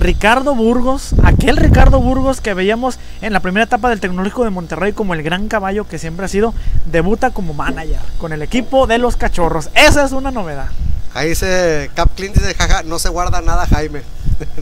Ricardo 0.00 0.54
Burgos, 0.54 1.14
aquel 1.24 1.56
Ricardo 1.58 2.00
Burgos 2.00 2.40
que 2.40 2.54
veíamos 2.54 2.98
en 3.20 3.32
la 3.34 3.40
primera 3.40 3.64
etapa 3.64 3.90
del 3.90 4.00
Tecnológico 4.00 4.44
de 4.44 4.50
Monterrey 4.50 4.92
como 4.94 5.12
el 5.14 5.22
gran 5.22 5.46
caballo 5.48 5.86
que 5.86 5.98
siempre 5.98 6.24
ha 6.24 6.28
sido, 6.28 6.54
debuta 6.86 7.30
como 7.30 7.52
manager 7.54 8.00
con 8.18 8.32
el 8.32 8.40
equipo 8.42 8.86
de 8.86 8.98
los 8.98 9.16
cachorros. 9.16 9.68
Esa 9.74 10.04
es 10.04 10.12
una 10.12 10.30
novedad. 10.30 10.68
Ahí 11.12 11.30
dice 11.30 11.90
Cap 11.94 12.08
Clean, 12.16 12.32
dice, 12.32 12.54
jaja, 12.54 12.82
no 12.82 12.98
se 12.98 13.08
guarda 13.10 13.40
nada, 13.40 13.66
Jaime. 13.66 14.02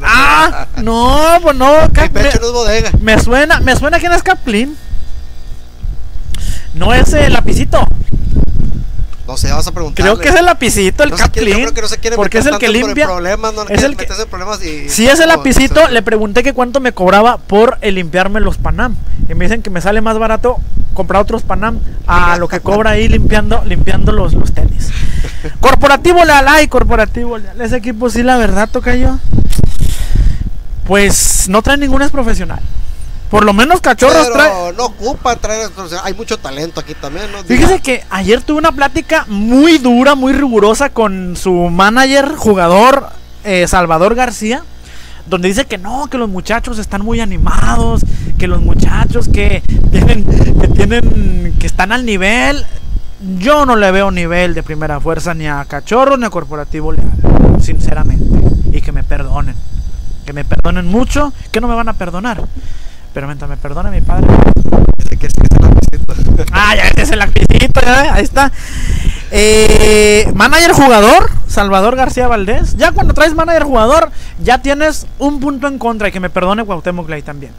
Ah, 0.02 0.66
no, 0.82 1.16
pues 1.40 1.54
no, 1.56 1.72
Cap- 1.92 2.10
me, 2.12 2.30
bodega. 2.50 2.90
me 3.00 3.16
suena, 3.20 3.60
me 3.60 3.76
suena 3.76 4.00
quién 4.00 4.10
es 4.10 4.24
Caplin. 4.24 4.76
No 6.74 6.92
es 6.92 7.12
el 7.12 7.32
lapicito. 7.32 7.86
No 9.28 9.36
sé, 9.36 9.52
vas 9.52 9.66
a 9.66 9.72
preguntar. 9.72 10.02
Creo 10.06 10.18
que 10.18 10.30
es 10.30 10.34
el 10.34 10.46
lapicito, 10.46 11.02
el 11.04 11.10
no 11.10 11.18
se 11.18 11.28
quiere- 11.28 11.48
yo 11.50 11.52
Caplin. 11.52 11.64
creo 11.66 11.74
que 11.74 11.82
no 11.82 11.88
se 11.88 11.98
quiere 11.98 12.16
Porque 12.16 12.38
es 12.38 12.46
el 12.46 12.56
que 12.56 12.68
limpia. 12.70 13.04
problemas, 13.04 13.52
no 13.52 13.62
es 13.68 13.82
el 13.82 13.94
que- 13.94 14.04
meterse 14.04 14.22
en 14.22 14.28
problemas 14.30 14.64
y- 14.64 14.88
Si 14.88 15.06
es 15.06 15.20
el 15.20 15.28
lapicito, 15.28 15.86
se- 15.86 15.92
le 15.92 16.00
pregunté 16.02 16.42
que 16.42 16.54
cuánto 16.54 16.80
me 16.80 16.92
cobraba 16.92 17.36
por 17.36 17.76
el 17.82 17.96
limpiarme 17.96 18.40
los 18.40 18.56
Panam. 18.56 18.96
Y 19.28 19.34
me 19.34 19.44
dicen 19.44 19.60
que 19.60 19.68
me 19.68 19.82
sale 19.82 20.00
más 20.00 20.18
barato 20.18 20.56
comprar 20.94 21.20
otros 21.20 21.42
Panam 21.42 21.78
a 22.06 22.38
lo 22.38 22.48
que 22.48 22.60
cobra 22.60 22.92
ahí 22.92 23.06
limpiando, 23.06 23.62
limpiando 23.66 24.12
los, 24.12 24.32
los 24.32 24.52
tenis. 24.54 24.88
Corporativo 25.60 26.24
Leal, 26.24 26.46
ay, 26.48 26.68
Corporativo 26.68 27.36
Leal. 27.36 27.60
Ese 27.60 27.76
equipo 27.76 28.08
sí, 28.08 28.22
la 28.22 28.38
verdad, 28.38 28.66
toca 28.72 28.94
yo. 28.96 29.18
Pues 30.86 31.48
no 31.50 31.60
trae 31.60 31.76
ningún 31.76 32.00
es 32.02 32.10
profesional. 32.10 32.60
Por 33.30 33.44
lo 33.44 33.52
menos 33.52 33.80
cachorros 33.80 34.28
Pero 34.28 34.32
trae. 34.32 34.72
no 34.76 34.86
ocupa 34.86 35.36
traer. 35.36 35.70
Hay 36.02 36.14
mucho 36.14 36.38
talento 36.38 36.80
aquí 36.80 36.94
también, 36.94 37.30
¿no? 37.30 37.44
Fíjese 37.44 37.80
que 37.80 38.04
ayer 38.10 38.42
tuve 38.42 38.58
una 38.58 38.72
plática 38.72 39.26
muy 39.28 39.78
dura, 39.78 40.14
muy 40.14 40.32
rigurosa 40.32 40.88
con 40.90 41.36
su 41.36 41.52
manager, 41.52 42.34
jugador 42.36 43.10
eh, 43.44 43.66
Salvador 43.68 44.14
García, 44.14 44.62
donde 45.26 45.48
dice 45.48 45.66
que 45.66 45.76
no, 45.76 46.08
que 46.08 46.16
los 46.16 46.28
muchachos 46.28 46.78
están 46.78 47.04
muy 47.04 47.20
animados, 47.20 48.00
que 48.38 48.46
los 48.46 48.62
muchachos 48.62 49.28
que 49.28 49.62
tienen, 49.90 50.24
que 50.24 50.68
tienen, 50.68 51.54
que 51.58 51.66
están 51.66 51.92
al 51.92 52.06
nivel. 52.06 52.64
Yo 53.38 53.66
no 53.66 53.76
le 53.76 53.90
veo 53.90 54.10
nivel 54.10 54.54
de 54.54 54.62
primera 54.62 55.00
fuerza 55.00 55.34
ni 55.34 55.46
a 55.46 55.64
Cachorros 55.64 56.18
ni 56.18 56.24
a 56.24 56.30
Corporativo 56.30 56.92
Leal, 56.92 57.10
sinceramente. 57.60 58.24
Y 58.72 58.80
que 58.80 58.92
me 58.92 59.02
perdonen. 59.02 59.54
Que 60.24 60.32
me 60.32 60.44
perdonen 60.44 60.86
mucho, 60.86 61.32
que 61.50 61.60
no 61.60 61.68
me 61.68 61.74
van 61.74 61.88
a 61.88 61.94
perdonar. 61.94 62.42
Pero 63.12 63.26
mientras 63.26 63.48
me 63.48 63.56
perdone 63.56 63.90
mi 63.90 64.00
padre, 64.00 64.26
Dice 64.96 65.16
que 65.16 65.28
sí, 65.28 65.36
que 65.36 65.96
está 65.96 66.12
el. 66.12 66.46
Ah, 66.52 66.74
ya 66.76 66.88
este 66.88 67.02
es 67.02 67.10
el 67.10 67.18
lapicito, 67.18 67.80
ya 67.80 68.14
ahí 68.14 68.22
está. 68.22 68.52
Eh, 69.30 70.30
manager 70.34 70.72
jugador, 70.72 71.30
Salvador 71.46 71.96
García 71.96 72.28
Valdés. 72.28 72.76
Ya 72.76 72.92
cuando 72.92 73.14
traes 73.14 73.34
manager 73.34 73.64
jugador, 73.64 74.10
ya 74.42 74.62
tienes 74.62 75.06
un 75.18 75.40
punto 75.40 75.66
en 75.66 75.78
contra. 75.78 76.08
Y 76.08 76.12
que 76.12 76.20
me 76.20 76.30
perdone 76.30 76.64
Cuauhtémoc 76.64 77.06
Clay 77.06 77.22
también. 77.22 77.52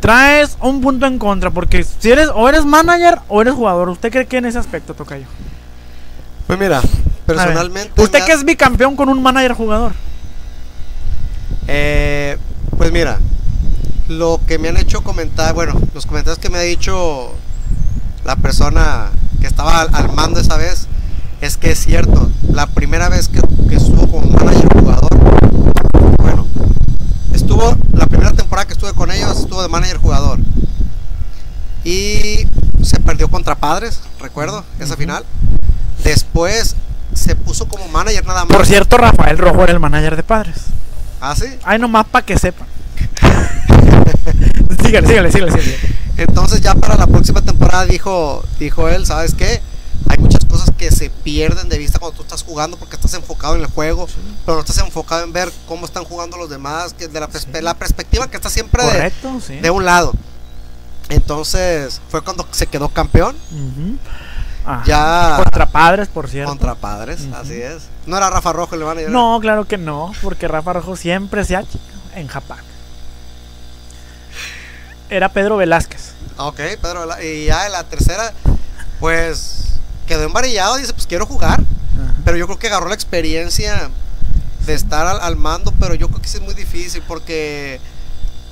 Traes 0.00 0.56
un 0.60 0.80
punto 0.80 1.06
en 1.06 1.18
contra, 1.18 1.50
porque 1.50 1.84
si 1.84 2.10
eres 2.10 2.28
o 2.34 2.48
eres 2.48 2.64
manager 2.64 3.20
o 3.28 3.40
eres 3.40 3.54
jugador. 3.54 3.88
¿Usted 3.88 4.10
cree 4.10 4.26
que 4.26 4.38
en 4.38 4.46
ese 4.46 4.58
aspecto, 4.58 4.94
Tocayo? 4.94 5.26
Pues 6.46 6.58
mira, 6.58 6.80
personalmente. 7.24 8.02
¿Usted 8.02 8.24
que 8.24 8.32
es 8.32 8.44
bicampeón 8.44 8.96
con 8.96 9.08
un 9.08 9.22
manager 9.22 9.52
jugador? 9.52 9.92
Eh, 11.68 12.36
pues 12.76 12.90
mira, 12.90 13.18
lo 14.08 14.40
que 14.46 14.58
me 14.58 14.68
han 14.68 14.76
hecho 14.76 15.02
comentar, 15.02 15.54
bueno, 15.54 15.80
los 15.94 16.06
comentarios 16.06 16.38
que 16.38 16.50
me 16.50 16.58
ha 16.58 16.62
dicho 16.62 17.32
la 18.24 18.36
persona 18.36 19.10
que 19.40 19.46
estaba 19.46 19.80
al, 19.80 19.94
al 19.94 20.12
mando 20.12 20.40
esa 20.40 20.56
vez, 20.56 20.86
es 21.40 21.56
que 21.56 21.72
es 21.72 21.80
cierto, 21.80 22.30
la 22.50 22.66
primera 22.66 23.08
vez 23.08 23.28
que, 23.28 23.40
que 23.68 23.76
estuvo 23.76 24.08
como 24.08 24.26
manager 24.28 24.68
jugador, 24.72 25.10
bueno, 26.18 26.46
estuvo, 27.32 27.76
la 27.92 28.06
primera 28.06 28.32
temporada 28.32 28.66
que 28.66 28.74
estuve 28.74 28.92
con 28.92 29.10
ellos, 29.10 29.40
estuvo 29.40 29.62
de 29.62 29.68
manager 29.68 29.98
jugador. 29.98 30.38
Y 31.84 32.46
se 32.82 33.00
perdió 33.00 33.28
contra 33.28 33.56
Padres, 33.56 34.00
recuerdo, 34.20 34.64
esa 34.78 34.96
final. 34.96 35.24
Después 36.04 36.76
se 37.14 37.34
puso 37.36 37.66
como 37.66 37.88
manager 37.88 38.24
nada 38.26 38.44
más. 38.44 38.56
Por 38.56 38.66
cierto, 38.66 38.96
Rafael 38.96 39.38
Rojo 39.38 39.64
era 39.64 39.72
el 39.72 39.80
manager 39.80 40.16
de 40.16 40.22
padres. 40.22 40.56
¿Ah, 41.20 41.34
sí? 41.36 41.46
Ay, 41.64 41.78
nomás 41.78 42.06
para 42.06 42.24
que 42.24 42.38
sepan. 42.38 42.66
Sígale, 45.00 45.08
sígale, 45.08 45.52
sígale, 45.52 45.52
sígale. 45.62 45.78
Entonces 46.18 46.60
ya 46.60 46.74
para 46.74 46.96
la 46.96 47.06
próxima 47.06 47.40
temporada 47.42 47.86
dijo, 47.86 48.44
dijo 48.58 48.88
él, 48.88 49.06
¿sabes 49.06 49.34
qué? 49.34 49.60
Hay 50.08 50.18
muchas 50.18 50.44
cosas 50.44 50.70
que 50.76 50.90
se 50.90 51.08
pierden 51.10 51.68
de 51.68 51.78
vista 51.78 51.98
cuando 51.98 52.16
tú 52.16 52.22
estás 52.22 52.42
jugando 52.42 52.76
porque 52.76 52.96
estás 52.96 53.14
enfocado 53.14 53.54
en 53.54 53.62
el 53.62 53.66
juego, 53.68 54.06
pero 54.44 54.56
no 54.56 54.60
estás 54.60 54.78
enfocado 54.78 55.22
en 55.24 55.32
ver 55.32 55.50
cómo 55.66 55.86
están 55.86 56.04
jugando 56.04 56.36
los 56.36 56.50
demás, 56.50 56.92
que 56.92 57.08
de 57.08 57.20
la, 57.20 57.28
perspe- 57.28 57.56
Sí. 57.58 57.62
la 57.62 57.74
perspectiva 57.74 58.26
que 58.28 58.36
está 58.36 58.50
siempre 58.50 58.84
de, 58.84 58.90
Correcto, 58.92 59.40
sí. 59.46 59.56
de 59.58 59.70
un 59.70 59.84
lado. 59.84 60.12
Entonces 61.08 62.00
fue 62.10 62.22
cuando 62.22 62.46
se 62.52 62.66
quedó 62.66 62.88
campeón 62.88 63.36
Ya- 64.86 65.36
Contra 65.38 65.66
padres, 65.66 66.08
por 66.08 66.28
cierto. 66.28 66.50
contra 66.50 66.74
padres, 66.76 67.20
así 67.34 67.54
es. 67.60 67.82
No 68.06 68.16
era 68.16 68.30
Rafa 68.30 68.52
Rojo 68.52 68.74
el 68.76 68.82
manager. 68.84 69.10
No, 69.10 69.38
claro 69.40 69.64
que 69.66 69.76
no, 69.76 70.12
porque 70.22 70.46
Rafa 70.46 70.74
Rojo 70.74 70.94
siempre 70.96 71.44
se 71.44 71.56
ha 71.56 71.62
chico 71.64 71.82
en 72.14 72.28
Japón. 72.28 72.58
Era 75.12 75.28
Pedro 75.32 75.56
Velázquez. 75.56 76.12
Ah, 76.38 76.46
Ok, 76.46 76.56
Pedro, 76.80 77.06
la- 77.06 77.22
y 77.22 77.46
ya 77.46 77.66
en 77.66 77.72
la 77.72 77.84
tercera, 77.84 78.32
pues 79.00 79.74
quedó 80.06 80.24
embarillado, 80.24 80.76
dice, 80.76 80.92
pues 80.92 81.06
quiero 81.06 81.26
jugar. 81.26 81.60
Ajá. 81.60 82.14
Pero 82.24 82.36
yo 82.36 82.46
creo 82.46 82.58
que 82.58 82.66
agarró 82.68 82.88
la 82.88 82.94
experiencia 82.94 83.90
de 84.66 84.74
estar 84.74 85.06
al, 85.06 85.20
al 85.20 85.36
mando, 85.36 85.72
pero 85.78 85.94
yo 85.94 86.08
creo 86.08 86.20
que 86.22 86.28
sí 86.28 86.36
es 86.38 86.42
muy 86.42 86.54
difícil 86.54 87.02
porque 87.06 87.80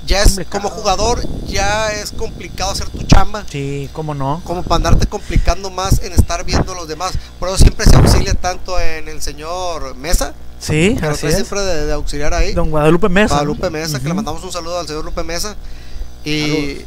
ya 0.06 0.18
es 0.22 0.28
Complicado. 0.34 0.62
como 0.62 0.74
jugador, 0.74 1.20
ya 1.46 1.92
es 1.92 2.10
complicado 2.12 2.72
hacer 2.72 2.88
tu 2.88 3.02
chamba. 3.04 3.44
Sí, 3.50 3.88
cómo 3.92 4.14
no. 4.14 4.40
Como 4.44 4.62
para 4.62 4.76
andarte 4.76 5.06
complicando 5.06 5.70
más 5.70 6.00
en 6.02 6.12
estar 6.12 6.44
viendo 6.44 6.72
a 6.72 6.74
los 6.74 6.88
demás. 6.88 7.12
Por 7.38 7.48
eso 7.48 7.58
siempre 7.58 7.86
se 7.86 7.96
auxilia 7.96 8.34
tanto 8.34 8.78
en 8.80 9.08
el 9.08 9.22
señor 9.22 9.94
Mesa, 9.96 10.34
Sí, 10.58 10.98
así 11.02 11.26
es. 11.26 11.34
siempre 11.36 11.60
de, 11.62 11.86
de 11.86 11.92
auxiliar 11.92 12.34
ahí. 12.34 12.52
Don 12.52 12.70
Guadalupe 12.70 13.08
Mesa. 13.08 13.34
Guadalupe 13.34 13.70
Mesa, 13.70 13.98
que 14.00 14.08
le 14.08 14.14
mandamos 14.14 14.42
un 14.44 14.52
saludo 14.52 14.78
al 14.78 14.86
señor 14.86 15.04
Lupe 15.04 15.22
Mesa. 15.22 15.56
Y, 16.24 16.78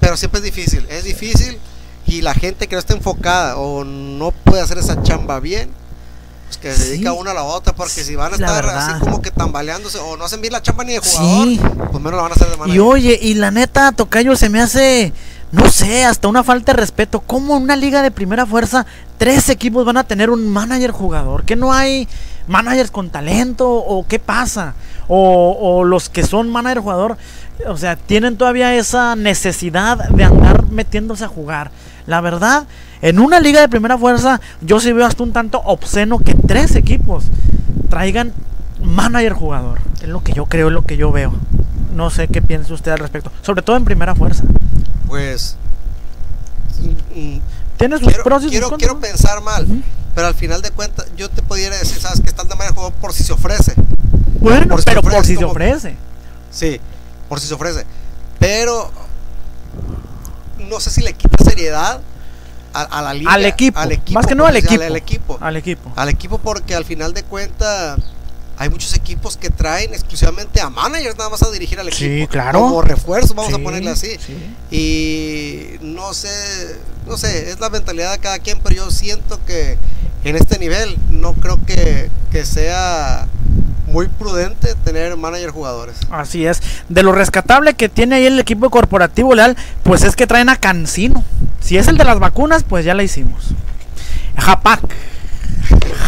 pero 0.00 0.16
siempre 0.16 0.38
es 0.38 0.44
difícil, 0.44 0.86
es 0.88 1.04
difícil. 1.04 1.58
Y 2.06 2.22
la 2.22 2.34
gente 2.34 2.68
que 2.68 2.76
no 2.76 2.78
está 2.78 2.94
enfocada 2.94 3.56
o 3.56 3.82
no 3.84 4.30
puede 4.30 4.62
hacer 4.62 4.78
esa 4.78 5.02
chamba 5.02 5.40
bien, 5.40 5.70
pues 6.46 6.56
que 6.58 6.72
se 6.72 6.82
Sí. 6.84 6.88
dedica 6.90 7.12
una 7.12 7.32
a 7.32 7.34
la 7.34 7.42
otra, 7.42 7.74
porque 7.74 8.04
si 8.04 8.14
van 8.14 8.32
a 8.34 8.36
La 8.36 8.46
estar 8.46 8.64
verdad. 8.64 8.90
así 8.96 9.00
como 9.00 9.20
que 9.20 9.32
tambaleándose 9.32 9.98
o 9.98 10.16
no 10.16 10.24
hacen 10.24 10.40
bien 10.40 10.52
la 10.52 10.62
chamba 10.62 10.84
ni 10.84 10.92
de 10.92 11.00
jugador, 11.00 11.48
Sí. 11.48 11.60
pues 11.90 11.94
menos 12.02 12.12
la 12.12 12.22
van 12.22 12.30
a 12.30 12.34
hacer 12.36 12.48
de 12.48 12.56
manera. 12.56 12.76
Y 12.76 12.78
oye, 12.78 13.18
y 13.20 13.34
la 13.34 13.50
neta, 13.50 13.90
Tocayo, 13.90 14.36
se 14.36 14.48
me 14.48 14.60
hace, 14.60 15.12
no 15.52 15.70
sé, 15.70 16.04
hasta 16.04 16.28
una 16.28 16.42
falta 16.42 16.72
de 16.72 16.78
respeto. 16.78 17.20
¿Cómo 17.20 17.56
en 17.56 17.62
una 17.62 17.76
liga 17.76 18.02
de 18.02 18.10
primera 18.10 18.46
fuerza 18.46 18.86
tres 19.18 19.48
equipos 19.48 19.84
van 19.84 19.96
a 19.96 20.04
tener 20.04 20.30
un 20.30 20.48
manager 20.48 20.90
jugador? 20.90 21.44
¿Que 21.44 21.56
no 21.56 21.72
hay 21.72 22.08
managers 22.48 22.90
con 22.90 23.10
talento? 23.10 23.68
¿O 23.70 24.06
qué 24.06 24.18
pasa? 24.18 24.74
O, 25.08 25.56
o 25.60 25.84
los 25.84 26.08
que 26.08 26.24
son 26.24 26.50
manager 26.50 26.80
jugador, 26.80 27.16
o 27.66 27.76
sea, 27.76 27.96
tienen 27.96 28.36
todavía 28.36 28.74
esa 28.74 29.14
necesidad 29.14 30.08
de 30.08 30.24
andar 30.24 30.68
metiéndose 30.68 31.24
a 31.24 31.28
jugar. 31.28 31.70
La 32.06 32.20
verdad, 32.20 32.66
en 33.02 33.18
una 33.18 33.40
liga 33.40 33.60
de 33.60 33.68
primera 33.68 33.96
fuerza, 33.98 34.40
yo 34.62 34.80
sí 34.80 34.92
veo 34.92 35.06
hasta 35.06 35.22
un 35.22 35.32
tanto 35.32 35.60
obsceno 35.64 36.18
que 36.18 36.34
tres 36.34 36.74
equipos 36.74 37.24
traigan 37.88 38.32
manager 38.82 39.32
jugador. 39.32 39.78
Es 40.02 40.08
lo 40.08 40.22
que 40.22 40.32
yo 40.32 40.46
creo, 40.46 40.68
es 40.68 40.72
lo 40.72 40.82
que 40.82 40.96
yo 40.96 41.12
veo. 41.12 41.32
No 41.94 42.10
sé 42.10 42.28
qué 42.28 42.42
piensa 42.42 42.74
usted 42.74 42.92
al 42.92 42.98
respecto. 42.98 43.30
Sobre 43.42 43.62
todo 43.62 43.76
en 43.76 43.84
primera 43.84 44.14
fuerza. 44.14 44.44
Pues. 45.06 45.56
Tiene 47.78 47.98
sus 47.98 48.08
Quiero, 48.08 48.24
pros 48.24 48.44
y 48.44 48.48
quiero, 48.48 48.70
quiero 48.76 48.98
pensar 49.00 49.42
mal, 49.42 49.66
pero 50.14 50.26
al 50.26 50.34
final 50.34 50.62
de 50.62 50.70
cuentas, 50.70 51.06
yo 51.16 51.28
te 51.30 51.42
pudiera 51.42 51.76
decir, 51.76 51.98
sabes 51.98 52.20
que 52.20 52.28
están 52.28 52.48
de 52.48 52.54
manera 52.54 52.70
de 52.70 52.74
jugador 52.74 52.94
por 52.94 53.12
si 53.12 53.22
se 53.22 53.32
ofrece. 53.32 53.74
Bueno, 54.40 54.68
por 54.68 54.80
si 54.80 54.84
pero 54.84 55.00
ofrece 55.00 55.16
por 55.16 55.26
si 55.26 55.36
se 55.36 55.44
ofrece. 55.44 55.96
Sí, 56.50 56.80
por 57.28 57.40
si 57.40 57.46
se 57.48 57.54
ofrece. 57.54 57.84
Pero 58.38 58.90
no 60.68 60.80
sé 60.80 60.90
si 60.90 61.02
le 61.02 61.12
quita 61.14 61.42
seriedad 61.44 62.00
a, 62.72 62.82
a 62.82 63.02
la 63.02 63.14
liga. 63.14 63.32
Al 63.32 63.44
equipo. 63.44 63.80
Más 64.12 64.26
que 64.26 64.34
no 64.34 64.46
al 64.46 64.54
decir, 64.54 64.80
equipo. 64.82 64.84
Al, 64.84 64.96
equipo. 64.96 65.38
Al 65.40 65.56
equipo. 65.56 65.92
Al 65.96 66.08
equipo 66.08 66.38
porque 66.38 66.74
al 66.74 66.84
final 66.84 67.12
de 67.12 67.22
cuentas 67.22 67.98
hay 68.58 68.68
muchos 68.70 68.94
equipos 68.94 69.36
que 69.36 69.50
traen 69.50 69.92
exclusivamente 69.92 70.60
a 70.60 70.70
managers 70.70 71.16
nada 71.18 71.30
más 71.30 71.42
a 71.42 71.50
dirigir 71.50 71.78
al 71.78 71.92
Sí, 71.92 72.06
equipo. 72.06 72.32
claro. 72.32 72.60
Como 72.60 72.82
refuerzo, 72.82 73.34
vamos 73.34 73.52
a 73.52 73.58
ponerle 73.58 73.90
así. 73.90 74.16
sí. 74.18 74.36
Y 74.74 75.78
no 75.84 76.14
sé, 76.14 76.76
no 77.06 77.16
sé, 77.16 77.50
es 77.50 77.60
la 77.60 77.70
mentalidad 77.70 78.12
de 78.12 78.18
cada 78.18 78.38
quien, 78.38 78.58
pero 78.62 78.76
yo 78.76 78.90
siento 78.90 79.38
que 79.44 79.76
en 80.24 80.36
este 80.36 80.58
nivel 80.58 80.96
no 81.10 81.34
creo 81.34 81.58
que, 81.66 82.10
que 82.32 82.44
sea 82.44 83.28
muy 83.86 84.08
prudente 84.08 84.74
tener 84.84 85.16
manager 85.16 85.50
jugadores. 85.50 85.96
Así 86.10 86.44
es. 86.46 86.60
De 86.88 87.02
lo 87.02 87.12
rescatable 87.12 87.74
que 87.74 87.88
tiene 87.88 88.16
ahí 88.16 88.26
el 88.26 88.38
equipo 88.40 88.68
corporativo 88.70 89.34
leal, 89.34 89.56
pues 89.84 90.02
es 90.02 90.16
que 90.16 90.26
traen 90.26 90.48
a 90.48 90.56
Cancino. 90.56 91.22
Si 91.60 91.76
es 91.78 91.86
el 91.88 91.96
de 91.96 92.04
las 92.04 92.18
vacunas, 92.18 92.64
pues 92.64 92.84
ya 92.84 92.94
la 92.94 93.02
hicimos. 93.04 93.44
Japac. 94.36 94.80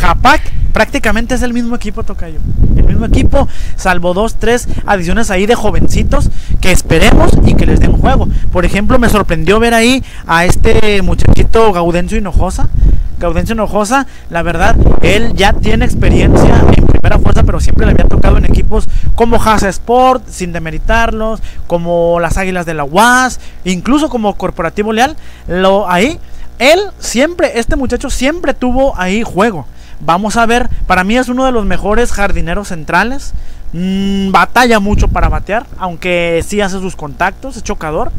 Japac 0.00 0.40
prácticamente 0.72 1.34
es 1.34 1.42
el 1.42 1.52
mismo 1.52 1.74
equipo, 1.74 2.04
Tocayo. 2.04 2.38
El 2.76 2.84
mismo 2.84 3.06
equipo, 3.06 3.48
salvo 3.76 4.14
dos, 4.14 4.36
tres 4.36 4.68
adiciones 4.86 5.30
ahí 5.30 5.46
de 5.46 5.54
jovencitos 5.54 6.30
que 6.60 6.70
esperemos 6.72 7.32
y 7.44 7.54
que 7.54 7.66
les 7.66 7.80
den 7.80 7.92
juego. 7.92 8.28
Por 8.52 8.64
ejemplo, 8.64 8.98
me 8.98 9.08
sorprendió 9.08 9.58
ver 9.58 9.74
ahí 9.74 10.04
a 10.26 10.44
este 10.44 11.02
muchachito 11.02 11.72
Gaudencio 11.72 12.18
Hinojosa. 12.18 12.68
Gaudencio 13.18 13.54
Hinojosa, 13.54 14.06
la 14.30 14.42
verdad, 14.42 14.76
él 15.02 15.34
ya 15.34 15.52
tiene 15.52 15.84
experiencia 15.84 16.62
en 16.76 16.86
primera 16.86 17.18
fuerza, 17.18 17.42
pero 17.42 17.58
siempre 17.58 17.84
le 17.84 17.92
había 17.92 18.04
tocado 18.04 18.38
en 18.38 18.44
equipos 18.44 18.88
como 19.16 19.42
Haas 19.42 19.64
Sport, 19.64 20.28
sin 20.28 20.52
demeritarlos, 20.52 21.40
como 21.66 22.20
las 22.20 22.36
Águilas 22.36 22.66
de 22.66 22.74
la 22.74 22.84
UAS, 22.84 23.40
incluso 23.64 24.08
como 24.08 24.34
Corporativo 24.34 24.92
Leal. 24.92 25.16
Lo, 25.48 25.90
ahí, 25.90 26.20
él 26.58 26.80
siempre, 26.98 27.58
este 27.58 27.76
muchacho 27.76 28.10
siempre 28.10 28.54
tuvo 28.54 28.98
ahí 28.98 29.22
juego. 29.22 29.66
Vamos 30.00 30.36
a 30.36 30.46
ver, 30.46 30.68
para 30.86 31.04
mí 31.04 31.16
es 31.16 31.28
uno 31.28 31.44
de 31.44 31.52
los 31.52 31.64
mejores 31.64 32.12
jardineros 32.12 32.68
centrales. 32.68 33.32
Mm, 33.72 34.30
batalla 34.30 34.80
mucho 34.80 35.08
para 35.08 35.28
batear, 35.28 35.66
aunque 35.78 36.42
sí 36.46 36.60
hace 36.60 36.78
sus 36.78 36.96
contactos, 36.96 37.56
es 37.56 37.62
chocador, 37.62 38.10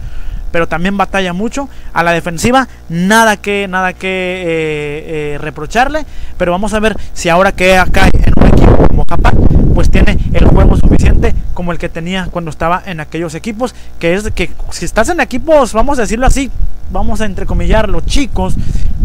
pero 0.52 0.68
también 0.68 0.98
batalla 0.98 1.34
mucho. 1.34 1.70
A 1.94 2.04
la 2.04 2.12
defensiva, 2.12 2.68
nada 2.90 3.38
que, 3.38 3.68
nada 3.68 3.94
que 3.94 4.08
eh, 4.08 5.34
eh, 5.36 5.38
reprocharle. 5.40 6.06
Pero 6.38 6.52
vamos 6.52 6.74
a 6.74 6.80
ver 6.80 6.98
si 7.14 7.30
ahora 7.30 7.52
que 7.52 7.78
acá 7.78 8.10
en 8.12 8.34
un 8.38 8.48
equipo 8.48 8.88
como 8.88 9.06
Japan, 9.06 9.36
pues 9.74 9.90
tiene 9.90 10.18
el 10.34 10.46
juego 10.46 10.76
suficiente 10.76 11.34
como 11.54 11.72
el 11.72 11.78
que 11.78 11.90
tenía 11.90 12.28
cuando 12.32 12.52
estaba 12.52 12.82
en 12.86 13.00
aquellos 13.00 13.36
equipos. 13.36 13.74
Que 14.00 14.14
es 14.14 14.30
que 14.32 14.52
si 14.72 14.86
estás 14.86 15.10
en 15.10 15.20
equipos, 15.20 15.74
vamos 15.74 15.98
a 15.98 16.04
decirlo 16.04 16.26
así, 16.26 16.52
vamos 16.92 17.22
a 17.22 17.26
entrecomillar, 17.26 17.90
los 17.90 18.06
chicos, 18.06 18.56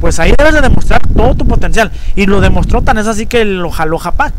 pues 0.00 0.18
ahí 0.20 0.34
debes 0.36 0.54
de 0.54 0.60
demostrar 0.60 1.06
todo 1.06 1.34
tu 1.34 1.46
potencial. 1.46 1.90
Y 2.16 2.26
lo 2.26 2.40
demostró 2.40 2.82
tan 2.82 2.98
es 2.98 3.06
así 3.06 3.26
que 3.26 3.44
lo 3.44 3.70
jaló 3.70 3.98
Japan. 3.98 4.32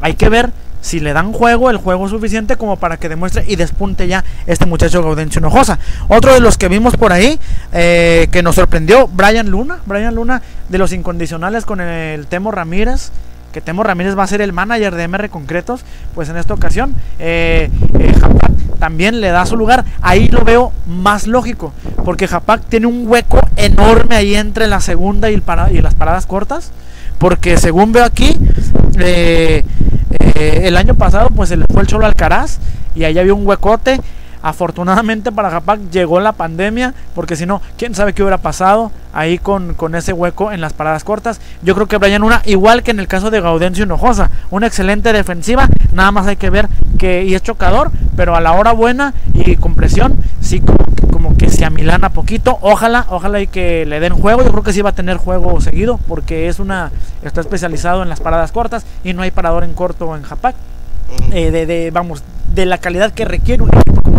Hay 0.00 0.14
que 0.14 0.28
ver 0.28 0.50
si 0.80 1.00
le 1.00 1.12
dan 1.12 1.32
juego, 1.32 1.70
el 1.70 1.76
juego 1.76 2.08
suficiente 2.08 2.56
como 2.56 2.76
para 2.76 2.96
que 2.96 3.08
demuestre 3.08 3.44
y 3.46 3.56
despunte 3.56 4.08
ya 4.08 4.24
este 4.46 4.66
muchacho 4.66 5.02
Gaudencio 5.02 5.40
Hinojosa. 5.40 5.78
Otro 6.08 6.32
de 6.32 6.40
los 6.40 6.56
que 6.56 6.68
vimos 6.68 6.96
por 6.96 7.12
ahí, 7.12 7.38
eh, 7.72 8.28
que 8.32 8.42
nos 8.42 8.54
sorprendió, 8.54 9.08
Brian 9.08 9.50
Luna. 9.50 9.78
Brian 9.84 10.14
Luna 10.14 10.42
de 10.68 10.78
los 10.78 10.92
incondicionales 10.92 11.64
con 11.64 11.80
el 11.80 12.26
Temo 12.26 12.50
Ramírez. 12.50 13.10
Que 13.52 13.60
Temo 13.60 13.82
Ramírez 13.82 14.16
va 14.16 14.22
a 14.22 14.26
ser 14.26 14.40
el 14.40 14.52
manager 14.52 14.94
de 14.94 15.08
MR 15.08 15.28
Concretos. 15.28 15.84
Pues 16.14 16.28
en 16.28 16.36
esta 16.36 16.54
ocasión, 16.54 16.94
eh, 17.18 17.70
eh, 17.98 18.14
Japac 18.20 18.52
también 18.78 19.20
le 19.20 19.28
da 19.30 19.46
su 19.46 19.56
lugar. 19.56 19.84
Ahí 20.02 20.28
lo 20.28 20.44
veo 20.44 20.72
más 20.86 21.26
lógico. 21.26 21.72
Porque 22.04 22.28
Japac 22.28 22.64
tiene 22.64 22.86
un 22.86 23.06
hueco 23.06 23.40
enorme 23.56 24.16
ahí 24.16 24.34
entre 24.34 24.66
la 24.66 24.80
segunda 24.80 25.30
y, 25.30 25.34
el 25.34 25.42
y 25.72 25.80
las 25.80 25.94
paradas 25.94 26.26
cortas. 26.26 26.72
Porque 27.18 27.56
según 27.56 27.92
veo 27.92 28.04
aquí, 28.04 28.38
eh, 28.98 29.62
el 30.62 30.76
año 30.76 30.94
pasado 30.94 31.28
pues 31.30 31.50
se 31.50 31.56
le 31.56 31.66
fue 31.70 31.82
el 31.82 31.88
Cholo 31.88 32.06
Alcaraz 32.06 32.58
y 32.94 33.04
ahí 33.04 33.18
había 33.18 33.34
un 33.34 33.46
huecote. 33.46 34.00
Afortunadamente 34.42 35.32
para 35.32 35.50
Japac 35.50 35.80
llegó 35.90 36.20
la 36.20 36.32
pandemia, 36.32 36.94
porque 37.14 37.36
si 37.36 37.46
no, 37.46 37.60
quién 37.76 37.94
sabe 37.94 38.12
qué 38.12 38.22
hubiera 38.22 38.38
pasado. 38.38 38.90
ahí 39.12 39.38
con, 39.38 39.74
con, 39.74 39.96
ese 39.96 40.12
hueco 40.12 40.52
en 40.52 40.60
las 40.60 40.72
paradas 40.72 41.02
cortas. 41.02 41.40
Yo 41.62 41.74
creo 41.74 41.88
que 41.88 41.96
Brian 41.96 42.22
Una, 42.22 42.42
igual 42.44 42.82
que 42.82 42.92
en 42.92 43.00
el 43.00 43.08
caso 43.08 43.30
de 43.30 43.40
Gaudencio 43.40 43.84
Hinojosa, 43.84 44.30
una 44.50 44.68
excelente 44.68 45.12
defensiva, 45.12 45.68
nada 45.92 46.12
más 46.12 46.28
hay 46.28 46.36
que 46.36 46.48
ver 46.48 46.68
que 46.96 47.24
y 47.24 47.34
es 47.34 47.42
chocador, 47.42 47.90
pero 48.16 48.36
a 48.36 48.40
la 48.40 48.52
hora 48.52 48.72
buena 48.72 49.14
y 49.34 49.56
con 49.56 49.74
presión, 49.74 50.16
sí 50.40 50.60
como, 50.60 50.78
como 51.12 51.36
que 51.36 51.50
se 51.50 51.64
amilana 51.64 52.10
poquito. 52.10 52.58
Ojalá, 52.60 53.06
ojalá 53.08 53.40
y 53.40 53.46
que 53.46 53.84
le 53.84 54.00
den 54.00 54.14
juego. 54.14 54.42
Yo 54.42 54.50
creo 54.50 54.62
que 54.62 54.72
sí 54.72 54.80
va 54.80 54.90
a 54.90 54.94
tener 54.94 55.16
juego 55.16 55.60
seguido, 55.60 55.98
porque 56.08 56.48
es 56.48 56.60
una, 56.60 56.92
está 57.22 57.40
especializado 57.40 58.02
en 58.02 58.08
las 58.08 58.20
paradas 58.20 58.52
cortas 58.52 58.86
y 59.04 59.12
no 59.12 59.22
hay 59.22 59.30
parador 59.30 59.64
en 59.64 59.74
corto 59.74 60.16
en 60.16 60.22
Japac. 60.22 60.54
Eh, 61.32 61.50
de, 61.50 61.66
de, 61.66 61.90
vamos, 61.90 62.22
de 62.54 62.66
la 62.66 62.78
calidad 62.78 63.12
que 63.12 63.24
requiere 63.24 63.62
un 63.62 63.68
equipo 63.70 64.02
que 64.02 64.09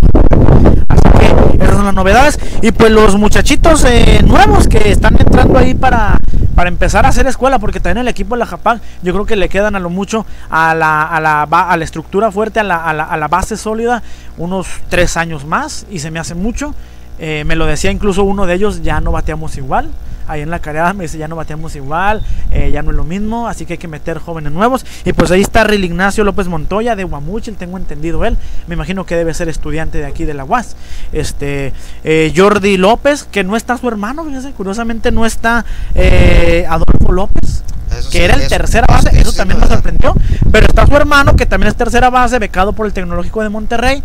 son 1.76 1.86
las 1.86 1.93
novedades. 1.93 2.39
Y 2.61 2.72
pues 2.72 2.91
los 2.91 3.15
muchachitos 3.17 3.86
eh, 3.86 4.22
nuevos 4.26 4.67
que 4.67 4.91
están 4.91 5.19
entrando 5.19 5.57
ahí 5.57 5.74
para, 5.74 6.17
para 6.55 6.69
empezar 6.69 7.05
a 7.05 7.09
hacer 7.09 7.28
escuela, 7.28 7.59
porque 7.59 7.80
también 7.80 7.99
el 7.99 8.07
equipo 8.07 8.36
de 8.36 8.39
la 8.39 8.45
Japán, 8.45 8.82
yo 9.01 9.13
creo 9.13 9.26
que 9.26 9.36
le 9.36 9.49
quedan 9.49 9.76
a 9.76 9.80
lo 9.80 9.89
mucho 9.89 10.26
a 10.49 10.74
la, 10.76 11.03
a 11.03 11.19
la, 11.19 11.43
a 11.43 11.78
la 11.78 11.84
estructura 11.84 12.32
fuerte, 12.32 12.59
a 12.59 12.63
la, 12.63 12.78
a, 12.78 12.93
la, 12.93 13.03
a 13.03 13.17
la, 13.17 13.28
base 13.28 13.57
sólida, 13.57 14.03
unos 14.38 14.67
tres 14.89 15.17
años 15.17 15.45
más, 15.45 15.86
y 15.89 15.99
se 15.99 16.11
me 16.11 16.19
hace 16.19 16.36
mucho. 16.36 16.74
Eh, 17.19 17.43
me 17.45 17.55
lo 17.55 17.65
decía 17.65 17.91
incluso 17.91 18.24
uno 18.24 18.45
de 18.45 18.55
ellos, 18.55 18.82
ya 18.82 18.99
no 18.99 19.11
bateamos 19.11 19.57
igual 19.57 19.89
ahí 20.28 20.41
en 20.41 20.49
la 20.49 20.59
carrera 20.59 20.93
me 20.93 21.03
dice 21.03 21.17
ya 21.17 21.28
no 21.28 21.36
bateamos 21.36 21.76
igual, 21.76 22.22
eh, 22.51 22.72
ya 22.72 22.82
no 22.82 22.91
es 22.91 22.97
lo 22.97 23.03
mismo, 23.03 23.47
así 23.47 23.65
que 23.65 23.74
hay 23.74 23.78
que 23.78 23.88
meter 23.88 24.19
jóvenes 24.19 24.51
nuevos. 24.51 24.86
Y 25.05 25.13
pues 25.13 25.32
ahí 25.32 25.41
está 25.41 25.63
Ril 25.63 25.84
Ignacio 25.84 26.24
López 26.24 26.47
Montoya 26.47 26.95
de 26.95 27.03
Guamuchil, 27.03 27.55
tengo 27.55 27.78
entendido 27.78 28.26
él, 28.26 28.38
me 28.67 28.76
imagino 28.76 29.05
que 29.05 29.15
debe 29.15 29.34
ser 29.34 29.49
estudiante 29.49 29.97
de 29.97 30.05
aquí 30.05 30.26
de 30.26 30.34
la 30.34 30.43
UAS. 30.43 30.76
Este, 31.11 31.74
eh, 32.03 32.34
Jordi 32.36 32.78
López, 32.78 33.24
que 33.24 33.43
no 33.43 33.55
está 33.55 33.78
su 33.78 33.88
hermano, 33.88 34.24
fíjense, 34.26 34.51
curiosamente 34.51 35.11
no 35.11 35.26
está 35.26 35.65
eh, 35.95 36.65
Adolfo 36.69 37.11
López. 37.11 37.63
Eso 37.91 38.09
que 38.09 38.19
sí, 38.19 38.24
era 38.24 38.36
el 38.36 38.47
tercera 38.47 38.88
base, 38.88 39.09
eso, 39.09 39.19
eso 39.19 39.32
sí 39.32 39.38
también 39.38 39.59
me 39.59 39.67
sorprendió. 39.67 40.15
Pero 40.51 40.65
está 40.65 40.88
su 40.88 40.95
hermano, 40.95 41.36
que 41.36 41.45
también 41.45 41.69
es 41.69 41.76
tercera 41.76 42.09
base, 42.09 42.39
becado 42.39 42.74
por 42.74 42.86
el 42.86 42.93
Tecnológico 42.93 43.43
de 43.43 43.49
Monterrey. 43.49 44.01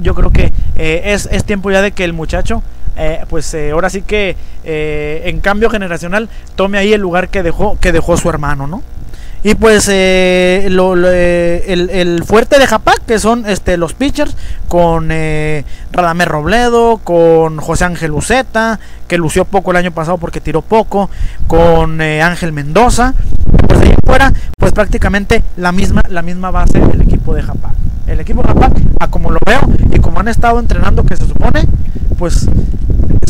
Yo 0.00 0.14
creo 0.14 0.30
que 0.30 0.52
eh, 0.76 1.02
es, 1.04 1.28
es 1.30 1.44
tiempo 1.44 1.70
ya 1.70 1.82
de 1.82 1.92
que 1.92 2.04
el 2.04 2.12
muchacho 2.12 2.62
eh, 2.96 3.24
pues 3.28 3.52
eh, 3.54 3.70
ahora 3.70 3.88
sí 3.90 4.02
que 4.02 4.36
eh, 4.64 5.22
en 5.24 5.40
cambio 5.40 5.70
generacional 5.70 6.28
tome 6.54 6.78
ahí 6.78 6.92
el 6.92 7.00
lugar 7.00 7.28
que 7.28 7.42
dejó 7.42 7.78
que 7.80 7.92
dejó 7.92 8.16
su 8.16 8.28
hermano, 8.28 8.66
¿no? 8.66 8.82
Y 9.42 9.54
pues 9.54 9.86
lo, 9.86 10.94
el, 10.94 11.90
el, 11.90 12.24
fuerte 12.24 12.58
de 12.58 12.66
Japac, 12.66 13.06
que 13.06 13.18
son 13.18 13.48
este, 13.48 13.78
los 13.78 13.94
pitchers, 13.94 14.36
con 14.68 15.08
eh, 15.10 15.64
Robledo, 15.92 16.98
con 17.02 17.56
José 17.56 17.86
Ángel 17.86 18.10
Luceta, 18.10 18.78
que 19.08 19.16
lució 19.16 19.46
poco 19.46 19.70
el 19.70 19.78
año 19.78 19.92
pasado 19.92 20.18
porque 20.18 20.42
tiró 20.42 20.60
poco, 20.60 21.08
con 21.46 22.02
Ángel 22.02 22.52
Mendoza. 22.52 23.14
Pues 23.66 23.80
ahí 23.80 23.94
fuera, 24.04 24.30
pues 24.58 24.72
prácticamente 24.72 25.42
la 25.56 25.72
misma, 25.72 26.02
la 26.10 26.20
misma 26.20 26.50
base 26.50 26.78
del 26.78 27.00
equipo 27.00 27.32
de 27.32 27.42
Japac. 27.42 27.89
El 28.10 28.18
equipo 28.18 28.42
de 28.42 28.48
Japac, 28.48 28.72
a 28.98 29.08
como 29.08 29.30
lo 29.30 29.38
veo 29.46 29.60
y 29.92 30.00
como 30.00 30.18
han 30.18 30.26
estado 30.26 30.58
entrenando, 30.58 31.04
que 31.04 31.16
se 31.16 31.26
supone, 31.28 31.64
pues 32.18 32.48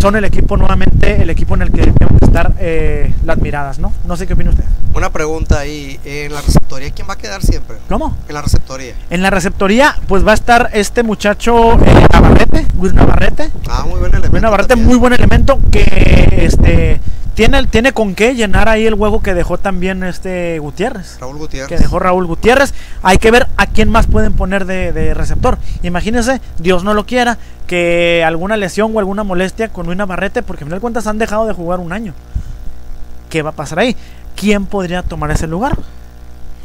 son 0.01 0.17
el 0.17 0.25
equipo 0.25 0.57
nuevamente, 0.57 1.21
el 1.21 1.29
equipo 1.29 1.55
en 1.55 1.63
el 1.63 1.71
que 1.71 1.83
deben 1.83 2.19
estar 2.23 2.55
eh, 2.59 3.13
las 3.27 3.37
miradas, 3.37 3.79
¿no? 3.79 3.93
No 4.07 4.17
sé 4.17 4.27
qué 4.27 4.33
opina 4.33 4.49
usted. 4.49 4.65
Una 4.95 5.11
pregunta 5.11 5.59
ahí, 5.59 6.01
en 6.03 6.33
la 6.33 6.41
receptoría, 6.41 6.91
¿quién 6.93 7.07
va 7.07 7.13
a 7.13 7.19
quedar 7.19 7.43
siempre? 7.43 7.77
¿Cómo? 7.91 8.17
En 8.27 8.35
la 8.35 8.41
receptoría. 8.41 8.95
En 9.11 9.23
la 9.23 9.29
receptoría, 9.29 9.95
pues 10.09 10.27
va 10.27 10.31
a 10.31 10.35
estar 10.35 10.71
este 10.73 11.03
muchacho 11.03 11.75
eh, 11.75 12.07
Navarrete, 12.11 12.67
Luis 12.81 12.95
Navarrete. 12.95 13.51
Ah, 13.69 13.83
muy 13.83 14.01
buen 14.01 14.13
elemento. 14.13 14.31
Luis 14.31 14.43
Navarrete, 14.43 14.69
también. 14.69 14.89
muy 14.89 14.97
buen 14.97 15.13
elemento 15.13 15.61
que 15.71 16.39
este 16.41 17.01
tiene, 17.35 17.67
tiene 17.67 17.93
con 17.93 18.15
qué 18.15 18.35
llenar 18.35 18.69
ahí 18.69 18.87
el 18.87 18.95
huevo 18.95 19.23
que 19.23 19.35
dejó 19.35 19.59
también 19.59 20.03
este 20.05 20.59
Gutiérrez. 20.59 21.19
Raúl 21.21 21.39
Gutiérrez. 21.39 21.69
Que 21.69 21.79
dejó 21.79 21.99
Raúl 21.99 22.27
Gutiérrez. 22.27 22.75
Hay 23.03 23.19
que 23.19 23.31
ver 23.31 23.47
a 23.57 23.67
quién 23.67 23.89
más 23.91 24.07
pueden 24.07 24.35
poner 24.35 24.67
de, 24.67 24.93
de 24.93 25.15
receptor. 25.15 25.59
Imagínense, 25.83 26.41
Dios 26.59 26.85
no 26.85 26.95
lo 26.95 27.07
quiera, 27.07 27.39
que 27.67 28.25
alguna 28.27 28.57
lesión 28.57 28.95
o 28.95 28.99
alguna 28.99 29.25
molestia 29.25 29.69
con 29.69 29.87
Luis 29.87 29.97
Navarrete, 29.97 30.43
porque 30.43 30.65
al 30.65 30.69
final 30.69 30.79
de 30.79 30.83
cuentas 30.83 31.07
han 31.07 31.19
dejado 31.19 31.47
de 31.47 31.53
jugar 31.53 31.81
un 31.81 31.93
año. 31.93 32.15
¿Qué 33.29 33.43
va 33.43 33.51
a 33.51 33.55
pasar 33.55 33.79
ahí? 33.79 33.97
¿Quién 34.37 34.67
podría 34.67 35.03
tomar 35.03 35.31
ese 35.31 35.47
lugar? 35.47 35.79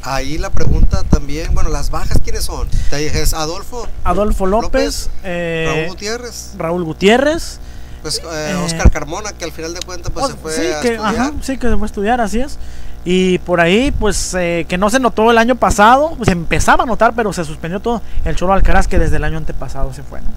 Ahí 0.01 0.37
la 0.37 0.51
pregunta 0.51 1.03
también, 1.03 1.53
bueno, 1.53 1.69
las 1.69 1.89
bajas, 1.89 2.19
¿quiénes 2.23 2.43
son? 2.43 2.67
Te 2.89 3.11
Adolfo. 3.35 3.87
Adolfo 4.03 4.45
López. 4.45 4.65
López 4.71 5.09
eh, 5.23 5.65
Raúl 5.67 5.87
Gutiérrez. 5.89 6.53
Raúl 6.57 6.83
Gutiérrez. 6.83 7.59
Pues 8.05 8.21
eh, 8.23 8.53
Oscar 8.63 8.91
Carmona, 8.91 9.33
que 9.33 9.45
al 9.45 9.51
final 9.51 9.73
de 9.73 9.79
cuentas 9.79 10.11
pues, 10.13 10.25
oh, 10.25 10.29
se 10.29 10.35
fue 10.35 10.51
sí, 10.51 10.61
a 10.61 10.79
que, 10.79 10.89
estudiar. 10.89 11.15
Ajá, 11.15 11.33
sí, 11.41 11.57
que 11.57 11.67
se 11.67 11.75
fue 11.75 11.85
a 11.85 11.85
estudiar, 11.87 12.21
así 12.21 12.39
es. 12.39 12.59
Y 13.03 13.39
por 13.39 13.59
ahí, 13.59 13.91
pues, 13.99 14.35
eh, 14.35 14.67
que 14.69 14.77
no 14.77 14.91
se 14.91 14.99
notó 14.99 15.31
el 15.31 15.39
año 15.39 15.55
pasado, 15.55 16.13
pues 16.15 16.29
empezaba 16.29 16.83
a 16.83 16.85
notar, 16.85 17.13
pero 17.15 17.33
se 17.33 17.43
suspendió 17.43 17.79
todo. 17.79 18.03
El 18.23 18.35
Cholo 18.35 18.53
Alcaraz, 18.53 18.87
que 18.87 18.99
desde 18.99 19.15
el 19.15 19.23
año 19.23 19.39
antepasado 19.39 19.91
se 19.91 20.03
fue, 20.03 20.21
¿no? 20.21 20.27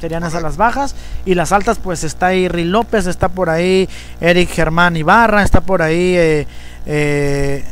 Serían 0.00 0.24
esas 0.24 0.42
las 0.42 0.56
bajas. 0.56 0.94
Y 1.26 1.34
las 1.34 1.52
altas, 1.52 1.78
pues 1.78 2.02
está 2.02 2.28
ahí 2.28 2.48
Ril 2.48 2.72
López, 2.72 3.06
está 3.06 3.28
por 3.28 3.50
ahí 3.50 3.86
Eric 4.22 4.48
Germán 4.48 4.96
Ibarra, 4.96 5.42
está 5.42 5.60
por 5.60 5.82
ahí. 5.82 6.16
Eh, 6.16 6.46
eh, 6.86 7.64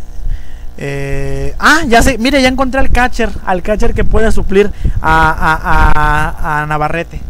eh, 0.76 1.54
ah, 1.58 1.80
ya 1.86 2.02
sé, 2.02 2.18
mire, 2.18 2.42
ya 2.42 2.48
encontré 2.48 2.78
al 2.78 2.90
catcher, 2.90 3.30
al 3.46 3.62
catcher 3.62 3.94
que 3.94 4.04
puede 4.04 4.30
suplir 4.32 4.70
a, 5.00 5.30
a, 5.30 5.92
a, 5.94 6.62
a 6.62 6.66
Navarrete. 6.66 7.22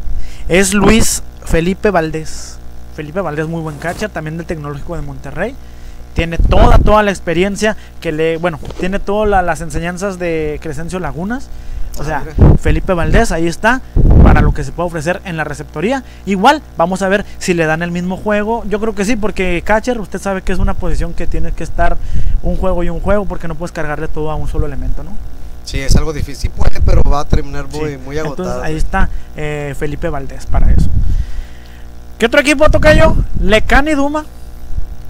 Es 0.48 0.74
Luis 0.74 1.22
Felipe 1.48 1.90
Valdés. 1.90 2.58
Felipe 2.94 3.22
Valdés, 3.22 3.46
muy 3.46 3.62
buen 3.62 3.78
catcher, 3.78 4.10
también 4.10 4.36
del 4.36 4.44
Tecnológico 4.44 4.96
de 4.96 5.02
Monterrey. 5.02 5.54
Tiene 6.12 6.36
toda, 6.36 6.78
toda 6.78 7.02
la 7.02 7.10
experiencia 7.10 7.74
que 8.00 8.12
le, 8.12 8.36
bueno, 8.36 8.58
tiene 8.78 8.98
todas 8.98 9.30
la, 9.30 9.40
las 9.40 9.62
enseñanzas 9.62 10.18
de 10.18 10.58
Crescencio 10.60 10.98
Lagunas. 10.98 11.48
O 11.98 12.04
sea, 12.04 12.22
Felipe 12.60 12.92
Valdés, 12.92 13.32
ahí 13.32 13.46
está, 13.46 13.80
para 14.22 14.42
lo 14.42 14.52
que 14.52 14.62
se 14.62 14.72
puede 14.72 14.88
ofrecer 14.88 15.22
en 15.24 15.36
la 15.36 15.44
receptoría. 15.44 16.04
Igual, 16.26 16.62
vamos 16.76 17.00
a 17.00 17.08
ver 17.08 17.24
si 17.38 17.54
le 17.54 17.64
dan 17.64 17.82
el 17.82 17.90
mismo 17.90 18.16
juego. 18.18 18.62
Yo 18.68 18.78
creo 18.78 18.94
que 18.94 19.04
sí, 19.06 19.16
porque 19.16 19.62
catcher, 19.64 19.98
usted 19.98 20.20
sabe 20.20 20.42
que 20.42 20.52
es 20.52 20.58
una 20.58 20.74
posición 20.74 21.14
que 21.14 21.26
tiene 21.26 21.52
que 21.52 21.64
estar 21.64 21.96
un 22.42 22.56
juego 22.56 22.84
y 22.84 22.90
un 22.90 23.00
juego, 23.00 23.24
porque 23.24 23.48
no 23.48 23.54
puedes 23.54 23.72
cargarle 23.72 24.06
todo 24.06 24.30
a 24.30 24.34
un 24.34 24.48
solo 24.48 24.66
elemento, 24.66 25.02
¿no? 25.02 25.12
Sí, 25.64 25.80
es 25.80 25.96
algo 25.96 26.12
difícil, 26.12 26.50
puede, 26.50 26.80
pero 26.80 27.02
va 27.02 27.20
a 27.20 27.24
terminar 27.24 27.66
muy, 27.68 27.92
sí. 27.92 27.98
muy 27.98 28.18
agotado. 28.18 28.48
Entonces, 28.48 28.64
ahí 28.64 28.76
está 28.76 29.08
eh, 29.36 29.74
Felipe 29.78 30.08
Valdés 30.08 30.46
para 30.46 30.70
eso. 30.70 30.88
¿Qué 32.18 32.26
otro 32.26 32.40
equipo 32.40 32.68
toca 32.68 32.92
yo? 32.94 33.16
Lecán 33.40 33.86
y 33.86 33.92
Duma. 33.92 34.24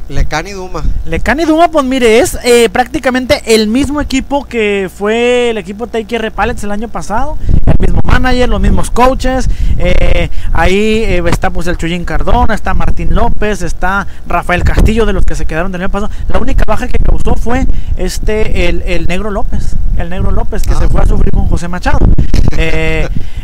Lecán 0.08 0.46
y 0.46 0.52
Duma. 0.52 0.82
Lecán 1.04 1.38
y 1.38 1.44
Duma, 1.44 1.68
pues 1.68 1.84
mire, 1.84 2.20
es 2.20 2.38
eh, 2.42 2.70
prácticamente 2.70 3.42
el 3.54 3.68
mismo 3.68 4.00
equipo 4.00 4.44
que 4.44 4.90
fue 4.94 5.50
el 5.50 5.58
equipo 5.58 5.86
TQR 5.86 6.30
Pallets 6.32 6.64
el 6.64 6.70
año 6.70 6.88
pasado. 6.88 7.36
El 7.66 7.74
mismo 7.78 8.00
manager, 8.04 8.48
los 8.48 8.60
mismos 8.60 8.90
coaches. 8.90 9.50
Eh, 9.76 10.30
ahí 10.52 11.04
eh, 11.04 11.22
está 11.26 11.50
pues 11.50 11.66
el 11.66 11.76
Chuyín 11.76 12.06
Cardona, 12.06 12.54
está 12.54 12.72
Martín 12.72 13.14
López, 13.14 13.60
está 13.60 14.06
Rafael 14.26 14.64
Castillo 14.64 15.04
de 15.04 15.12
los 15.12 15.26
que 15.26 15.34
se 15.34 15.44
quedaron 15.44 15.72
del 15.72 15.82
año 15.82 15.90
pasado. 15.90 16.10
La 16.28 16.38
única 16.38 16.64
baja 16.66 16.88
que 16.88 16.98
causó 16.98 17.34
fue 17.34 17.66
este 17.98 18.68
el, 18.68 18.82
el 18.86 19.06
Negro 19.06 19.30
López. 19.30 19.76
El 19.98 20.08
Negro 20.08 20.30
López 20.30 20.62
que 20.62 20.72
ah. 20.72 20.78
se 20.78 20.88
fue 20.88 21.02
a 21.02 21.06
sufrir 21.06 21.32
con 21.32 21.48
José 21.48 21.68
Machado. 21.68 21.98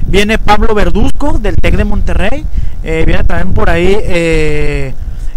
viene 0.07 0.39
Pablo 0.39 0.75
Verduzco 0.75 1.39
del 1.39 1.57
TEC 1.57 1.77
de 1.77 1.85
Monterrey. 1.85 2.47
viene 2.83 3.23
también 3.25 3.53
por 3.53 3.69
ahí 3.69 4.95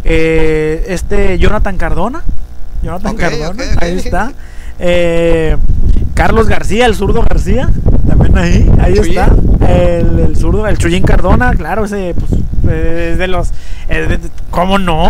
eh, 0.08 0.86
este 0.90 1.38
Jonathan 1.38 1.78
Cardona. 1.78 2.24
Jonathan 2.82 3.14
okay, 3.14 3.30
Cardona, 3.30 3.50
okay, 3.64 3.76
okay. 3.76 3.90
ahí 3.90 3.98
está. 3.98 4.32
Eh, 4.80 5.58
Carlos 6.14 6.48
García, 6.48 6.86
el 6.86 6.96
zurdo 6.96 7.22
García, 7.22 7.70
también 8.08 8.38
ahí, 8.38 8.72
ahí 8.80 8.94
está. 8.94 9.36
El, 9.68 10.20
el 10.20 10.36
zurdo, 10.36 10.68
el 10.68 10.78
Chuyín 10.78 11.04
Cardona, 11.04 11.52
claro, 11.54 11.86
ese 11.86 12.16
pues, 12.16 12.32
es 12.68 13.18
de 13.18 13.28
los. 13.28 13.52
De, 13.88 14.20
¿Cómo 14.50 14.80
no? 14.80 15.10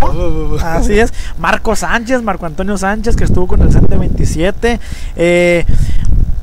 Así 0.62 0.98
es. 0.98 1.12
Marco 1.38 1.76
Sánchez, 1.76 2.22
Marco 2.22 2.46
Antonio 2.46 2.76
Sánchez, 2.76 3.16
que 3.16 3.24
estuvo 3.24 3.46
con 3.46 3.62
el 3.62 3.68
CT27. 3.68 4.78
Eh, 5.16 5.64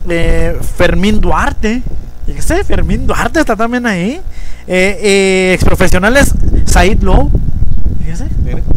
eh, 0.10 0.58
Fermín 0.78 1.20
Duarte. 1.20 1.82
Ese 2.28 2.64
Fermín 2.64 3.08
Duarte 3.08 3.39
está 3.39 3.56
también 3.56 3.86
ahí. 3.86 4.22
Eh, 4.68 4.99
eh, 5.01 5.51
ex 5.53 5.64
profesionales 5.64 6.34
Said 6.66 7.01
Lowe, 7.03 7.30
fíjese. 8.06 8.28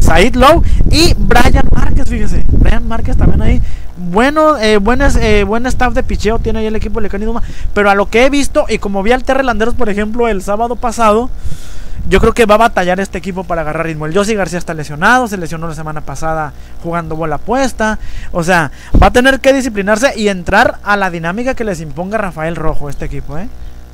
Said 0.00 0.34
Lowe 0.34 0.62
y 0.90 1.14
Brian 1.18 1.68
Márquez, 1.70 2.08
fíjese. 2.08 2.44
Brian 2.50 2.86
Márquez 2.86 3.16
también 3.16 3.42
ahí. 3.42 3.62
Bueno, 3.96 4.56
eh, 4.58 4.78
buenas, 4.78 5.16
eh, 5.16 5.44
buen 5.44 5.66
staff 5.66 5.92
de 5.92 6.02
picheo 6.02 6.38
tiene 6.38 6.60
ahí 6.60 6.66
el 6.66 6.76
equipo 6.76 7.00
de 7.00 7.08
Lecán 7.08 7.22
Pero 7.74 7.90
a 7.90 7.94
lo 7.94 8.08
que 8.08 8.24
he 8.24 8.30
visto, 8.30 8.64
y 8.68 8.78
como 8.78 9.02
vi 9.02 9.12
al 9.12 9.24
Terre 9.24 9.42
Landeros, 9.42 9.74
por 9.74 9.88
ejemplo, 9.88 10.28
el 10.28 10.42
sábado 10.42 10.76
pasado, 10.76 11.30
yo 12.08 12.20
creo 12.20 12.32
que 12.32 12.46
va 12.46 12.54
a 12.54 12.58
batallar 12.58 13.00
este 13.00 13.18
equipo 13.18 13.44
para 13.44 13.62
agarrar 13.62 13.86
ritmo. 13.86 14.06
El 14.06 14.14
Josie 14.14 14.34
García 14.34 14.58
está 14.58 14.72
lesionado, 14.72 15.28
se 15.28 15.36
lesionó 15.36 15.68
la 15.68 15.74
semana 15.74 16.00
pasada 16.00 16.52
jugando 16.82 17.16
bola 17.16 17.38
puesta. 17.38 17.98
O 18.32 18.42
sea, 18.44 18.70
va 19.02 19.08
a 19.08 19.10
tener 19.10 19.40
que 19.40 19.52
disciplinarse 19.52 20.18
y 20.18 20.28
entrar 20.28 20.78
a 20.84 20.96
la 20.96 21.10
dinámica 21.10 21.54
que 21.54 21.64
les 21.64 21.80
imponga 21.80 22.16
Rafael 22.16 22.56
Rojo, 22.56 22.88
este 22.88 23.04
equipo, 23.04 23.36
¿eh? 23.36 23.48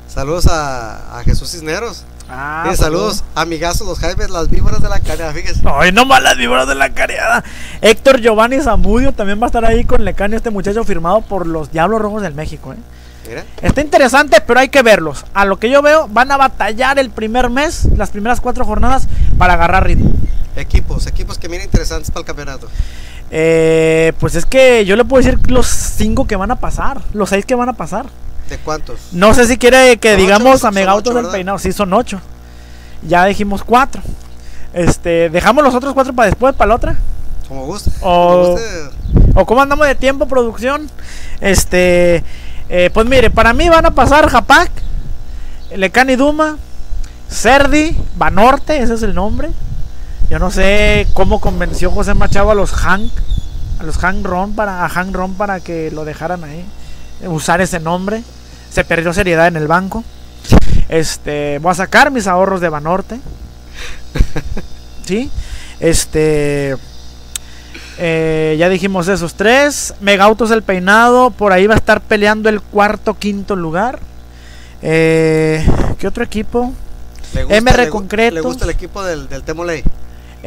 Saludos 0.07 0.47
a, 0.47 1.19
a, 1.19 1.23
Jesús 1.23 1.51
Cisneros. 1.51 2.05
Ah, 2.29 2.63
pues 2.65 2.79
saludos, 2.79 3.23
amigazos, 3.35 3.85
los 3.85 3.99
Jaimes, 3.99 4.29
las 4.29 4.49
víboras 4.49 4.81
de 4.81 4.89
la 4.89 4.99
careada, 4.99 5.31
fíjese. 5.31 5.61
Ay, 5.65 5.91
no 5.91 6.05
más 6.05 6.23
las 6.23 6.37
víboras 6.37 6.67
de 6.67 6.75
la 6.75 6.89
careada. 6.89 7.43
Héctor 7.81 8.19
Giovanni 8.19 8.59
Zamudio 8.61 9.11
también 9.11 9.39
va 9.39 9.45
a 9.45 9.47
estar 9.47 9.63
ahí 9.63 9.85
con 9.85 10.03
Lecani, 10.03 10.35
este 10.35 10.49
muchacho 10.49 10.83
firmado 10.83 11.21
por 11.21 11.45
los 11.45 11.71
Diablos 11.71 12.01
Rojos 12.01 12.23
del 12.23 12.33
México, 12.33 12.73
¿eh? 12.73 12.77
Está 13.61 13.81
interesante, 13.81 14.41
pero 14.45 14.59
hay 14.59 14.69
que 14.69 14.81
verlos. 14.81 15.25
A 15.33 15.45
lo 15.45 15.57
que 15.57 15.69
yo 15.69 15.81
veo, 15.81 16.07
van 16.07 16.31
a 16.31 16.37
batallar 16.37 16.99
el 16.99 17.09
primer 17.09 17.49
mes, 17.49 17.85
las 17.95 18.09
primeras 18.11 18.39
cuatro 18.41 18.65
jornadas, 18.65 19.07
para 19.37 19.53
agarrar 19.53 19.85
ritmo. 19.85 20.11
Equipos, 20.55 21.07
equipos 21.07 21.37
que 21.37 21.49
miren 21.49 21.65
interesantes 21.65 22.11
para 22.11 22.21
el 22.21 22.25
campeonato. 22.25 22.67
Eh, 23.31 24.13
pues 24.19 24.35
es 24.35 24.45
que 24.45 24.85
yo 24.85 24.95
le 24.95 25.05
puedo 25.05 25.23
decir 25.23 25.39
los 25.49 25.65
cinco 25.67 26.27
que 26.27 26.35
van 26.35 26.51
a 26.51 26.55
pasar, 26.57 27.01
los 27.13 27.29
seis 27.29 27.45
que 27.45 27.55
van 27.55 27.69
a 27.69 27.73
pasar. 27.73 28.05
¿De 28.49 28.57
cuántos? 28.59 28.99
No 29.11 29.33
sé 29.33 29.47
si 29.47 29.57
quiere 29.57 29.97
que 29.97 30.15
digamos 30.15 30.63
a 30.63 30.71
Megautos 30.71 31.15
del 31.15 31.27
peinado. 31.27 31.57
Sí, 31.57 31.71
son 31.71 31.93
ocho. 31.93 32.21
Ya 33.01 33.25
dijimos 33.25 33.63
cuatro. 33.63 34.01
Este, 34.73 35.29
dejamos 35.29 35.63
los 35.63 35.73
otros 35.73 35.93
cuatro 35.93 36.13
para 36.13 36.27
después, 36.27 36.53
para 36.55 36.69
la 36.69 36.75
otra. 36.75 36.97
Como 37.47 37.65
guste. 37.65 37.91
O, 38.01 38.57
o 39.35 39.45
cómo 39.45 39.61
andamos 39.61 39.87
de 39.87 39.95
tiempo, 39.95 40.27
producción. 40.27 40.89
Este, 41.41 42.23
eh, 42.69 42.89
pues 42.93 43.07
mire, 43.07 43.29
para 43.29 43.53
mí 43.53 43.69
van 43.69 43.85
a 43.85 43.91
pasar 43.91 44.27
Japac, 44.29 44.69
Lecani 45.75 46.15
Duma, 46.15 46.57
Cerdi, 47.29 47.95
Banorte, 48.15 48.81
ese 48.81 48.95
es 48.95 49.03
el 49.03 49.15
nombre. 49.15 49.51
Yo 50.29 50.39
no 50.39 50.49
sé 50.49 51.07
cómo 51.13 51.39
convenció 51.39 51.91
José 51.91 52.13
Machado 52.15 52.49
a 52.51 52.55
los 52.55 52.71
Hank, 52.71 53.11
a 53.79 53.83
los 53.83 53.97
Hank 53.97 54.25
Ron 54.25 54.53
para, 54.53 54.83
a 54.83 54.89
Hank 54.89 55.13
Ron 55.13 55.35
para 55.35 55.59
que 55.59 55.91
lo 55.91 56.03
dejaran 56.03 56.43
ahí, 56.43 56.65
usar 57.27 57.61
ese 57.61 57.79
nombre. 57.79 58.23
Se 58.69 58.83
perdió 58.83 59.13
seriedad 59.13 59.47
en 59.47 59.55
el 59.55 59.67
banco. 59.67 60.03
Este, 60.89 61.59
voy 61.59 61.71
a 61.71 61.75
sacar 61.75 62.11
mis 62.11 62.27
ahorros 62.27 62.61
de 62.61 62.69
Banorte. 62.69 63.19
¿Sí? 65.05 65.31
Este. 65.79 66.75
Eh, 67.97 68.55
ya 68.59 68.69
dijimos 68.69 69.07
esos 69.07 69.35
tres. 69.35 69.93
Megautos 70.01 70.51
el 70.51 70.63
peinado. 70.63 71.31
Por 71.31 71.51
ahí 71.53 71.67
va 71.67 71.75
a 71.75 71.77
estar 71.77 72.01
peleando 72.01 72.49
el 72.49 72.61
cuarto, 72.61 73.13
quinto 73.13 73.55
lugar. 73.55 73.99
Eh, 74.81 75.65
¿Qué 75.97 76.07
otro 76.07 76.23
equipo? 76.23 76.73
MR 77.33 77.89
Concreto. 77.89 78.35
¿Le 78.35 78.41
gusta 78.41 78.65
el 78.65 78.71
equipo 78.71 79.03
del, 79.03 79.27
del 79.27 79.43
Temoley? 79.43 79.83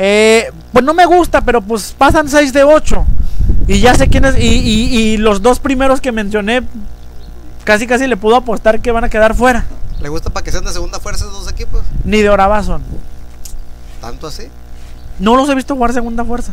Eh, 0.01 0.53
pues 0.72 0.84
no 0.84 0.94
me 0.94 1.07
gusta, 1.07 1.40
pero 1.40 1.61
pues 1.61 1.92
pasan 1.99 2.28
6 2.28 2.53
de 2.53 2.62
8. 2.62 3.05
Y 3.66 3.80
ya 3.80 3.96
sé 3.96 4.09
quiénes. 4.09 4.38
Y, 4.38 4.46
y, 4.46 5.16
los 5.16 5.42
dos 5.42 5.59
primeros 5.59 6.01
que 6.01 6.12
mencioné, 6.12 6.62
casi 7.64 7.88
casi 7.88 8.07
le 8.07 8.16
pudo 8.16 8.36
apostar 8.36 8.80
que 8.80 8.92
van 8.92 9.03
a 9.03 9.09
quedar 9.09 9.34
fuera. 9.34 9.66
¿Le 10.01 10.09
gusta 10.09 10.30
para 10.30 10.44
que 10.44 10.53
sean 10.53 10.64
de 10.64 10.72
segunda 10.72 11.01
fuerza 11.01 11.24
esos 11.24 11.44
dos 11.44 11.53
equipos? 11.53 11.82
Ni 12.05 12.22
de 12.22 12.30
Orabazón. 12.30 12.82
¿Tanto 14.01 14.28
así? 14.28 14.44
No 15.18 15.34
los 15.34 15.49
he 15.49 15.57
visto 15.57 15.74
jugar 15.74 15.92
segunda 15.92 16.24
fuerza. 16.24 16.53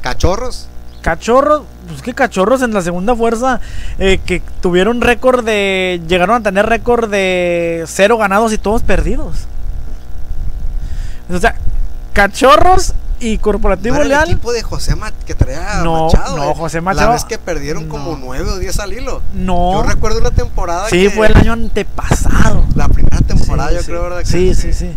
¿Cachorros? 0.00 0.66
Cachorros, 1.02 1.64
pues 1.86 2.00
que 2.00 2.14
cachorros 2.14 2.62
en 2.62 2.72
la 2.72 2.80
segunda 2.80 3.14
fuerza 3.14 3.60
eh, 3.98 4.18
que 4.24 4.40
tuvieron 4.62 5.02
récord 5.02 5.44
de. 5.44 6.00
Llegaron 6.08 6.36
a 6.36 6.42
tener 6.42 6.64
récord 6.64 7.10
de 7.10 7.84
cero 7.86 8.16
ganados 8.16 8.54
y 8.54 8.58
todos 8.58 8.82
perdidos. 8.82 9.46
O 11.30 11.38
sea, 11.38 11.56
cachorros 12.14 12.94
y 13.20 13.38
Corporativo 13.38 13.96
¿No 13.96 14.04
Leal. 14.04 14.24
el 14.24 14.30
equipo 14.30 14.52
de 14.52 14.62
José 14.62 14.94
que 15.26 15.34
traía 15.34 15.82
no, 15.82 16.06
Machado. 16.06 16.36
No, 16.36 16.54
José 16.54 16.80
Machado. 16.80 17.08
La 17.08 17.14
vez 17.14 17.24
que 17.24 17.38
perdieron 17.38 17.88
como 17.88 18.16
nueve 18.16 18.50
o 18.50 18.58
diez 18.58 18.78
al 18.80 18.92
hilo. 18.92 19.20
No. 19.34 19.74
Yo 19.74 19.82
recuerdo 19.82 20.20
una 20.20 20.30
temporada. 20.30 20.88
Sí, 20.88 21.08
fue 21.10 21.26
el 21.26 21.36
año 21.36 21.52
antepasado. 21.52 22.64
La 22.74 22.88
primera 22.88 23.18
temporada, 23.18 23.72
yo 23.72 23.82
creo, 23.82 24.02
¿verdad? 24.04 24.22
sí, 24.24 24.54
sí, 24.54 24.72
sí. 24.72 24.96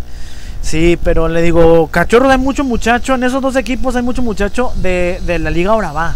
Sí, 0.62 1.00
pero 1.02 1.30
le 1.30 1.42
digo, 1.42 1.88
cachorro, 1.88 2.30
hay 2.30 2.38
mucho 2.38 2.66
muchacho, 2.66 3.16
en 3.16 3.24
esos 3.24 3.42
dos 3.42 3.56
equipos 3.56 3.96
hay 3.96 4.02
mucho 4.02 4.22
muchacho 4.22 4.74
de, 4.76 5.22
de 5.26 5.40
la 5.40 5.50
Liga 5.50 5.74
Brava, 5.76 6.16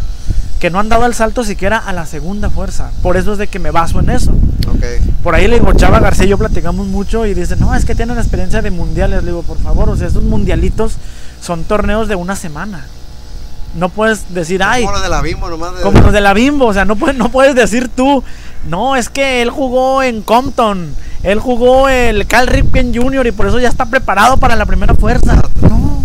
que 0.61 0.69
no 0.69 0.79
han 0.79 0.87
dado 0.87 1.05
el 1.07 1.13
salto 1.13 1.43
siquiera 1.43 1.77
a 1.77 1.91
la 1.91 2.05
segunda 2.05 2.49
fuerza. 2.49 2.91
Por 3.01 3.17
eso 3.17 3.33
es 3.33 3.39
de 3.39 3.47
que 3.47 3.59
me 3.59 3.71
baso 3.71 3.99
en 3.99 4.11
eso. 4.11 4.31
Okay. 4.77 4.99
Por 5.23 5.35
ahí 5.35 5.47
le 5.47 5.59
digo, 5.59 5.73
Chava 5.73 5.99
García 5.99 6.25
y 6.25 6.29
yo 6.29 6.37
platicamos 6.37 6.87
mucho 6.87 7.25
y 7.25 7.33
dice, 7.33 7.55
no, 7.55 7.75
es 7.75 7.83
que 7.83 7.95
tienen 7.95 8.17
experiencia 8.17 8.61
de 8.61 8.71
mundiales. 8.71 9.23
Le 9.23 9.31
digo, 9.31 9.41
por 9.41 9.57
favor, 9.57 9.89
o 9.89 9.97
sea, 9.97 10.07
estos 10.07 10.23
mundialitos 10.23 10.93
son 11.41 11.63
torneos 11.63 12.07
de 12.07 12.15
una 12.15 12.35
semana. 12.35 12.85
No 13.75 13.89
puedes 13.89 14.33
decir, 14.33 14.61
ay. 14.63 14.83
Como 14.83 14.93
los 14.93 15.03
de 15.03 15.09
la 15.09 15.21
Bimbo, 15.21 15.49
nomás. 15.49 15.71
Como 15.81 15.99
los 15.99 16.13
de 16.13 16.21
la 16.21 16.33
Bimbo, 16.33 16.67
o 16.67 16.73
sea, 16.73 16.85
no 16.85 16.95
puedes, 16.95 17.17
no 17.17 17.29
puedes 17.29 17.55
decir 17.55 17.89
tú, 17.89 18.23
no, 18.69 18.95
es 18.95 19.09
que 19.09 19.41
él 19.41 19.49
jugó 19.49 20.03
en 20.03 20.21
Compton 20.21 20.93
él 21.23 21.39
jugó 21.39 21.87
el 21.87 22.25
Cal 22.25 22.47
Ripken 22.47 22.93
Jr. 22.95 23.27
y 23.27 23.31
por 23.31 23.45
eso 23.45 23.59
ya 23.59 23.69
está 23.69 23.85
preparado 23.85 24.37
para 24.37 24.55
la 24.55 24.65
primera 24.65 24.95
fuerza. 24.95 25.41
No, 25.61 26.03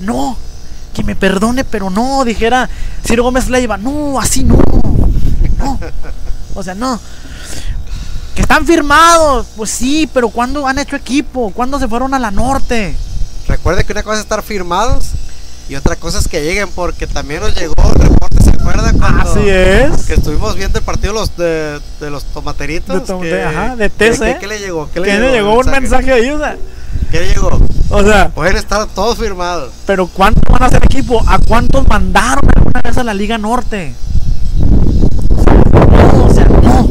no, 0.00 0.36
que 0.98 1.04
me 1.04 1.14
perdone, 1.14 1.64
pero 1.64 1.90
no, 1.90 2.24
dijera 2.24 2.68
Ciro 3.06 3.22
Gómez 3.22 3.48
Leiva. 3.48 3.76
No, 3.78 4.18
así 4.18 4.42
no. 4.42 4.58
No. 5.58 5.78
O 6.54 6.62
sea, 6.62 6.74
no. 6.74 6.98
Que 8.34 8.42
están 8.42 8.66
firmados. 8.66 9.46
Pues 9.56 9.70
sí, 9.70 10.10
pero 10.12 10.28
¿cuándo 10.28 10.66
han 10.66 10.78
hecho 10.78 10.96
equipo? 10.96 11.52
¿Cuándo 11.54 11.78
se 11.78 11.86
fueron 11.86 12.14
a 12.14 12.18
la 12.18 12.32
norte? 12.32 12.96
Recuerde 13.46 13.84
que 13.84 13.92
una 13.92 14.02
cosa 14.02 14.16
es 14.16 14.22
estar 14.22 14.42
firmados 14.42 15.10
y 15.68 15.76
otra 15.76 15.94
cosa 15.94 16.18
es 16.18 16.26
que 16.26 16.42
lleguen, 16.42 16.68
porque 16.74 17.06
también 17.06 17.42
nos 17.42 17.54
llegó 17.54 17.74
el 17.94 18.00
reporte, 18.00 18.42
¿se 18.42 18.50
acuerda? 18.50 18.92
Cuando 18.92 19.22
Así 19.22 19.48
es. 19.48 20.04
Que 20.04 20.14
estuvimos 20.14 20.56
viendo 20.56 20.78
el 20.80 20.84
partido 20.84 21.12
los 21.12 21.36
de, 21.36 21.80
de 22.00 22.10
los 22.10 22.24
tomateritos. 22.24 23.06
De, 23.20 23.44
ajá, 23.44 23.76
de 23.76 23.88
TC. 23.88 24.38
¿Qué, 24.40 24.46
le 24.48 24.58
llegó? 24.58 24.90
¿Qué 24.92 24.98
le, 24.98 25.30
llegó? 25.30 25.58
un 25.58 25.70
mensaje 25.70 26.12
ahí, 26.12 26.30
o 26.30 26.38
sea. 26.38 26.56
¿Qué 27.12 27.20
le 27.20 27.28
llegó? 27.28 27.67
O 27.90 28.02
sea. 28.02 28.28
Pueden 28.30 28.56
estar 28.56 28.86
todos 28.86 29.18
firmados. 29.18 29.72
Pero 29.86 30.06
¿cuántos 30.06 30.42
van 30.50 30.62
a 30.62 30.68
ser 30.68 30.84
equipo? 30.84 31.22
¿A 31.26 31.38
cuántos 31.38 31.86
mandaron 31.88 32.48
alguna 32.54 32.80
vez 32.82 32.98
a 32.98 33.04
la 33.04 33.14
Liga 33.14 33.38
Norte? 33.38 33.94
No, 34.60 36.24
o 36.24 36.34
sea, 36.34 36.44
no. 36.46 36.88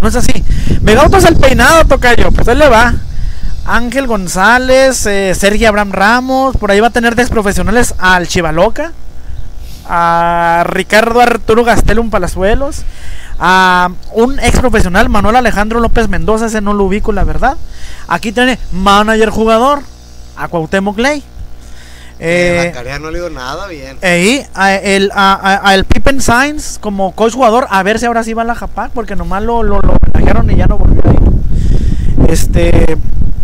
No 0.00 0.08
es 0.08 0.16
así. 0.16 0.44
Me 0.80 0.92
es 0.92 1.24
el 1.24 1.36
peinado, 1.36 1.84
toca 1.84 2.14
yo. 2.14 2.30
Pues 2.30 2.48
él 2.48 2.58
le 2.58 2.68
va. 2.68 2.94
Ángel 3.68 4.06
González, 4.06 5.04
eh, 5.04 5.34
Sergio 5.34 5.68
Abraham 5.68 5.92
Ramos, 5.92 6.56
por 6.56 6.70
ahí 6.70 6.80
va 6.80 6.86
a 6.86 6.90
tener 6.90 7.14
de 7.14 7.26
profesionales 7.26 7.94
al 7.98 8.26
Chivaloca, 8.26 8.92
a 9.86 10.64
Ricardo 10.66 11.20
Arturo 11.20 11.64
Gastelum 11.64 12.08
Palazuelos, 12.08 12.84
a 13.38 13.90
un 14.14 14.40
ex 14.40 14.58
profesional, 14.58 15.10
Manuel 15.10 15.36
Alejandro 15.36 15.80
López 15.80 16.08
Mendoza, 16.08 16.46
ese 16.46 16.62
no 16.62 16.72
lo 16.72 16.84
ubico 16.84 17.12
la 17.12 17.24
verdad. 17.24 17.58
Aquí 18.08 18.32
tiene 18.32 18.58
manager 18.72 19.28
jugador, 19.28 19.82
a 20.38 20.48
Cuauhtémoc 20.48 20.98
Ley. 20.98 21.22
Eh, 22.20 22.72
la 22.84 22.98
no 22.98 23.10
le 23.10 23.20
dio 23.20 23.30
nada 23.30 23.68
bien. 23.68 23.96
Y 24.02 24.42
a 24.54 24.74
el, 24.74 25.10
a, 25.14 25.72
el 25.74 25.84
Pippen 25.84 26.20
Sainz 26.20 26.78
como 26.80 27.12
coach 27.12 27.34
jugador, 27.34 27.66
a 27.70 27.82
ver 27.82 27.98
si 27.98 28.06
ahora 28.06 28.24
sí 28.24 28.34
va 28.34 28.42
a 28.42 28.44
la 28.44 28.54
Japac, 28.54 28.90
porque 28.92 29.14
nomás 29.14 29.42
lo, 29.42 29.62
lo, 29.62 29.80
lo 29.80 29.98
y 30.50 30.56
ya 30.56 30.66
no 30.66 30.78
volvió 30.78 31.02
a 31.04 31.12
ir. 31.12 32.30
Este, 32.30 32.96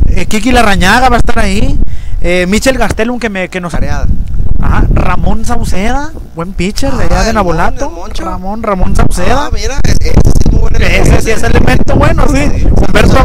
eh, 0.07 0.27
Kiki 0.27 0.53
Larrañaga 0.53 1.09
va 1.09 1.17
a 1.17 1.19
estar 1.19 1.39
ahí. 1.39 1.79
Eh, 2.21 2.47
Michel 2.49 2.79
Gastelum 2.79 3.19
que, 3.19 3.29
me, 3.29 3.49
que 3.49 3.61
nos... 3.61 3.75
Ajá, 3.75 4.87
Ramón 4.93 5.45
Sauceda, 5.45 6.13
buen 6.35 6.53
pitcher 6.53 6.93
de 6.93 7.05
allá 7.05 7.25
de 7.25 7.31
ah, 7.31 7.33
Nabolato. 7.35 7.93
Ramón, 8.17 8.63
Ramón 8.63 8.97
Sauceda. 8.97 9.47
Ah, 9.47 9.51
mira, 9.53 9.79
ese, 9.83 10.11
es 10.11 10.53
muy 10.53 10.61
buen 10.61 10.83
Ese 10.83 11.21
sí 11.21 11.31
es 11.31 11.43
elemento 11.43 11.97
bueno, 11.97 12.27
sí. 12.29 12.67
Humberto, 12.71 13.19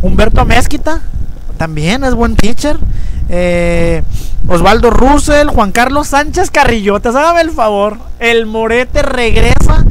Humberto 0.00 0.44
Mezquita, 0.46 1.02
también 1.56 2.04
es 2.04 2.14
buen 2.14 2.36
pitcher. 2.36 2.78
Eh, 3.28 4.02
Osvaldo 4.46 4.90
Russell, 4.90 5.48
Juan 5.48 5.72
Carlos 5.72 6.08
Sánchez 6.08 6.50
Carrillote, 6.50 7.08
hágame 7.08 7.40
el 7.40 7.50
favor. 7.50 7.98
El 8.18 8.46
Morete 8.46 9.02
regresa. 9.02 9.84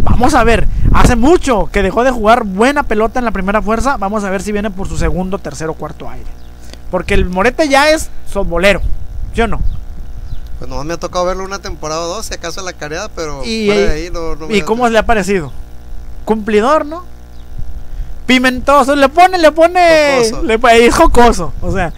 Vamos 0.00 0.34
a 0.34 0.42
ver, 0.44 0.66
Hace 0.92 1.16
mucho 1.16 1.68
que 1.70 1.82
dejó 1.82 2.02
de 2.02 2.10
jugar 2.10 2.44
buena 2.44 2.82
pelota 2.82 3.18
en 3.18 3.24
la 3.24 3.30
primera 3.30 3.60
fuerza. 3.62 3.96
Vamos 3.98 4.24
a 4.24 4.30
ver 4.30 4.42
si 4.42 4.52
viene 4.52 4.70
por 4.70 4.88
su 4.88 4.96
segundo, 4.96 5.38
tercero, 5.38 5.74
cuarto 5.74 6.08
aire. 6.08 6.26
Porque 6.90 7.14
el 7.14 7.26
Morete 7.26 7.68
ya 7.68 7.90
es 7.90 8.08
softbolero. 8.30 8.80
¿Sí 9.34 9.42
o 9.42 9.46
no? 9.46 9.60
Pues 10.58 10.68
no 10.68 10.82
me 10.82 10.94
ha 10.94 10.96
tocado 10.96 11.26
verlo 11.26 11.44
una 11.44 11.60
temporada 11.60 12.00
o 12.00 12.08
dos, 12.08 12.26
si 12.26 12.34
acaso 12.34 12.60
en 12.60 12.66
la 12.66 12.72
careada, 12.72 13.08
pero 13.14 13.44
y, 13.44 13.70
ahí 13.70 14.10
no, 14.10 14.36
¿Y 14.50 14.62
cómo 14.62 14.88
le 14.88 14.98
ha 14.98 15.06
parecido? 15.06 15.52
Cumplidor, 16.24 16.84
¿no? 16.84 17.04
Pimentoso, 18.28 18.94
le 18.94 19.08
pone, 19.08 19.38
le 19.38 19.52
pone. 19.52 20.18
Jocoso. 20.22 20.42
Le, 20.42 20.86
es 20.86 20.94
jocoso, 20.94 21.52
o 21.62 21.72
sea. 21.72 21.94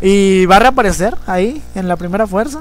Y 0.00 0.46
va 0.46 0.56
a 0.56 0.60
reaparecer 0.60 1.16
ahí 1.26 1.60
en 1.74 1.88
la 1.88 1.96
primera 1.96 2.28
fuerza. 2.28 2.60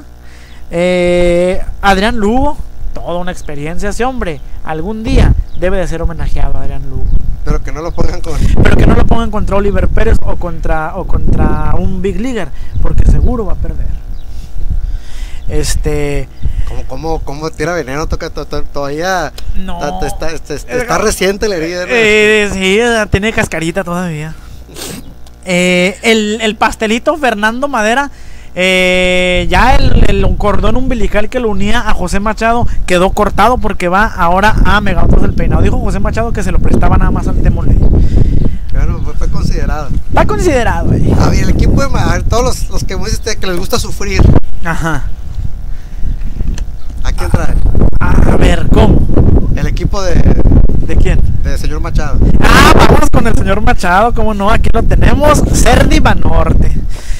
Eh, 0.71 1.61
Adrián 1.83 2.17
Lugo, 2.17 2.57
toda 2.95 3.19
una 3.19 3.31
experiencia 3.31 3.89
ese 3.89 4.05
hombre. 4.05 4.41
Algún 4.63 5.03
día 5.03 5.35
debe 5.59 5.77
de 5.77 5.87
ser 5.87 6.01
homenajeado 6.01 6.57
a 6.57 6.61
Adrián 6.63 6.89
Lugo. 6.89 7.05
Pero 7.45 7.61
que 7.61 7.71
no 7.71 7.83
lo 7.83 7.91
pongan 7.91 8.21
con... 8.21 8.33
Pero 8.63 8.75
que 8.75 8.87
no 8.87 8.95
lo 8.95 9.05
pongan 9.05 9.29
contra 9.29 9.55
Oliver 9.57 9.87
Pérez 9.87 10.17
o 10.23 10.37
contra, 10.37 10.95
o 10.95 11.05
contra 11.05 11.75
un 11.77 12.01
Big 12.01 12.19
Leaguer, 12.19 12.47
porque 12.81 13.05
seguro 13.05 13.45
va 13.45 13.53
a 13.53 13.57
perder. 13.57 13.85
Este. 15.51 16.27
¿Cómo, 16.67 16.83
cómo, 16.87 17.19
cómo 17.19 17.49
tira 17.51 17.73
veneno? 17.73 18.07
Toca 18.07 18.29
todavía. 18.29 19.33
No. 19.55 19.77
Está, 20.05 20.31
está, 20.31 20.53
está, 20.53 20.97
reciente 20.97 21.47
la 21.49 21.55
herida. 21.57 21.83
Eh, 21.89 22.49
sí, 22.53 22.79
tiene 23.09 23.33
cascarita 23.33 23.83
todavía. 23.83 24.33
Eh, 25.45 25.97
el, 26.03 26.39
el 26.41 26.55
pastelito 26.55 27.17
Fernando 27.17 27.67
Madera. 27.67 28.09
eh, 28.55 29.47
ya 29.49 29.75
el, 29.75 30.03
el 30.09 30.37
cordón 30.37 30.75
umbilical 30.75 31.29
que 31.29 31.39
lo 31.39 31.49
unía 31.49 31.79
a 31.89 31.93
José 31.93 32.19
Machado 32.19 32.67
quedó 32.85 33.11
cortado 33.11 33.57
porque 33.57 33.87
va 33.87 34.05
ahora 34.05 34.55
a 34.65 34.79
Megaotros 34.81 35.21
del 35.23 35.33
Peinado. 35.33 35.61
Dijo 35.61 35.79
José 35.79 35.99
Machado 35.99 36.31
que 36.31 36.43
se 36.43 36.51
lo 36.51 36.59
prestaba 36.59 36.97
nada 36.97 37.11
más 37.11 37.27
al 37.27 37.41
Temole. 37.41 37.73
Bueno, 38.71 39.01
fue, 39.03 39.13
fue 39.15 39.29
considerado. 39.29 39.89
Está 40.07 40.25
considerado, 40.25 40.93
eh. 40.93 41.01
A 41.19 41.29
ver, 41.29 41.43
el 41.43 41.49
equipo 41.49 41.81
de 41.81 41.89
Ma- 41.89 42.03
a 42.09 42.13
ver, 42.13 42.23
todos 42.23 42.43
los, 42.43 42.69
los 42.69 42.83
que 42.85 42.95
me 42.95 43.03
dijiste 43.05 43.35
que 43.37 43.47
les 43.47 43.57
gusta 43.57 43.77
sufrir. 43.79 44.21
Ajá. 44.63 45.03
¿A 47.17 47.27
quién? 47.27 47.31
A 47.99 48.35
ver, 48.37 48.67
¿cómo? 48.69 48.99
El 49.55 49.67
equipo 49.67 50.01
de, 50.01 50.15
¿De 50.87 50.95
quién? 50.95 51.19
de 51.43 51.57
señor 51.57 51.81
Machado. 51.81 52.19
Ah, 52.41 52.73
vamos 52.75 53.09
con 53.09 53.27
el 53.27 53.35
señor 53.35 53.61
Machado, 53.61 54.13
¿cómo 54.13 54.33
no? 54.33 54.49
Aquí 54.49 54.69
lo 54.73 54.83
tenemos. 54.83 55.43
Cerdi 55.53 55.99
Banorte. 55.99 56.71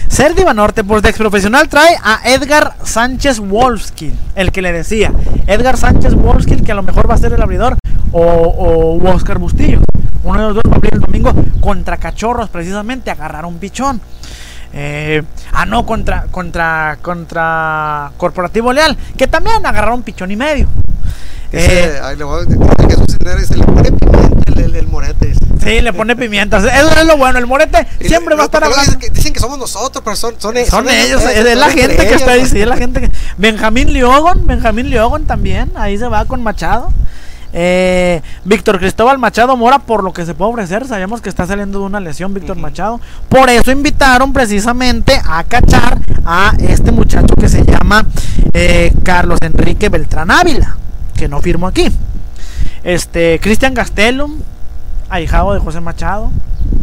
Cerdi 0.10 0.44
Banorte, 0.44 0.84
pues 0.84 1.02
de 1.02 1.10
ex 1.10 1.18
profesional 1.18 1.68
trae 1.70 1.98
a 2.04 2.22
Edgar 2.26 2.76
Sánchez 2.84 3.40
Wolski, 3.40 4.14
el 4.36 4.52
que 4.52 4.62
le 4.62 4.72
decía. 4.72 5.12
Edgar 5.48 5.78
Sánchez 5.78 6.14
Wolski, 6.16 6.58
que 6.62 6.72
a 6.72 6.76
lo 6.76 6.84
mejor 6.84 7.10
va 7.10 7.16
a 7.16 7.18
ser 7.18 7.34
el 7.34 7.42
abridor, 7.42 7.78
o, 8.12 8.22
o 8.22 9.10
Oscar 9.14 9.40
Bustillo. 9.40 9.82
Uno 10.24 10.40
de 10.40 10.46
los 10.48 10.56
dos 10.56 10.64
va 10.68 10.74
a 10.74 10.76
abrir 10.76 10.94
el 10.94 11.00
domingo 11.00 11.34
contra 11.62 11.98
Cachorros, 11.98 12.50
precisamente, 12.50 13.10
agarrar 13.10 13.46
un 13.46 13.58
pichón. 13.58 14.02
Eh, 14.74 15.22
ah, 15.52 15.66
no, 15.66 15.86
contra, 15.86 16.26
contra, 16.32 16.98
contra 17.02 18.12
Corporativo 18.18 18.72
Leal, 18.72 18.98
que 19.18 19.28
también 19.28 19.66
agarraron 19.66 20.02
pichón 20.04 20.32
y 20.32 20.36
medio. 20.36 20.68
Dice, 21.52 21.96
Eh, 21.96 22.00
ahí 22.02 22.16
le 22.16 22.24
voy 22.24 22.44
a 22.44 22.88
Jesús 22.88 23.18
le 23.22 23.66
pone 23.66 23.92
pimienta 23.92 24.52
el, 24.52 24.60
el, 24.60 24.76
el 24.76 24.88
morete. 24.88 25.34
Sí, 25.62 25.82
le 25.82 25.94
pone 25.94 26.16
pimientas. 26.16 26.64
Eso 26.64 27.00
es 27.00 27.06
lo 27.06 27.18
bueno. 27.18 27.38
El 27.38 27.46
morete 27.46 27.86
siempre 28.00 28.36
va 28.36 28.44
a 28.44 28.46
estar 28.46 28.64
hablando. 28.64 28.86
Dicen 28.86 29.00
que, 29.00 29.10
dicen 29.10 29.34
que 29.34 29.40
somos 29.40 29.60
nosotros, 29.60 30.02
pero 30.04 30.16
son, 30.16 30.36
son, 30.40 30.56
Son 30.66 30.90
ellos, 30.90 31.22
son 31.22 31.32
es 31.32 31.56
la 31.58 31.70
gente 31.70 31.98
que 31.98 32.08
ellos, 32.08 32.22
está 32.22 32.32
ahí, 32.32 32.42
es 32.42 32.68
la 32.68 32.78
gente 32.78 33.02
que... 33.02 33.12
Benjamín 33.38 33.94
Liogon, 33.94 34.48
Benjamín 34.48 34.90
Liogon 34.90 35.26
también, 35.26 35.72
ahí 35.76 35.98
se 35.98 36.08
va 36.08 36.26
con 36.26 36.42
Machado. 36.42 36.92
Eh, 37.54 38.22
Víctor 38.46 38.80
Cristóbal 38.80 39.18
Machado 39.18 39.58
Mora, 39.58 39.80
por 39.80 40.04
lo 40.04 40.14
que 40.14 40.26
se 40.26 40.34
puede 40.34 40.52
ofrecer, 40.52 40.88
sabemos 40.88 41.22
que 41.22 41.30
está 41.30 41.46
saliendo 41.46 41.80
de 41.80 41.86
una 41.86 42.00
lesión 42.00 42.34
Víctor. 42.34 42.58
Machado. 42.58 43.00
Por 43.30 43.50
eso 43.50 43.72
invitaron 43.72 44.34
precisamente 44.34 45.20
a 45.26 45.44
cachar 45.44 46.00
a 46.26 46.54
este 46.60 46.92
muchacho 46.92 47.36
que 47.36 47.50
se 47.50 47.66
llama 47.66 48.06
eh, 48.54 48.94
Carlos 49.04 49.40
Enrique 49.42 49.90
Beltrán 49.90 50.32
Ávila, 50.32 50.78
que 51.16 51.28
no 51.28 51.42
firmó 51.42 51.68
aquí. 51.68 51.88
Este, 52.84 53.40
Cristian 53.40 53.74
Gastelum, 53.74 54.40
ahijado 55.10 55.54
de 55.54 55.60
José 55.60 55.82
Machado, 55.82 56.32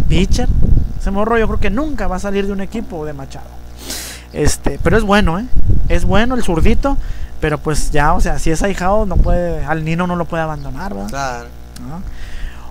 pitcher. 0.09 0.49
Ese 1.01 1.11
morro 1.11 1.39
yo 1.39 1.47
creo 1.47 1.61
que 1.61 1.71
nunca 1.71 2.09
va 2.09 2.17
a 2.17 2.21
salir 2.21 2.47
de 2.47 2.53
un 2.53 2.61
equipo 2.61 3.05
de 3.07 3.13
Machado. 3.13 3.47
Este, 4.33 4.79
pero 4.83 4.97
es 4.97 5.05
bueno, 5.05 5.39
¿eh? 5.39 5.47
Es 5.89 6.05
bueno 6.05 6.35
el 6.35 6.43
zurdito, 6.43 6.99
pero 7.41 7.59
pues 7.59 7.91
ya, 7.91 8.15
o 8.15 8.21
sea, 8.21 8.39
si 8.39 8.51
es 8.51 8.63
ahijado, 8.63 9.07
no 9.07 9.17
puede, 9.17 9.65
al 9.65 9.85
Nino 9.85 10.07
no 10.07 10.17
lo 10.17 10.25
puede 10.25 10.43
abandonar, 10.43 10.95
¿verdad? 10.95 11.09
Claro. 11.09 11.47
¿no? 11.89 12.03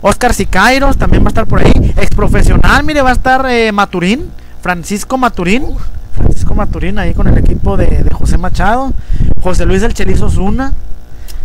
Oscar 0.01 0.33
Sicairos 0.33 0.97
también 0.97 1.23
va 1.23 1.27
a 1.27 1.29
estar 1.29 1.47
por 1.47 1.59
ahí. 1.59 1.93
Ex 1.97 2.13
profesional, 2.15 2.83
mire, 2.83 3.01
va 3.01 3.09
a 3.09 3.13
estar 3.13 3.45
eh, 3.49 3.71
Maturín, 3.71 4.29
Francisco 4.61 5.17
Maturín. 5.17 5.63
Uf. 5.63 5.81
Francisco 6.15 6.55
Maturín 6.55 6.97
ahí 6.99 7.13
con 7.13 7.27
el 7.27 7.37
equipo 7.37 7.77
de, 7.77 7.85
de 8.03 8.09
José 8.13 8.37
Machado. 8.37 8.91
José 9.41 9.65
Luis 9.65 9.83
el 9.83 9.93
Chelizo 9.93 10.29
Zuna. 10.29 10.73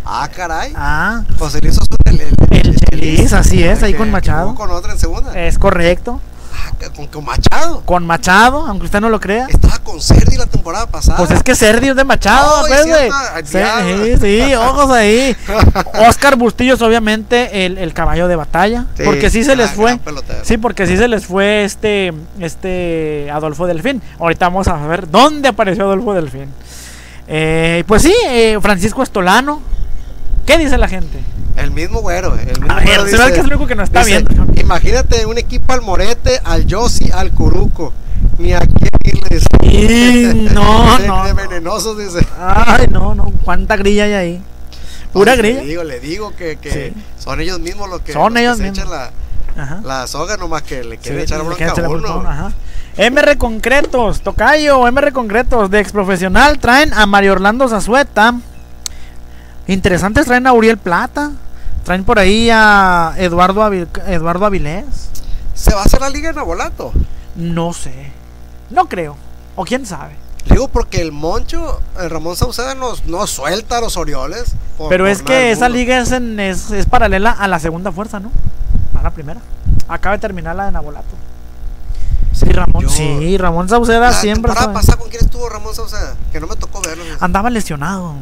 Ah, 0.04 0.28
caray. 0.34 0.72
Ah, 0.74 1.22
José 1.38 1.60
Luis 1.62 1.78
Osuna, 1.78 1.96
el, 2.06 2.20
el, 2.20 2.34
El 2.50 2.76
Chelis, 2.76 3.32
así 3.32 3.62
es, 3.62 3.82
ahí 3.82 3.94
con 3.94 4.10
Machado. 4.10 4.54
con 4.54 4.70
otra 4.70 4.92
en 4.92 4.98
segunda. 4.98 5.38
es 5.38 5.58
correcto. 5.58 6.20
Ah, 6.64 6.72
con, 6.94 7.06
con 7.06 7.24
Machado. 7.24 7.82
Con 7.84 8.06
Machado, 8.06 8.66
aunque 8.66 8.86
usted 8.86 9.00
no 9.00 9.08
lo 9.08 9.18
crea. 9.20 9.46
Estaba 9.48 9.78
con 9.78 10.00
Cerdi 10.00 10.36
la 10.36 10.46
temporada 10.46 10.86
pasada. 10.86 11.18
Pues 11.18 11.30
es 11.30 11.42
que 11.42 11.54
Serdi 11.54 11.88
es 11.88 11.96
de 11.96 12.04
Machado, 12.04 12.66
pues, 12.66 12.86
ay, 12.86 13.42
Sí, 13.44 14.16
sí, 14.20 14.54
ojos 14.54 14.90
ahí. 14.90 15.36
Oscar 16.08 16.36
Bustillos, 16.36 16.80
obviamente, 16.82 17.66
el, 17.66 17.78
el 17.78 17.92
caballo 17.94 18.28
de 18.28 18.36
batalla. 18.36 18.86
Sí, 18.96 19.02
porque 19.04 19.30
sí 19.30 19.44
se 19.44 19.56
les 19.56 19.70
fue. 19.70 19.98
Sí, 20.42 20.56
porque 20.56 20.86
sí 20.86 20.96
se 20.96 21.08
les 21.08 21.26
fue 21.26 21.64
este, 21.64 22.12
este 22.38 23.28
Adolfo 23.32 23.66
Delfín. 23.66 24.02
Ahorita 24.18 24.46
vamos 24.46 24.68
a 24.68 24.76
ver 24.86 25.10
dónde 25.10 25.48
apareció 25.48 25.84
Adolfo 25.84 26.14
Delfín. 26.14 26.48
Eh, 27.28 27.84
pues 27.86 28.02
sí, 28.02 28.14
eh, 28.28 28.58
Francisco 28.60 29.02
Estolano. 29.02 29.60
¿Qué 30.46 30.58
dice 30.58 30.76
la 30.76 30.88
gente? 30.88 31.18
El 31.56 31.70
mismo 31.70 32.00
güero. 32.00 32.34
El 32.34 32.60
mismo 32.60 32.72
A 32.72 32.76
ver, 32.76 32.84
güero 32.84 33.06
se 33.06 33.16
ve 33.16 33.32
que 33.32 33.38
es 33.38 33.44
el 33.44 33.46
único 33.46 33.66
que 33.66 33.74
nos 33.74 33.84
está 33.88 34.04
dice, 34.04 34.22
viendo. 34.24 34.51
Imagínate 34.76 35.26
un 35.26 35.36
equipo 35.36 35.74
al 35.74 35.82
Morete, 35.82 36.40
al 36.44 36.64
Yossi, 36.64 37.10
al 37.12 37.30
Curuco. 37.32 37.92
Ni 38.38 38.54
a 38.54 38.60
quién 38.60 38.90
irles. 39.04 39.44
No, 40.54 40.98
de, 40.98 41.06
no, 41.06 41.24
de 41.24 41.30
no. 41.30 41.34
venenosos, 41.34 41.98
dice. 41.98 42.26
Ay, 42.38 42.86
no, 42.90 43.14
no. 43.14 43.24
¿Cuánta 43.44 43.76
grilla 43.76 44.04
hay 44.04 44.12
ahí? 44.14 44.42
Pura 45.12 45.36
grilla. 45.36 45.60
Le 45.60 45.66
digo, 45.66 45.84
le 45.84 46.00
digo 46.00 46.32
que, 46.34 46.56
que 46.56 46.70
Sí. 46.94 47.02
son 47.18 47.40
ellos 47.40 47.60
mismos 47.60 47.88
los 47.90 48.00
que, 48.00 48.12
Son 48.14 48.32
los 48.32 48.32
que 48.32 48.40
ellos 48.40 48.56
se 48.56 48.62
mismos. 48.62 48.78
echan 48.78 48.90
la, 49.56 49.62
Ajá. 49.62 49.80
la 49.84 50.06
soga, 50.06 50.36
nomás 50.38 50.62
que 50.62 50.82
le 50.84 50.96
quieren 50.96 51.20
Sí, 51.20 51.24
echar 51.24 51.42
bronca 51.44 51.70
a 51.70 51.88
uno. 51.88 52.24
ajá. 52.26 52.52
MR 52.96 53.36
Concretos, 53.36 54.22
Tocayo, 54.22 54.86
MR 54.90 55.12
Concretos, 55.12 55.70
de 55.70 55.80
ex 55.80 55.92
profesional, 55.92 56.58
traen 56.58 56.94
a 56.94 57.04
Mario 57.04 57.32
Orlando 57.32 57.68
Zazueta. 57.68 58.34
Interesantes 59.66 60.24
traen 60.26 60.46
a 60.46 60.52
Uriel 60.54 60.78
Plata. 60.78 61.32
Traen 61.84 62.04
por 62.04 62.18
ahí 62.18 62.48
a 62.52 63.14
Eduardo, 63.18 63.62
Avi- 63.62 63.88
Eduardo 64.06 64.46
Avilés. 64.46 64.84
¿Se 65.54 65.74
va 65.74 65.82
a 65.82 65.84
hacer 65.84 66.00
la 66.00 66.10
liga 66.10 66.30
en 66.30 66.38
Abolato? 66.38 66.92
No 67.34 67.72
sé. 67.72 68.12
No 68.70 68.88
creo. 68.88 69.16
O 69.56 69.64
quién 69.64 69.84
sabe. 69.84 70.16
Digo 70.48 70.68
porque 70.68 71.00
el 71.00 71.12
Moncho, 71.12 71.80
el 72.00 72.10
Ramón 72.10 72.36
Sauceda 72.36 72.74
nos, 72.74 73.04
nos 73.06 73.30
suelta 73.30 73.78
a 73.78 73.80
los 73.80 73.96
Orioles. 73.96 74.54
por- 74.78 74.88
Pero 74.88 75.04
por 75.04 75.10
es 75.10 75.22
que 75.22 75.50
esa 75.52 75.68
liga 75.68 75.98
es, 76.00 76.10
en- 76.12 76.40
es, 76.40 76.70
es 76.70 76.86
paralela 76.86 77.30
a 77.30 77.46
la 77.48 77.58
segunda 77.58 77.92
fuerza, 77.92 78.18
¿no? 78.20 78.30
A 78.98 79.02
la 79.02 79.10
primera. 79.10 79.40
Acaba 79.88 80.16
de 80.16 80.20
terminar 80.20 80.56
la 80.56 80.66
de 80.66 80.72
Nabolato. 80.72 81.14
Sí, 82.32 82.46
Ramón. 82.46 82.82
Yo- 82.82 82.88
Sí, 82.88 83.36
Ramón 83.38 83.68
Sauceda 83.68 84.10
La 84.10 84.12
siempre. 84.12 84.52
estaba- 84.52 84.72
pasada, 84.72 84.98
¿con 84.98 85.08
quién 85.10 85.24
estuvo 85.24 85.48
Ramón 85.48 85.74
Sauceda? 85.74 86.14
Que 86.32 86.40
no 86.40 86.46
me 86.46 86.56
tocó 86.56 86.80
verlo. 86.80 87.04
Andaba 87.20 87.50
lesionado. 87.50 88.14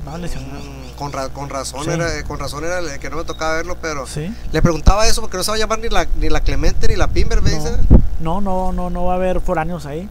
Andaba 0.00 0.18
lesionado. 0.18 0.60
Mm, 0.62 0.75
con, 0.96 1.12
ra- 1.12 1.28
con 1.28 1.48
razón 1.48 1.84
Sí. 1.84 1.90
era, 1.90 2.22
con 2.24 2.38
razón 2.38 2.64
era 2.64 2.78
el 2.80 2.98
que 2.98 3.08
no 3.10 3.16
me 3.18 3.24
tocaba 3.24 3.56
verlo, 3.56 3.76
pero 3.80 4.06
Sí. 4.06 4.32
le 4.52 4.62
preguntaba 4.62 5.06
eso 5.06 5.20
porque 5.20 5.36
no 5.36 5.44
se 5.44 5.50
va 5.52 5.56
a 5.56 5.60
llamar 5.60 5.78
ni 5.78 5.88
la, 5.88 6.06
ni 6.18 6.28
la 6.28 6.40
Clemente 6.40 6.88
ni 6.88 6.96
la 6.96 7.06
Pimber, 7.08 7.42
me 7.42 7.50
dice. 7.50 7.72
No, 8.20 8.40
no, 8.40 8.72
no, 8.72 8.90
no 8.90 9.04
va 9.04 9.12
a 9.12 9.16
haber 9.16 9.40
foráneos 9.40 9.86
ahí. 9.86 10.08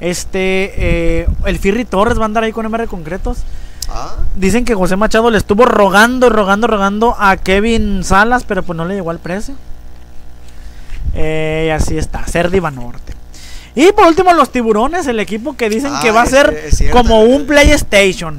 Este, 0.00 0.72
eh, 1.22 1.26
el 1.46 1.58
Firri 1.58 1.84
Torres 1.84 2.18
va 2.18 2.22
a 2.22 2.24
andar 2.26 2.42
ahí 2.42 2.52
con 2.52 2.66
MR 2.66 2.86
Concretos. 2.88 3.38
Ah, 3.88 4.16
Dicen 4.34 4.64
que 4.64 4.74
José 4.74 4.96
Machado 4.96 5.30
le 5.30 5.38
estuvo 5.38 5.66
rogando, 5.66 6.30
rogando, 6.30 6.66
rogando 6.66 7.14
a 7.18 7.36
Kevin 7.36 8.02
Salas, 8.02 8.42
pero 8.44 8.62
pues 8.62 8.76
no 8.76 8.84
le 8.86 8.94
llegó 8.94 9.10
al 9.10 9.18
precio. 9.18 9.54
Eh, 11.14 11.66
y 11.68 11.70
así 11.70 11.96
está, 11.98 12.24
Cerdiva 12.24 12.70
Norte. 12.70 13.12
Y 13.76 13.92
por 13.92 14.06
último, 14.06 14.32
los 14.32 14.50
tiburones, 14.50 15.06
el 15.06 15.20
equipo 15.20 15.56
que 15.56 15.68
dicen 15.68 15.92
que 16.00 16.08
Ah, 16.10 16.12
va 16.12 16.22
a 16.22 16.26
ser 16.26 16.70
cierto, 16.72 16.96
como 16.96 17.22
un 17.22 17.46
PlayStation. 17.46 18.38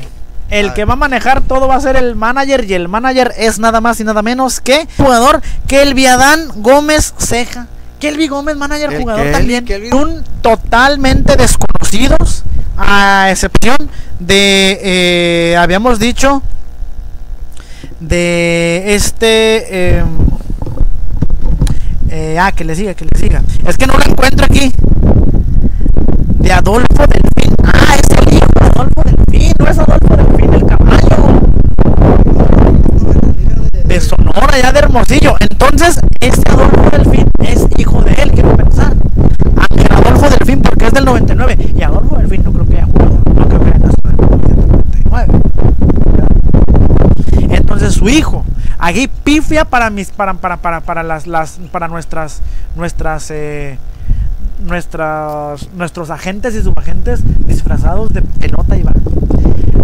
El 0.50 0.74
que 0.74 0.86
va 0.86 0.94
a 0.94 0.98
manejar 0.98 1.42
todo 1.42 1.68
va 1.68 1.76
a 1.76 1.82
ser 1.82 1.96
el 1.96 2.16
manager 2.16 2.66
y 2.66 2.74
el 2.74 2.88
manager 2.88 3.34
es 3.38 3.60
nada 3.60 3.82
más 3.82 4.00
y 4.00 4.04
nada 4.04 4.22
menos 4.22 4.60
que 4.60 4.88
jugador 4.98 5.42
que 5.68 5.82
el 5.82 5.94
Viadán 5.94 6.50
Gómez 6.58 7.14
Ceja. 7.18 7.68
Kelvin 8.00 8.30
Gómez, 8.30 8.56
manager, 8.56 8.94
El 8.94 9.02
jugador 9.02 9.32
también. 9.32 9.66
Kelvin. 9.66 9.94
Un 9.94 10.24
totalmente 10.42 11.38
desconocidos, 11.38 12.44
a 12.78 13.30
excepción 13.32 13.90
de, 14.20 14.80
eh, 14.84 15.58
habíamos 15.58 15.98
dicho, 15.98 16.44
de 18.00 18.84
este... 18.96 19.98
em, 19.98 20.06
eh, 22.10 22.38
ah, 22.40 22.52
que 22.52 22.64
le 22.64 22.76
siga, 22.76 22.94
que 22.94 23.06
le 23.06 23.18
siga. 23.20 23.42
Es 23.66 23.78
que 23.78 23.88
no 23.88 23.98
lo 23.98 24.06
encuentro 24.06 24.46
aquí. 24.46 24.72
De 26.40 26.52
Adolfo 26.54 27.08
Delfín. 27.08 27.56
Ah, 27.64 27.96
es 27.96 28.10
el 28.18 28.34
hijo 28.36 28.46
de 28.60 28.66
Adolfo 28.66 29.02
Delfín. 29.04 29.25
No 29.60 29.68
es 29.68 29.78
Adolfo 29.80 30.16
Delfín, 30.16 30.54
el 30.54 30.66
caballo. 30.66 31.42
De 33.86 34.02
Sonora, 34.02 34.60
ya 34.62 34.72
de 34.72 34.80
Hermosillo. 34.80 35.36
Entonces, 35.40 36.00
este 36.20 36.52
Adolfo 36.52 36.90
Delfín 36.92 37.30
es 37.40 37.68
hijo 37.78 38.02
de 38.02 38.14
él, 38.14 38.32
quiero 38.32 38.56
pensar. 38.56 38.94
Ángel 39.70 39.92
Adolfo 39.92 40.30
Delfín, 40.30 40.62
porque 40.62 40.88
es 40.88 40.94
del 40.94 41.06
99. 41.06 41.58
Y 41.76 41.84
Adolfo 41.84 42.18
Delfín 42.18 42.44
no 42.44 42.52
creo 42.52 42.68
que 42.68 42.76
haya 42.76 42.86
jugado. 42.86 43.20
No 43.36 43.48
creo 43.48 43.60
que 43.62 43.70
haya 43.70 43.80
nacido 43.80 44.10
en 44.10 44.20
el 44.20 44.68
99. 44.68 45.28
Entonces 47.52 47.94
su 47.94 48.10
hijo, 48.10 48.44
aquí 48.78 49.08
pifia 49.08 49.66
para 49.66 49.90
mis, 49.90 50.10
para, 50.12 50.34
para, 50.34 50.58
para, 50.58 50.82
para 50.82 51.04
las, 51.04 51.28
las, 51.28 51.60
para 51.72 51.88
nuestras, 51.88 52.42
nuestras, 52.76 53.32
eh, 53.32 53.78
nuestras, 54.60 55.70
nuestros 55.74 56.10
agentes 56.10 56.56
y 56.56 56.62
subagentes 56.62 57.22
disfrazados 57.46 58.14
de 58.14 58.22
pelota 58.22 58.78
y 58.78 58.84
barco. 58.84 59.12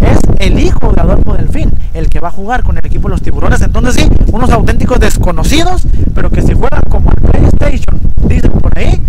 Es 0.02 0.20
el 0.40 0.60
hijo 0.60 0.92
de 0.94 1.02
Adolfo 1.02 1.34
Delfín, 1.34 1.72
el 1.94 2.10
que 2.10 2.20
va 2.20 2.30
a 2.30 2.32
jugar 2.32 2.64
con 2.64 2.78
el 2.78 2.86
equipo 2.86 3.08
de 3.08 3.14
los 3.14 3.22
tiburones. 3.22 3.62
Entonces 3.62 3.96
sí, 3.96 4.10
unos 4.32 4.50
auténticos 4.52 5.00
desconocidos, 5.00 5.84
pero 6.16 6.30
que 6.30 6.42
si 6.42 6.54
juegan 6.54 6.82
como 6.90 7.12
el 7.12 7.22
PlayStation, 7.22 8.00
dicen 8.28 8.52
por 8.52 8.78
ahí, 8.78 9.02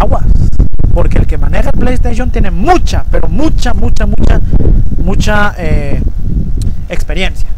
aguas. 0.00 0.24
Porque 0.92 1.18
el 1.18 1.26
que 1.26 1.38
maneja 1.38 1.70
el 1.72 1.80
PlayStation 1.80 2.30
tiene 2.30 2.50
mucha, 2.50 3.04
pero 3.10 3.28
mucha, 3.28 3.74
mucha, 3.74 4.06
mucha, 4.06 4.40
mucha 4.98 5.54
eh, 5.58 6.02
experiencia. 6.88 7.48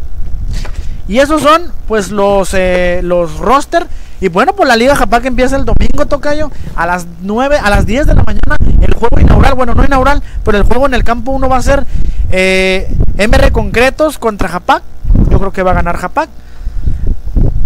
Y 1.08 1.18
esos 1.18 1.42
son, 1.42 1.62
pues, 1.86 2.10
los, 2.10 2.52
eh, 2.54 3.00
los 3.02 3.38
roster. 3.38 3.86
Y 4.20 4.28
bueno, 4.28 4.54
pues 4.54 4.68
la 4.68 4.76
Liga 4.76 4.96
Japá 4.96 5.20
que 5.20 5.28
empieza 5.28 5.56
el 5.56 5.64
domingo, 5.64 6.06
Tocayo, 6.06 6.50
a 6.74 6.86
las 6.86 7.06
9, 7.22 7.58
a 7.62 7.70
las 7.70 7.86
10 7.86 8.06
de 8.06 8.14
la 8.14 8.22
mañana, 8.22 8.56
el 8.80 8.94
juego 8.94 9.20
inaugural, 9.20 9.54
bueno, 9.54 9.74
no 9.74 9.84
inaugural, 9.84 10.22
pero 10.44 10.56
el 10.58 10.64
juego 10.64 10.86
en 10.86 10.94
el 10.94 11.04
campo 11.04 11.32
1 11.32 11.48
va 11.48 11.58
a 11.58 11.62
ser 11.62 11.86
eh, 12.30 12.88
MR 13.18 13.52
Concretos 13.52 14.18
contra 14.18 14.48
Japac. 14.48 14.82
Yo 15.30 15.38
creo 15.38 15.52
que 15.52 15.62
va 15.62 15.72
a 15.72 15.74
ganar 15.74 15.96
Japac. 15.96 16.28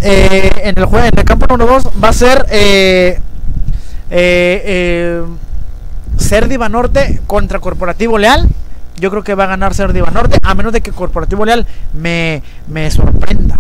Eh, 0.03 0.51
en, 0.65 0.79
el 0.79 0.85
juego, 0.87 1.07
en 1.07 1.19
el 1.19 1.25
campo 1.25 1.47
número 1.47 1.75
2 1.75 1.93
va 2.03 2.09
a 2.09 2.13
ser 2.13 2.47
eh, 2.51 3.21
eh, 4.11 5.23
Norte 6.71 7.21
contra 7.27 7.61
Corporativo 7.61 8.19
Leal. 8.19 8.49
Yo 8.99 9.11
creo 9.11 9.23
que 9.23 9.35
va 9.35 9.45
a 9.45 9.49
ganar 9.49 9.75
Cerdiva 9.75 10.11
Norte, 10.11 10.39
a 10.43 10.55
menos 10.55 10.73
de 10.73 10.81
que 10.81 10.93
Corporativo 10.93 11.45
Leal 11.45 11.67
me, 11.95 12.43
me 12.69 12.91
sorprenda. 12.91 13.57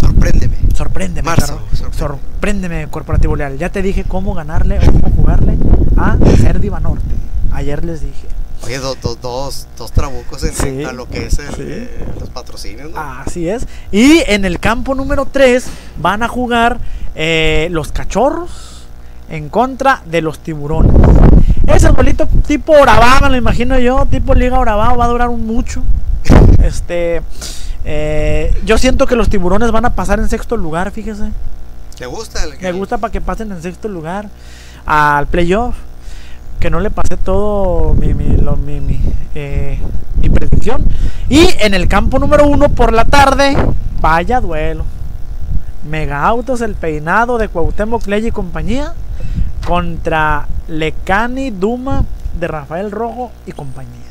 Sorpréndeme. 0.00 0.59
Sorpréndeme, 0.84 1.26
Marzo, 1.26 1.60
sorprende. 1.74 1.98
sorpréndeme, 1.98 2.86
Corporativo 2.88 3.36
Leal. 3.36 3.58
Ya 3.58 3.68
te 3.68 3.82
dije 3.82 4.04
cómo 4.04 4.32
ganarle 4.32 4.78
o 4.78 4.86
cómo 4.92 5.10
jugarle 5.14 5.58
a 5.98 6.16
Cerdiva 6.38 6.80
Norte. 6.80 7.04
Ayer 7.52 7.84
les 7.84 8.00
dije. 8.00 8.26
Oye, 8.64 8.78
do- 8.78 8.94
do- 8.94 9.14
dos, 9.20 9.66
dos 9.76 9.92
trabucos 9.92 10.42
en, 10.42 10.54
Sí. 10.54 10.84
a 10.84 10.92
lo 10.92 11.06
que 11.06 11.26
es 11.26 11.38
el, 11.38 11.48
Sí. 11.54 11.60
eh, 11.60 12.06
los 12.18 12.30
patrocinios, 12.30 12.92
¿no? 12.92 12.98
Así 12.98 13.46
es. 13.46 13.66
Y 13.92 14.22
en 14.26 14.46
el 14.46 14.58
campo 14.58 14.94
número 14.94 15.26
3 15.26 15.66
van 15.98 16.22
a 16.22 16.28
jugar 16.28 16.78
eh, 17.14 17.68
los 17.72 17.92
cachorros 17.92 18.86
en 19.28 19.50
contra 19.50 20.00
de 20.06 20.22
los 20.22 20.38
tiburones. 20.38 20.94
Ese 21.66 21.90
bolito 21.90 22.26
tipo 22.46 22.72
Orabá, 22.72 23.18
me 23.20 23.28
lo 23.28 23.36
imagino 23.36 23.78
yo, 23.78 24.06
tipo 24.06 24.34
Liga 24.34 24.58
Orabá, 24.58 24.94
va 24.94 25.04
a 25.04 25.08
durar 25.08 25.28
un 25.28 25.46
mucho. 25.46 25.82
Este, 26.62 27.20
eh, 27.84 28.54
yo 28.64 28.78
siento 28.78 29.06
que 29.06 29.16
los 29.16 29.28
tiburones 29.28 29.70
van 29.72 29.84
a 29.84 29.94
pasar 29.94 30.18
en 30.20 30.28
sexto 30.28 30.56
lugar, 30.56 30.90
fíjese. 30.90 31.30
¿Te 31.96 32.06
gusta? 32.06 32.42
El, 32.44 32.58
Me 32.60 32.72
gusta 32.72 32.98
para 32.98 33.12
que 33.12 33.20
pasen 33.20 33.52
en 33.52 33.62
sexto 33.62 33.88
lugar 33.88 34.28
al 34.86 35.26
playoff. 35.26 35.76
Que 36.58 36.68
no 36.70 36.80
le 36.80 36.90
pasé 36.90 37.16
todo 37.16 37.94
mi, 37.94 38.12
mi, 38.12 38.36
lo- 38.36 38.56
mi, 38.56 38.80
mi, 38.80 39.00
eh, 39.34 39.78
mi 40.20 40.28
predicción. 40.28 40.84
Y 41.30 41.48
en 41.60 41.72
el 41.72 41.88
campo 41.88 42.18
número 42.18 42.46
uno 42.46 42.68
por 42.68 42.92
la 42.92 43.06
tarde, 43.06 43.56
vaya 44.00 44.40
duelo. 44.40 44.84
Mega 45.88 46.22
Autos, 46.26 46.60
el 46.60 46.74
peinado 46.74 47.38
de 47.38 47.48
Cuauhtémoc 47.48 48.06
Ley 48.06 48.26
y 48.26 48.30
compañía. 48.30 48.92
Contra 49.66 50.46
Lecani 50.68 51.50
Duma 51.50 52.04
de 52.38 52.46
Rafael 52.48 52.90
Rojo 52.90 53.30
y 53.46 53.52
compañía. 53.52 54.09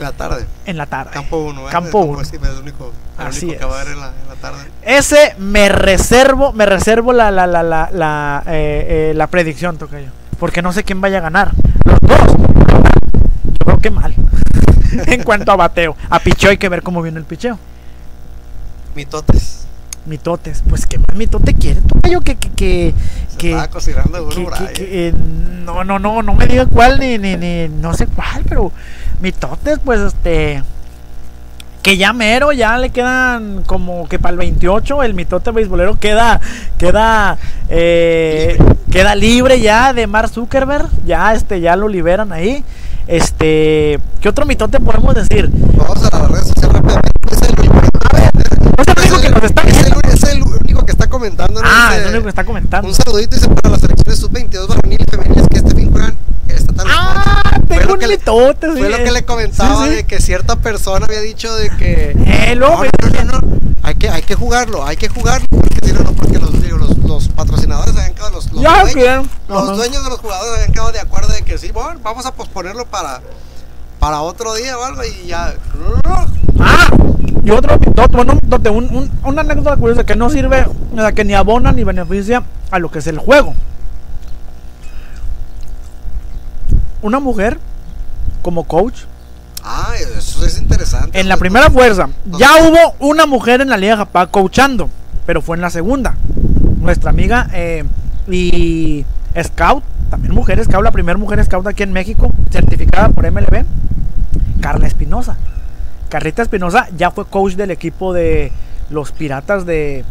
En 0.00 0.06
la 0.06 0.12
tarde. 0.12 0.46
En 0.64 0.76
la 0.78 0.86
tarde. 0.86 1.10
Campo 1.12 1.36
1. 1.38 1.64
Campo 1.70 1.98
uno. 2.00 2.24
Sí, 2.24 2.36
es 2.42 2.48
el 2.48 2.56
único, 2.62 2.92
el 3.18 3.26
Así 3.26 3.44
único 3.46 3.60
que 3.60 3.64
va 3.66 3.72
a 3.78 3.82
es. 3.82 3.86
haber 3.86 3.94
en 3.96 4.00
la, 4.00 4.06
en 4.08 4.28
la 4.28 4.34
tarde. 4.36 4.58
Ese 4.82 5.34
me 5.38 5.68
reservo, 5.68 6.52
me 6.52 6.64
reservo 6.66 7.12
la, 7.12 7.30
la, 7.30 7.46
la, 7.46 7.62
la, 7.62 7.90
la, 7.92 8.42
eh, 8.46 9.10
eh, 9.10 9.14
la 9.14 9.26
predicción, 9.26 9.76
Tocayo. 9.76 10.08
Porque 10.38 10.62
no 10.62 10.72
sé 10.72 10.84
quién 10.84 11.00
vaya 11.02 11.18
a 11.18 11.20
ganar. 11.20 11.52
Los 11.84 12.00
dos. 12.00 12.36
Yo 13.58 13.64
creo 13.66 13.78
que 13.80 13.90
mal. 13.90 14.14
en 15.06 15.22
cuanto 15.22 15.52
a 15.52 15.56
bateo. 15.56 15.94
A 16.08 16.18
picheo 16.20 16.48
hay 16.50 16.56
que 16.58 16.68
ver 16.70 16.82
cómo 16.82 17.02
viene 17.02 17.18
el 17.18 17.24
picheo. 17.26 17.58
Mitotes. 18.94 19.66
Mitotes. 20.06 20.62
Pues 20.68 20.86
que 20.86 20.98
más 20.98 21.14
mitote 21.14 21.54
quiere, 21.54 21.82
Tocayo, 21.82 22.22
que, 22.22 22.34
que, 22.36 22.50
que, 22.50 22.94
Se 23.30 23.36
que, 23.36 23.50
estaba 23.50 23.68
cocinando 23.68 24.28
que- 24.28 24.72
que, 24.72 25.08
eh, 25.08 25.12
no, 25.12 25.84
no, 25.84 25.98
no, 25.98 26.22
no 26.22 26.34
me 26.34 26.46
diga 26.46 26.64
cuál 26.66 26.98
ni, 26.98 27.18
ni, 27.18 27.36
ni, 27.36 27.68
no 27.68 27.92
sé 27.94 28.06
cuál, 28.06 28.42
pero 28.48 28.72
mitotes, 29.20 29.78
pues 29.84 30.00
este, 30.00 30.62
que 31.82 31.96
ya 31.96 32.12
mero, 32.12 32.52
ya 32.52 32.78
le 32.78 32.90
quedan 32.90 33.62
como 33.64 34.08
que 34.08 34.18
para 34.18 34.32
el 34.32 34.38
28, 34.38 35.02
el 35.02 35.14
mitote 35.14 35.50
beisbolero 35.50 35.98
queda, 35.98 36.40
queda, 36.78 37.38
eh, 37.68 38.58
queda 38.90 39.14
libre 39.14 39.60
ya 39.60 39.92
de 39.92 40.06
Mark 40.06 40.30
Zuckerberg, 40.30 40.88
ya 41.06 41.32
este, 41.32 41.60
ya 41.60 41.76
lo 41.76 41.88
liberan 41.88 42.32
ahí. 42.32 42.64
Este, 43.06 43.98
¿qué 44.20 44.28
otro 44.28 44.44
mitote 44.46 44.78
podemos 44.78 45.14
decir? 45.14 45.50
Vamos 45.50 46.04
a 46.04 46.18
las 46.18 46.30
redes 46.30 46.48
sociales 46.48 46.74
rápidamente. 46.74 47.10
Es 47.30 47.42
el 47.42 47.58
único, 47.58 47.78
es 48.78 48.88
el 48.88 48.98
único 49.00 49.20
que 49.20 49.30
nos 49.30 49.42
está 49.42 49.62
es 49.62 49.86
el, 49.86 49.92
es 50.12 50.22
el 50.24 50.42
único 50.42 50.84
que 50.84 50.92
está 50.92 51.08
comentando. 51.08 51.60
¿no? 51.60 51.68
Ah, 51.68 51.94
es 51.96 52.02
el 52.02 52.08
único 52.10 52.22
que 52.24 52.28
está 52.28 52.44
comentando. 52.44 52.88
Un 52.88 52.94
saludito 52.94 53.34
dice 53.34 53.48
para 53.48 53.70
las 53.70 53.80
selecciones 53.80 54.20
sub-22 54.20 54.68
varonil 54.68 55.00
y 55.00 55.10
femeniles 55.10 55.48
que 55.48 55.58
este 55.58 55.74
fin 55.74 55.90
juegan 55.90 56.16
el 56.48 56.56
estatal. 56.56 56.86
Ah, 56.88 57.39
Fue 57.84 57.92
lo 57.94 57.98
que 57.98 58.06
le- 58.06 58.18
Fue 58.18 58.88
lo 58.90 58.96
que 58.98 59.10
le 59.12 59.24
comentaba 59.24 59.84
Sí, 59.84 59.90
sí. 59.90 59.96
de 59.96 60.04
que 60.06 60.20
cierta 60.20 60.56
persona 60.56 61.06
había 61.06 61.20
dicho 61.20 61.54
de 61.56 61.70
que 61.70 62.10
Eh, 62.26 62.54
no, 62.56 62.82
no, 62.82 63.24
no, 63.24 63.40
no, 63.40 63.56
hay 63.82 63.94
que 63.94 64.08
hay 64.10 64.22
que 64.22 64.34
jugarlo, 64.34 64.84
hay 64.86 64.96
que 64.96 65.08
jugarlo 65.08 65.46
porque 65.50 65.78
si 65.86 65.92
no, 65.92 66.12
porque 66.12 66.38
los, 66.38 66.62
digo, 66.62 66.78
los, 66.78 66.96
los 66.98 67.28
patrocinadores 67.28 67.94
habían 67.96 68.14
quedado 68.14 68.32
los, 68.32 68.52
los, 68.52 68.62
Ya, 68.62 68.82
dueños, 68.82 68.94
claro. 68.94 69.26
los 69.48 69.76
dueños 69.76 70.04
de 70.04 70.10
los 70.10 70.18
jugadores 70.20 70.52
habían 70.54 70.72
quedado 70.72 70.92
de 70.92 71.00
acuerdo 71.00 71.32
de 71.32 71.42
que 71.42 71.58
sí, 71.58 71.70
bueno, 71.72 71.98
vamos 72.02 72.26
a 72.26 72.34
posponerlo 72.34 72.84
para 72.86 73.20
para 73.98 74.22
otro 74.22 74.54
día 74.54 74.78
o 74.78 74.82
algo 74.84 75.02
y 75.04 75.26
ya 75.26 75.54
Ah, 76.58 76.86
y 77.44 77.50
otro 77.50 77.78
bueno, 78.12 78.32
un 78.32 78.40
mitote, 78.42 78.70
un- 78.70 78.96
un- 78.96 79.10
una 79.24 79.40
anécdota 79.42 79.76
curiosa 79.76 80.04
que 80.04 80.16
no 80.16 80.30
sirve, 80.30 80.64
o 80.92 80.96
sea, 80.96 81.12
que 81.12 81.24
ni 81.24 81.34
abona 81.34 81.70
ni 81.72 81.84
beneficia 81.84 82.42
a 82.70 82.78
lo 82.78 82.90
que 82.90 82.98
es 83.00 83.06
el 83.06 83.18
juego. 83.18 83.54
Una 87.02 87.20
mujer 87.20 87.58
como 88.40 88.64
coach 88.64 89.02
Ah, 89.62 89.92
eso 89.98 90.44
es 90.44 90.58
interesante. 90.58 91.18
en 91.20 91.28
la 91.28 91.36
primera 91.36 91.70
fuerza. 91.70 92.08
Ya 92.26 92.48
hubo 92.66 92.94
una 92.98 93.26
mujer 93.26 93.60
en 93.60 93.68
la 93.68 93.76
Liga 93.76 93.96
Japá 93.98 94.26
coachando, 94.26 94.88
pero 95.26 95.42
fue 95.42 95.56
en 95.56 95.62
la 95.62 95.70
segunda. 95.70 96.14
Nuestra 96.80 97.10
amiga 97.10 97.48
eh, 97.52 97.84
y 98.28 99.04
Scout, 99.42 99.84
también 100.08 100.34
mujer 100.34 100.64
Scout, 100.64 100.82
la 100.82 100.92
primera 100.92 101.18
mujer 101.18 101.44
Scout 101.44 101.66
aquí 101.66 101.82
en 101.82 101.92
México, 101.92 102.32
certificada 102.50 103.10
por 103.10 103.30
MLB, 103.30 103.64
Carla 104.60 104.86
Espinosa. 104.86 105.36
Carlita 106.08 106.42
Espinosa 106.42 106.88
ya 106.96 107.10
fue 107.10 107.26
coach 107.26 107.52
del 107.54 107.70
equipo 107.70 108.12
de 108.12 108.50
los 108.88 109.12
Piratas 109.12 109.64
de 109.66 110.04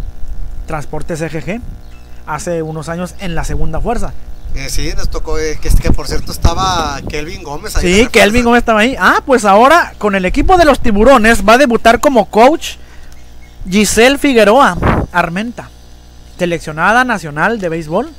Transportes 0.68 1.22
EGG 1.22 1.60
hace 2.26 2.62
unos 2.62 2.88
años 2.88 3.16
en 3.20 3.36
la 3.36 3.44
segunda 3.44 3.82
fuerza. 3.82 4.14
Eh, 4.56 4.70
sí, 4.70 4.91
nos 4.95 5.10
tocó 5.10 5.38
eh, 5.39 5.60
que, 5.62 5.70
que 5.70 5.91
por 5.91 6.08
cierto 6.08 6.32
estaba 6.32 7.00
Kelvin 7.08 7.43
Gómez 7.43 7.76
ahí. 7.76 7.82
Sí, 7.84 8.00
en 8.00 8.06
la 8.06 8.12
que 8.12 8.20
Elvin 8.22 8.43
fuerza. 8.43 8.45
Gómez 8.45 8.60
estaba 8.60 8.80
ahí. 8.80 8.95
Ah, 9.00 9.22
pues 9.26 9.45
ahora 9.45 9.93
con 9.97 10.16
el 10.16 10.26
equipo 10.26 10.58
de 10.58 10.66
los 10.66 10.80
tiburones 10.80 11.47
va 11.47 11.54
a 11.54 11.58
debutar 11.58 12.00
como 12.00 12.26
coach 12.26 12.76
Giselle 13.70 14.18
Figueroa 14.18 14.78
Armenta, 15.12 15.70
seleccionada 16.38 17.04
nacional 17.04 17.60
de 17.60 17.70
béisbol. 17.70 18.10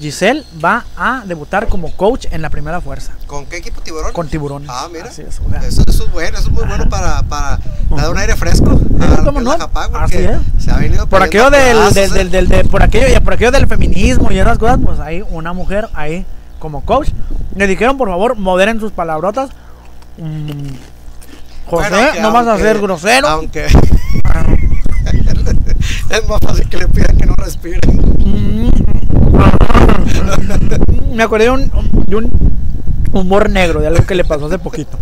Giselle 0.00 0.42
va 0.62 0.84
a 0.96 1.22
debutar 1.24 1.68
como 1.68 1.92
coach 1.92 2.26
en 2.32 2.42
la 2.42 2.50
primera 2.50 2.80
fuerza 2.80 3.12
¿Con 3.28 3.46
qué 3.46 3.58
equipo 3.58 3.80
tiburón? 3.80 4.12
con 4.12 4.28
tiburones. 4.28 4.68
Ah, 4.72 4.88
mira. 4.92 5.06
Es, 5.06 5.20
o 5.40 5.48
sea, 5.50 5.60
Eso, 5.66 5.82
eso 5.86 6.04
es 6.06 6.12
bueno, 6.12 6.36
eso 6.38 6.48
es 6.48 6.52
muy 6.52 6.64
bueno 6.64 6.88
para, 6.88 7.22
para 7.22 7.60
dar 7.90 8.10
un 8.10 8.18
aire 8.18 8.34
fresco 8.36 8.80
a 9.00 9.22
¿cómo 9.24 9.40
no? 9.40 9.52
la 9.52 9.58
Japá, 9.58 9.88
porque 9.90 10.04
Así 10.04 10.16
es. 10.58 10.64
se 10.64 10.70
ha 10.72 10.78
venido 10.78 11.06
por 11.06 11.22
aquello 11.22 11.48
del, 11.50 11.76
pedazos, 11.76 11.94
del, 11.94 12.12
del, 12.12 12.30
del- 12.30 12.48
de- 12.48 12.64
por 12.64 12.82
aquello 12.82 13.06
y 13.16 13.20
por 13.20 13.34
aquello 13.34 13.52
del 13.52 13.66
feminismo 13.68 14.30
y 14.32 14.38
esas 14.38 14.58
cosas, 14.58 14.78
pues 14.84 14.98
hay 15.00 15.22
una 15.30 15.52
mujer 15.52 15.88
ahí 15.94 16.26
como 16.58 16.80
coach. 16.84 17.10
Le 17.54 17.66
dijeron, 17.68 17.96
por 17.96 18.08
favor, 18.08 18.36
moderen 18.36 18.80
sus 18.80 18.90
palabrotas. 18.90 19.50
Mm, 20.18 20.70
José, 21.70 21.88
Bueno, 21.90 22.20
no 22.22 22.32
vas 22.32 22.46
a 22.48 22.56
ser 22.58 22.80
grosero. 22.80 23.28
Aunque 23.28 23.66
es 26.10 26.28
más 26.28 26.40
fácil 26.40 26.68
que 26.68 26.76
le 26.78 26.88
pidan 26.88 27.16
que 27.16 27.26
no 27.26 27.34
respire. 27.36 27.80
Mm. 28.18 28.68
Me 31.12 31.22
acordé 31.22 31.44
de 31.44 31.50
un, 31.50 31.70
de 32.06 32.16
un 32.16 32.30
humor 33.12 33.48
negro, 33.50 33.80
de 33.80 33.86
algo 33.88 34.04
que 34.04 34.14
le 34.14 34.24
pasó 34.24 34.46
hace 34.46 34.58
poquito. 34.58 34.98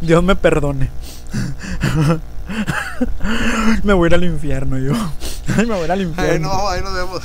Dios 0.00 0.22
me 0.22 0.34
perdone. 0.36 0.88
Me 3.84 3.92
voy 3.92 4.06
a 4.06 4.08
ir 4.08 4.14
al 4.14 4.24
infierno 4.24 4.78
yo. 4.78 4.92
Ay, 5.56 5.66
Me 5.66 5.74
voy 5.74 5.82
a 5.82 5.84
ir 5.84 5.92
al 5.92 5.98
Ahí, 6.00 6.06
infierno. 6.06 6.48
no, 6.48 6.68
ahí 6.68 6.80
nos 6.82 6.94
vemos. 6.94 7.22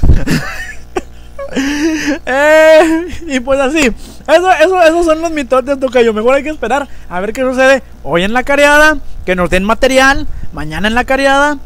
Eh, 2.26 3.05
y 3.28 3.39
pues 3.39 3.59
así, 3.59 3.80
eso, 3.80 4.51
eso, 4.51 4.82
esos 4.84 5.05
son 5.05 5.21
los 5.21 5.32
mitotes, 5.32 5.80
tocayo. 5.80 6.13
Mejor 6.13 6.36
hay 6.36 6.43
que 6.43 6.49
esperar 6.49 6.88
a 7.09 7.19
ver 7.19 7.32
qué 7.34 7.41
sucede 7.41 7.82
hoy 8.03 8.23
en 8.23 8.34
la 8.34 8.43
cariada, 8.43 8.97
que 9.26 9.36
nos 9.36 9.49
den 9.49 9.63
material, 9.63 10.28
mañana 10.53 10.88
en 10.88 10.95
la 10.95 11.03
cariada, 11.05 11.57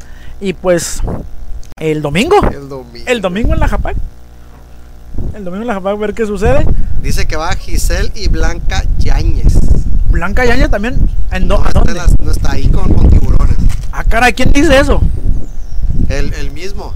y 0.42 0.54
pues 0.54 1.02
el 1.78 2.02
domingo, 2.02 2.36
El 2.52 2.70
domingo. 2.70 3.06
el 3.08 3.22
domingo 3.22 3.54
en 3.54 3.60
la 3.60 3.68
Japac. 3.68 3.96
El 5.34 5.44
domingo 5.46 5.62
en 5.64 5.68
la 5.68 5.74
Japac, 5.76 5.94
a 5.94 5.96
ver 5.98 6.14
qué 6.14 6.26
sucede. 6.26 6.66
Dice 7.02 7.26
que 7.28 7.36
va 7.36 7.54
Giselle 7.56 8.12
y 8.16 8.28
Blanca 8.28 8.84
Yáñez. 8.98 9.54
Blanca 10.10 10.44
Yaña 10.46 10.70
también. 10.70 10.98
¿En 11.32 11.48
dó- 11.48 11.60
No, 11.60 11.66
¿a 11.66 11.72
dónde? 11.72 11.94
las- 11.94 12.18
no 12.20 12.32
está 12.32 12.52
ahí 12.54 12.68
con, 12.68 12.92
con 12.94 13.10
tiburones. 13.10 13.56
Ah, 13.92 14.04
caray, 14.04 14.34
¿quién 14.34 14.52
dice 14.52 14.80
eso? 14.80 15.02
El, 16.10 16.34
el 16.34 16.52
mismo. 16.52 16.94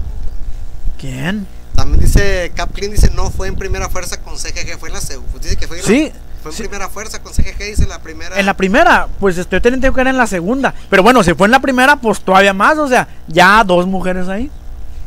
¿Quién? 0.98 1.46
También 1.76 2.00
dice 2.00 2.52
Cap 2.54 2.70
Clean, 2.72 2.90
dice 2.92 3.10
no 3.14 3.30
fue 3.30 3.48
en 3.48 3.56
primera 3.56 3.88
fuerza 3.88 4.18
con 4.20 4.36
CGG, 4.38 4.78
fue 4.78 4.88
en 4.88 4.94
la 4.94 5.00
segunda. 5.00 5.30
Pues 5.32 5.42
dice 5.44 5.56
que 5.56 5.66
fue 5.68 5.78
en, 5.78 5.84
Sí, 5.84 6.04
la, 6.12 6.20
fue 6.42 6.50
en 6.50 6.56
sí. 6.56 6.62
primera 6.64 6.88
fuerza 6.88 7.20
con 7.22 7.32
CGG, 7.32 7.58
dice 7.58 7.86
la 7.86 8.00
primera. 8.00 8.38
En 8.38 8.46
la 8.46 8.54
primera, 8.54 9.08
pues 9.20 9.38
estoy 9.38 9.60
teniendo 9.60 9.92
que 9.92 10.00
era 10.00 10.10
en 10.10 10.16
la 10.16 10.26
segunda. 10.26 10.74
Pero 10.90 11.02
bueno, 11.02 11.22
si 11.22 11.34
fue 11.34 11.46
en 11.46 11.52
la 11.52 11.60
primera, 11.60 11.96
pues 11.96 12.20
todavía 12.20 12.52
más. 12.52 12.78
O 12.78 12.88
sea, 12.88 13.08
ya 13.28 13.62
dos 13.64 13.86
mujeres 13.86 14.28
ahí. 14.28 14.50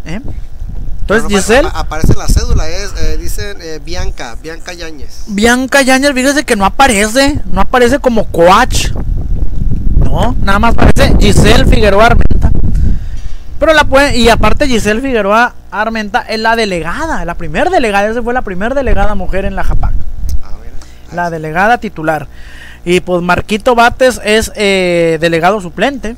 ¿eh? 0.06 0.20
Entonces, 1.10 1.30
Giselle, 1.30 1.68
apa- 1.70 1.80
aparece 1.80 2.14
la 2.16 2.28
cédula, 2.28 2.68
es, 2.68 2.91
eh, 2.99 3.18
dicen 3.18 3.58
eh, 3.62 3.80
Bianca, 3.84 4.36
Bianca 4.41 4.74
Yáñez. 4.74 5.24
Bianca 5.28 5.82
Yañez, 5.82 6.12
fíjese 6.14 6.43
que 6.43 6.55
no 6.58 6.66
aparece. 6.66 7.39
No 7.51 7.62
aparece 7.62 7.99
como 7.99 8.26
coach. 8.26 8.89
No, 9.97 10.36
nada 10.41 10.60
más 10.60 10.74
aparece 10.74 11.16
Giselle 11.20 11.66
Figueroa 11.66 12.08
Armenta. 12.08 12.51
Pero 13.60 13.74
la 13.74 13.86
puede, 13.86 14.18
y 14.18 14.30
aparte 14.30 14.68
Giselle 14.68 15.01
Figueroa 15.01 15.55
Armenta 15.72 16.22
es 16.22 16.39
la 16.39 16.55
delegada, 16.55 17.26
la 17.26 17.36
primera 17.36 17.70
delegada, 17.70 18.08
esa 18.10 18.22
fue 18.22 18.34
la 18.34 18.41
primera 18.43 18.76
delegada 18.76 19.16
mujer 19.16 19.45
en 19.45 19.55
la 19.55 19.64
JAPAC. 19.64 19.93
Ah, 20.43 20.51
la 21.14 21.30
delegada 21.30 21.78
titular. 21.80 22.28
Y 22.86 22.99
pues 22.99 23.22
Marquito 23.24 23.76
Bates 23.76 24.22
es 24.24 24.51
eh, 24.55 25.18
delegado 25.20 25.60
suplente. 25.62 26.16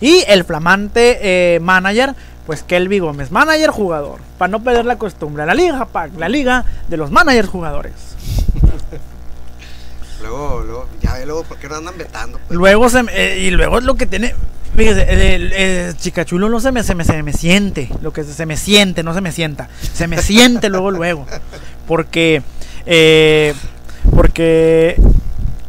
Y 0.00 0.24
el 0.28 0.44
flamante 0.44 1.18
eh, 1.56 1.60
manager, 1.60 2.14
pues 2.48 2.62
Kelby 2.62 2.98
Gómez, 2.98 3.30
manager 3.30 3.68
jugador. 3.70 4.20
Para 4.38 4.50
no 4.50 4.64
perder 4.64 4.86
la 4.86 4.96
costumbre. 4.96 5.44
La 5.44 5.52
liga, 5.54 5.84
Pac, 5.84 6.10
la 6.16 6.28
liga 6.30 6.64
de 6.88 6.96
los 6.96 7.10
managers 7.10 7.48
jugadores. 7.48 7.92
Luego, 10.20 10.62
luego, 10.66 10.86
ya 11.00 11.12
ve 11.14 11.26
luego, 11.26 11.44
¿por 11.44 11.58
qué 11.58 11.68
no 11.68 11.76
andan 11.76 11.96
vetando? 11.96 12.38
pues? 12.48 12.56
Luego 12.58 12.88
se 12.88 13.02
me- 13.04 13.12
eh, 13.14 13.38
y 13.38 13.50
luego 13.50 13.78
es 13.78 13.84
lo 13.84 13.94
que 13.94 14.06
tiene. 14.06 14.34
Fíjese, 14.76 15.02
el, 15.12 15.20
el- 15.20 15.52
el 15.52 15.96
Chicachulo 15.96 16.48
no 16.48 16.58
se 16.60 16.72
me, 16.72 16.82
se 16.82 16.94
me, 16.96 17.04
se 17.04 17.22
me 17.22 17.32
siente. 17.32 17.88
Lo 18.02 18.12
que 18.12 18.24
se, 18.24 18.32
se 18.34 18.44
me 18.44 18.56
siente, 18.56 19.02
no 19.04 19.14
se 19.14 19.20
me 19.20 19.30
sienta. 19.30 19.68
Se 19.94 20.08
me 20.08 20.20
siente 20.20 20.68
luego, 20.70 20.90
luego. 20.90 21.24
Porque. 21.86 22.42
eh, 22.86 23.54
porque. 24.14 25.00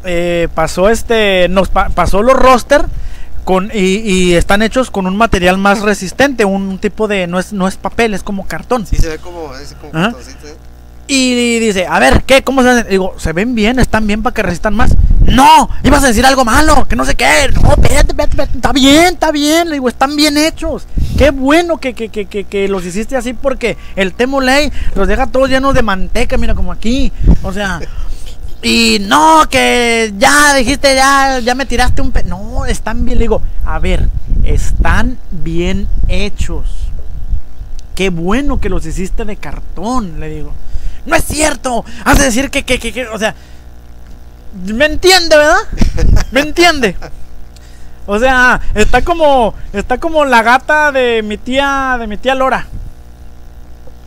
eh, 0.04 0.48
pasó 0.56 0.90
este. 0.90 1.48
Nos 1.50 1.70
pa- 1.70 1.90
pasó 1.90 2.24
los 2.24 2.36
roster. 2.36 2.86
Con, 3.50 3.72
y, 3.74 3.80
y 3.80 4.34
están 4.36 4.62
hechos 4.62 4.92
con 4.92 5.08
un 5.08 5.18
material 5.18 5.58
más 5.58 5.82
resistente. 5.82 6.46
Un 6.46 6.78
tipo 6.78 7.08
de. 7.08 7.26
No 7.26 7.40
es, 7.40 7.52
no 7.52 7.68
es 7.68 7.78
papel, 7.78 8.14
es 8.14 8.22
como 8.22 8.46
cartón. 8.46 8.86
Sí, 8.86 8.96
se 8.98 9.10
ve 9.10 9.18
como, 9.18 9.56
es 9.56 9.74
como 9.74 9.92
cartoncito, 9.92 10.48
¿eh? 10.50 10.56
Y 11.08 11.58
dice, 11.58 11.88
a 11.88 11.98
ver, 11.98 12.22
¿qué? 12.28 12.44
¿Cómo 12.44 12.62
se 12.62 12.70
hacen? 12.70 12.88
Digo, 12.88 13.16
¿se 13.18 13.34
ven 13.34 13.56
bien? 13.56 13.80
¿Están 13.80 14.06
bien 14.06 14.22
para 14.22 14.36
que 14.36 14.44
resistan 14.44 14.76
más? 14.76 14.92
No, 15.22 15.68
ibas 15.84 16.04
a 16.04 16.08
decir 16.10 16.24
algo 16.28 16.46
malo, 16.46 16.88
que 16.88 16.96
no 16.96 17.04
sé 17.06 17.16
qué. 17.16 17.50
No, 17.56 17.72
espérate, 17.72 18.12
espérate, 18.12 18.34
espérate, 18.34 18.56
está 18.58 18.72
bien, 18.72 19.14
está 19.16 19.32
bien. 19.32 19.70
Le 19.70 19.74
digo, 19.78 19.90
están 19.90 20.16
bien 20.16 20.38
hechos. 20.38 20.86
Qué 21.18 21.32
bueno 21.32 21.80
que, 21.80 21.96
que, 21.96 22.10
que, 22.10 22.28
que, 22.28 22.44
que 22.44 22.68
los 22.68 22.86
hiciste 22.86 23.18
así 23.18 23.34
porque 23.34 23.78
el 23.96 24.14
Temoley 24.14 24.72
los 24.94 25.08
deja 25.08 25.26
todos 25.26 25.50
llenos 25.50 25.74
de 25.74 25.82
manteca, 25.82 26.38
mira, 26.38 26.54
como 26.54 26.72
aquí. 26.72 27.12
O 27.42 27.52
sea, 27.52 27.80
y 28.62 29.00
no, 29.02 29.48
que 29.50 30.14
ya 30.18 30.54
dijiste, 30.56 30.94
ya, 30.96 31.40
ya 31.40 31.56
me 31.56 31.66
tiraste 31.66 32.02
un... 32.02 32.12
Pe 32.12 32.24
no, 32.24 32.66
están 32.66 33.06
bien. 33.06 33.18
Le 33.18 33.24
digo, 33.24 33.42
a 33.66 33.80
ver, 33.80 34.10
están 34.44 35.18
bien 35.32 35.88
hechos. 36.08 36.92
Qué 37.96 38.10
bueno 38.10 38.60
que 38.60 38.70
los 38.70 38.86
hiciste 38.86 39.26
de 39.26 39.38
cartón, 39.38 40.20
le 40.20 40.30
digo. 40.30 40.54
No 41.06 41.16
es 41.16 41.24
cierto. 41.24 41.86
Has 42.04 42.18
de 42.18 42.26
decir 42.26 42.50
que, 42.50 42.64
que, 42.64 42.80
que, 42.80 42.92
que, 42.92 43.08
o 43.08 43.18
sea, 43.18 43.36
me 44.66 44.86
entiende, 44.86 45.38
¿verdad? 45.38 45.58
Me 46.32 46.42
entiende. 46.42 46.96
O 48.06 48.20
sea, 48.20 48.60
está 48.74 49.04
como, 49.04 49.54
está 49.72 50.00
como 50.00 50.26
la 50.26 50.42
gata 50.42 50.92
de 50.92 51.22
mi 51.22 51.38
tía, 51.38 51.96
de 52.00 52.08
mi 52.08 52.18
tía 52.18 52.36
Lora. 52.36 52.66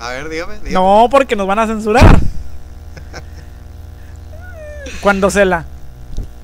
A 0.00 0.08
ver, 0.08 0.28
dígame, 0.28 0.54
dígame. 0.54 0.72
No, 0.72 1.08
porque 1.10 1.36
nos 1.36 1.46
van 1.46 1.60
a 1.60 1.66
censurar. 1.66 2.18
Cuando 5.02 5.30
se 5.30 5.44
la 5.44 5.64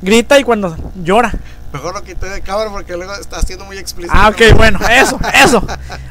grita 0.02 0.38
y 0.38 0.44
cuando 0.44 0.76
llora. 1.02 1.32
Mejor 1.72 1.94
lo 1.94 2.02
quité 2.02 2.28
de 2.28 2.40
cámara 2.40 2.70
porque 2.70 2.96
luego 2.96 3.14
está 3.14 3.40
siendo 3.42 3.64
muy 3.64 3.78
explícito. 3.78 4.14
Ah, 4.16 4.28
ok, 4.28 4.56
bueno, 4.56 4.78
eso, 4.90 5.18
eso. 5.34 5.64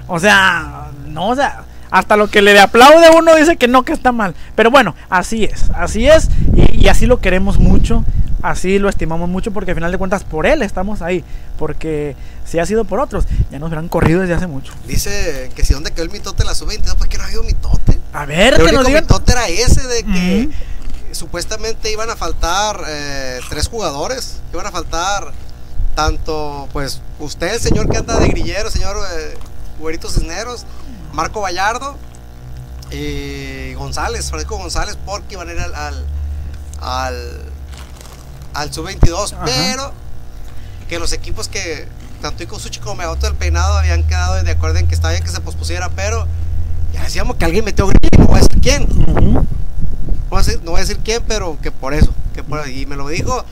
O 0.08 0.20
sea, 0.20 0.88
no, 1.08 1.30
o 1.30 1.36
sea, 1.36 1.64
hasta 1.90 2.16
lo 2.16 2.28
que 2.30 2.42
le 2.42 2.60
aplaude 2.60 3.10
uno 3.18 3.36
dice 3.36 3.58
que 3.58 3.68
no, 3.68 3.84
que 3.84 3.94
está 3.94 4.12
mal. 4.12 4.36
Pero 4.56 4.70
bueno, 4.72 4.96
así 5.10 5.46
es, 5.46 5.70
así 5.76 6.08
es. 6.08 6.30
Y, 6.56 6.84
y 6.86 6.88
así 6.90 7.06
lo 7.08 7.20
queremos 7.20 7.58
mucho, 7.60 8.06
así 8.44 8.78
lo 8.78 8.88
estimamos 8.88 9.30
mucho 9.30 9.52
porque 9.52 9.72
al 9.72 9.76
final 9.76 9.92
de 9.92 9.98
cuentas 9.98 10.24
por 10.24 10.46
él 10.46 10.62
estamos 10.62 11.02
ahí. 11.02 11.24
Porque 11.58 12.16
si 12.46 12.60
ha 12.60 12.66
sido 12.68 12.86
por 12.86 13.00
otros, 13.00 13.26
ya 13.50 13.58
nos 13.58 13.68
hubieran 13.70 13.88
corrido 13.90 14.22
desde 14.22 14.36
hace 14.36 14.48
mucho. 14.48 14.74
Dice 14.86 15.50
que 15.56 15.66
si 15.66 15.74
dónde 15.74 15.92
quedó 15.92 16.04
el 16.04 16.12
mitote 16.12 16.44
en 16.44 16.48
la 16.50 16.56
sub-22, 16.56 16.96
¿por 16.96 17.08
qué 17.10 17.18
no 17.18 17.24
ha 17.24 17.28
habido 17.28 17.44
mitote? 17.44 18.00
A 18.14 18.26
ver, 18.28 18.54
El 18.54 18.58
que 18.58 18.62
único 18.64 18.78
nos 18.78 18.88
digan. 18.88 19.04
mitote 19.06 19.32
era 19.32 19.48
ese 19.48 19.88
de 19.88 20.04
que. 20.04 20.50
Supuestamente 21.14 21.92
iban 21.92 22.10
a 22.10 22.16
faltar 22.16 22.84
eh, 22.88 23.40
tres 23.50 23.68
jugadores. 23.68 24.42
Iban 24.54 24.68
a 24.68 24.72
faltar 24.72 25.32
tanto, 25.96 26.68
pues, 26.74 27.02
usted, 27.20 27.56
el 27.56 27.60
señor 27.60 27.90
que 27.90 27.98
anda 27.98 28.20
de 28.20 28.28
grillero, 28.28 28.70
señor 28.70 28.98
eh, 28.98 29.38
Güerito 29.80 30.10
Cisneros, 30.10 30.66
Marco 31.12 31.42
Vallardo 31.42 31.98
y 32.92 33.74
González, 33.74 34.30
Francisco 34.30 34.58
González, 34.58 34.98
porque 35.06 35.34
iban 35.34 35.50
a 35.50 35.54
ir 35.54 35.60
al, 35.60 35.76
al, 35.76 36.06
al, 36.82 37.42
al 38.54 38.74
sub-22, 38.74 39.34
Ajá. 39.34 39.46
pero 39.46 39.92
que 40.88 41.00
los 41.00 41.14
equipos 41.14 41.48
que 41.48 41.88
tanto 42.22 42.44
Ikosuchi 42.44 42.80
como 42.80 42.96
Megato 42.96 43.26
del 43.28 43.36
Peinado 43.36 43.78
habían 43.78 44.04
quedado 44.04 44.42
de 44.42 44.52
acuerdo 44.52 44.78
en 44.80 44.88
que 44.88 44.96
estaba 44.96 45.12
bien 45.12 45.24
que 45.24 45.30
se 45.30 45.42
pospusiera, 45.42 45.90
pero 45.90 46.28
ya 46.94 47.04
decíamos 47.04 47.38
que 47.38 47.46
alguien 47.46 47.66
metió 47.66 47.88
a 47.90 48.38
decir 48.38 48.62
quién. 48.62 48.88
No 48.88 49.46
voy, 50.30 50.40
a 50.40 50.44
decir, 50.44 50.60
no 50.64 50.72
voy 50.72 50.80
a 50.80 50.82
decir 50.82 51.00
quién, 51.04 51.22
pero 51.28 51.58
que 51.62 51.72
por 51.72 51.94
eso. 51.94 52.14
Que 52.34 52.44
por, 52.44 52.68
y 52.70 52.86
me 52.86 52.96
lo 52.96 53.08
dijo 53.08 53.44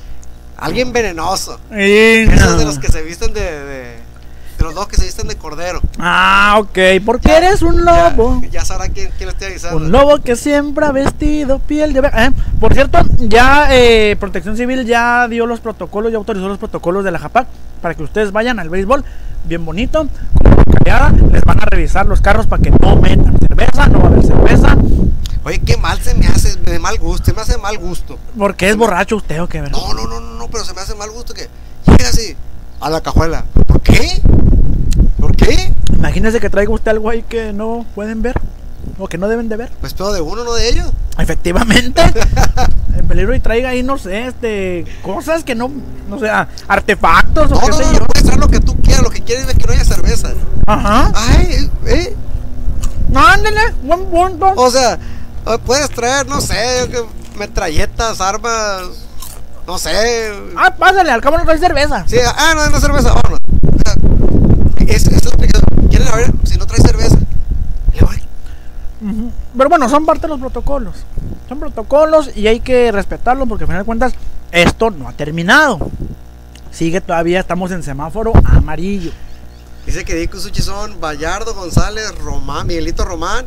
alguien 0.57 0.93
venenoso. 0.93 1.59
Y- 1.71 2.23
Esos 2.29 2.57
de 2.57 2.65
los 2.65 2.79
que 2.79 2.87
se 2.89 3.01
visten 3.01 3.33
de, 3.33 3.41
de, 3.41 3.95
de 4.57 4.63
los 4.63 4.73
dos 4.73 4.87
que 4.87 4.95
se 4.95 5.03
visten 5.05 5.27
de 5.27 5.35
cordero. 5.35 5.81
Ah, 5.99 6.55
ok, 6.59 6.77
porque 7.05 7.27
Ya- 7.29 7.37
eres 7.39 7.61
un 7.61 7.83
lobo. 7.83 8.41
Ya, 8.51 8.63
sabrá 8.63 8.87
quién, 8.89 9.09
quién 9.17 9.27
le 9.27 9.33
estoy 9.33 9.47
avisando. 9.47 9.77
Un 9.77 9.91
lobo 9.91 10.19
que 10.19 10.35
siempre 10.35 10.85
ha 10.85 10.91
vestido 10.91 11.59
piel 11.59 11.93
de. 11.93 11.99
Eh, 11.99 12.31
Por 12.59 12.73
cierto, 12.73 12.99
ya 13.19 13.67
eh, 13.71 14.15
Protección 14.19 14.55
Civil 14.55 14.85
ya 14.85 15.27
dio 15.27 15.45
los 15.45 15.59
protocolos, 15.59 16.11
ya 16.11 16.17
autorizó 16.17 16.47
los 16.47 16.57
protocolos 16.57 17.03
de 17.03 17.11
la 17.11 17.19
JAPAC 17.19 17.47
para 17.81 17.93
que 17.95 18.03
ustedes 18.03 18.31
vayan 18.31 18.59
al 18.59 18.69
béisbol 18.69 19.03
bien 19.45 19.63
bonito, 19.65 20.07
como 20.33 20.55
callada. 20.83 21.11
Les 21.31 21.43
van 21.43 21.59
a 21.61 21.65
revisar 21.65 22.05
los 22.05 22.21
carros 22.21 22.47
para 22.47 22.61
que 22.63 22.71
no 22.71 22.95
metan 22.95 23.37
cerveza, 23.39 23.87
no 23.87 23.99
va 23.99 24.05
a 24.05 24.07
haber 24.07 24.23
cerveza, 24.25 24.75
Oye, 25.45 25.59
qué 25.59 25.77
mal 25.77 26.01
se 26.01 26.15
me 26.15 26.25
hace, 26.25 26.55
de 26.55 26.79
mal 26.79 26.97
gusto, 26.97 27.25
se 27.25 27.33
me 27.33 27.41
hace 27.41 27.55
mal 27.59 27.77
gusto. 27.77 28.17
porque 28.35 28.67
es 28.67 28.75
borracho 28.75 29.15
usted 29.17 29.39
o 29.43 29.47
qué, 29.47 29.61
¿verdad? 29.61 29.77
No, 29.77 29.93
no, 29.93 30.07
no, 30.07 30.19
no, 30.19 30.47
pero 30.47 30.65
se 30.65 30.73
me 30.73 30.81
hace 30.81 30.95
mal 30.95 31.11
gusto 31.11 31.35
que 31.35 31.47
llega 31.85 32.09
así 32.09 32.35
a 32.81 32.89
la 32.89 32.99
cajuela. 33.01 33.45
¿Por 33.67 33.79
qué? 33.81 34.23
¿Por 35.19 35.35
qué? 35.35 35.71
Imagínese 35.93 36.39
que 36.39 36.49
traiga 36.49 36.73
usted 36.73 36.89
algo 36.89 37.11
ahí 37.11 37.21
que 37.21 37.53
no 37.53 37.85
pueden 37.93 38.23
ver 38.23 38.41
o 38.97 39.07
que 39.07 39.19
no 39.19 39.27
deben 39.27 39.47
de 39.47 39.57
ver. 39.57 39.71
Pues 39.79 39.93
pedo 39.93 40.13
de 40.13 40.21
uno, 40.21 40.43
no 40.43 40.53
de 40.55 40.67
ellos. 40.67 40.91
Efectivamente. 41.19 42.01
El 42.95 43.03
peligro 43.03 43.35
y 43.35 43.39
traiga 43.39 43.69
ahí, 43.69 43.83
no 43.83 43.99
sé, 43.99 44.25
este, 44.25 44.85
cosas 45.03 45.43
que 45.43 45.53
no, 45.53 45.71
no 46.09 46.17
sé, 46.17 46.27
artefactos 46.67 47.51
o 47.51 47.59
qué 47.59 47.67
no, 47.67 47.73
sé 47.77 47.85
no, 47.85 47.93
yo. 47.93 47.99
no 47.99 48.05
puedes 48.07 48.23
traer 48.23 48.39
lo 48.39 48.47
que 48.47 48.59
tú 48.61 48.75
quieras, 48.81 49.03
lo 49.03 49.11
que 49.11 49.21
quieres 49.21 49.47
es 49.47 49.53
que 49.53 49.67
no 49.67 49.73
haya 49.73 49.85
cerveza. 49.85 50.33
Ajá. 50.65 51.11
Ay, 51.13 51.69
eh. 51.85 52.15
Ándale, 53.13 53.73
buen 53.83 54.05
punto. 54.05 54.51
O 54.55 54.71
sea, 54.71 54.97
puedes 55.65 55.89
traer, 55.91 56.27
no 56.27 56.41
sé, 56.41 56.89
metralletas, 57.37 58.19
armas, 58.21 59.05
no 59.67 59.77
sé. 59.77 60.33
Ah, 60.57 60.75
pásale, 60.75 61.11
al 61.11 61.21
cabo 61.21 61.37
no 61.37 61.45
trae 61.45 61.57
cerveza. 61.57 62.03
Sí, 62.07 62.17
ah, 62.25 62.53
no, 62.55 62.69
no 62.69 62.79
cerveza, 62.79 63.13
vámonos. 63.13 63.39
O 63.61 63.77
sea, 63.83 63.95
es, 64.87 65.07
es 65.07 65.25
la. 65.25 65.31
¿Quieren 65.89 66.07
saber 66.07 66.31
si 66.43 66.57
no 66.57 66.65
trae 66.65 66.81
cerveza? 66.81 67.17
Le 67.93 68.01
voy. 68.01 68.23
Pero 69.57 69.69
bueno, 69.69 69.87
son 69.89 70.05
parte 70.05 70.23
de 70.23 70.29
los 70.29 70.39
protocolos. 70.39 70.95
Son 71.47 71.59
protocolos 71.59 72.31
y 72.35 72.47
hay 72.47 72.59
que 72.59 72.91
respetarlos 72.91 73.47
porque 73.47 73.65
al 73.65 73.67
final 73.67 73.81
de 73.81 73.85
cuentas 73.85 74.13
esto 74.51 74.89
no 74.89 75.07
ha 75.07 75.13
terminado. 75.13 75.91
Sigue 76.71 77.01
todavía, 77.01 77.39
estamos 77.39 77.71
en 77.71 77.83
semáforo 77.83 78.33
amarillo. 78.45 79.11
Dice 79.85 80.03
que 80.03 80.15
Dico 80.15 80.39
Suchi 80.39 80.61
son 80.61 80.99
Vallardo, 80.99 81.53
González, 81.53 82.13
Román, 82.17 82.65
Miguelito 82.65 83.05
Román 83.05 83.45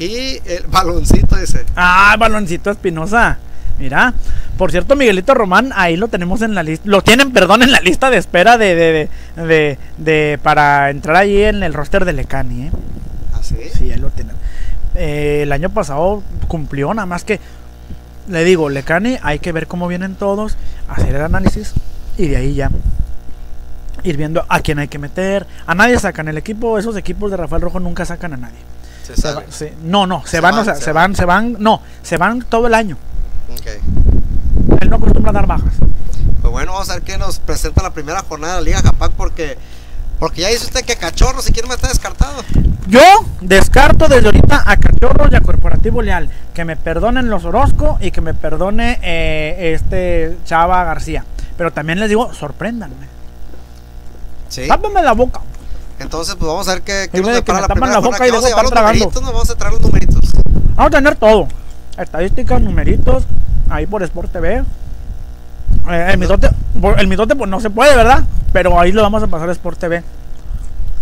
y 0.00 0.40
el 0.46 0.64
baloncito 0.68 1.36
ese. 1.36 1.64
Ah, 1.76 2.16
baloncito 2.18 2.70
Espinosa. 2.70 3.38
Mira, 3.78 4.12
por 4.58 4.70
cierto, 4.70 4.96
Miguelito 4.96 5.32
Román, 5.32 5.72
ahí 5.74 5.96
lo 5.96 6.08
tenemos 6.08 6.42
en 6.42 6.54
la 6.54 6.62
lista, 6.62 6.84
lo 6.86 7.02
tienen, 7.02 7.32
perdón, 7.32 7.62
en 7.62 7.72
la 7.72 7.80
lista 7.80 8.10
de 8.10 8.18
espera 8.18 8.58
de, 8.58 9.08
de, 9.36 9.78
de, 9.96 10.38
para 10.42 10.90
entrar 10.90 11.16
ahí 11.16 11.42
en 11.42 11.62
el 11.62 11.72
roster 11.72 12.04
de 12.04 12.12
Lecani, 12.12 12.64
¿eh? 12.64 12.70
¿Así? 13.38 13.56
Sí, 13.74 13.90
ahí 13.90 13.98
lo 13.98 14.10
tienen. 14.10 14.36
Eh, 14.96 15.40
el 15.44 15.52
año 15.52 15.70
pasado 15.70 16.22
cumplió, 16.46 16.92
nada 16.92 17.06
más 17.06 17.24
que 17.24 17.40
le 18.28 18.44
digo, 18.44 18.68
Lecani, 18.68 19.16
hay 19.22 19.38
que 19.38 19.52
ver 19.52 19.66
cómo 19.66 19.88
vienen 19.88 20.14
todos, 20.14 20.56
hacer 20.88 21.14
el 21.14 21.22
análisis 21.22 21.72
y 22.18 22.28
de 22.28 22.36
ahí 22.36 22.54
ya 22.54 22.70
ir 24.02 24.16
viendo 24.16 24.44
a 24.48 24.60
quién 24.60 24.78
hay 24.78 24.88
que 24.88 24.98
meter. 24.98 25.46
A 25.66 25.74
nadie 25.74 25.98
sacan 25.98 26.28
el 26.28 26.36
equipo, 26.36 26.78
esos 26.78 26.96
equipos 26.96 27.30
de 27.30 27.38
Rafael 27.38 27.62
Rojo 27.62 27.80
nunca 27.80 28.04
sacan 28.04 28.34
a 28.34 28.36
nadie. 28.36 28.69
Se 29.16 29.32
va-. 29.32 29.44
No, 29.82 30.06
no, 30.06 30.22
se, 30.24 30.30
Se 30.32 30.40
van, 30.40 30.64
se 30.64 30.74
se 30.76 30.92
van. 30.92 30.94
van, 30.94 31.16
se 31.16 31.24
van, 31.24 31.56
no, 31.58 31.82
se 32.02 32.16
van 32.16 32.42
todo 32.42 32.66
el 32.66 32.74
año. 32.74 32.96
Él 34.80 34.90
no 34.90 34.96
acostumbra 34.96 35.30
a 35.30 35.34
dar 35.34 35.46
bajas. 35.46 35.74
Pues 36.40 36.52
bueno, 36.52 36.72
vamos 36.72 36.88
a 36.90 36.94
ver 36.94 37.02
qué 37.02 37.18
nos 37.18 37.38
presenta 37.38 37.82
la 37.82 37.90
primera 37.90 38.22
jornada 38.22 38.54
de 38.54 38.60
la 38.60 38.64
Liga 38.64 38.82
Japac 38.82 39.12
porque 39.12 39.58
porque 40.18 40.42
ya 40.42 40.48
dice 40.48 40.66
usted 40.66 40.84
que 40.84 40.96
Cachorro 40.96 41.40
si 41.40 41.52
quiere 41.52 41.68
me 41.68 41.74
está 41.74 41.88
descartado. 41.88 42.42
Yo 42.86 43.00
descarto 43.40 44.08
desde 44.08 44.26
ahorita 44.26 44.64
a 44.66 44.76
Cachorros 44.76 45.28
y 45.32 45.36
a 45.36 45.40
Corporativo 45.40 46.02
Leal. 46.02 46.28
Que 46.52 46.64
me 46.64 46.76
perdonen 46.76 47.30
los 47.30 47.44
Orozco 47.44 47.98
y 48.00 48.10
que 48.10 48.20
me 48.20 48.34
perdone 48.34 48.98
eh, 49.02 49.72
este 49.74 50.36
Chava 50.44 50.84
García. 50.84 51.24
Pero 51.56 51.72
también 51.72 52.00
les 52.00 52.08
digo, 52.08 52.34
sorpréndanme. 52.34 53.06
Sí. 54.48 54.66
La 54.66 55.12
boca. 55.12 55.40
Entonces, 56.00 56.34
pues 56.34 56.48
vamos 56.48 56.66
a 56.68 56.72
ver 56.74 56.82
qué, 56.82 57.08
qué 57.12 57.20
nos 57.20 57.32
depara 57.32 57.60
la 57.60 57.68
primera 57.68 57.92
la 57.92 57.98
boca 58.00 58.16
y 58.18 58.20
Que 58.26 58.30
vamos 58.30 58.44
a 58.44 58.48
llevar 58.48 58.62
los 58.64 58.72
tragando. 58.72 58.98
numeritos, 58.98 59.22
nos 59.22 59.32
vamos 59.32 59.50
a 59.50 59.54
traer 59.54 59.72
los 59.74 59.82
numeritos. 59.82 60.20
Vamos 60.74 60.86
a 60.86 60.90
tener 60.96 61.16
todo. 61.16 61.48
Estadísticas, 61.98 62.60
numeritos, 62.62 63.24
ahí 63.68 63.86
por 63.86 64.02
Sport 64.02 64.32
TV. 64.32 64.64
Eh, 65.90 66.08
el 66.12 66.18
mitote, 66.18 66.50
el 66.98 67.06
mitote 67.06 67.36
pues 67.36 67.50
no 67.50 67.60
se 67.60 67.70
puede, 67.70 67.94
¿verdad? 67.94 68.24
Pero 68.52 68.80
ahí 68.80 68.92
lo 68.92 69.02
vamos 69.02 69.22
a 69.22 69.26
pasar 69.26 69.48
a 69.48 69.52
Sport 69.52 69.78
TV. 69.78 70.02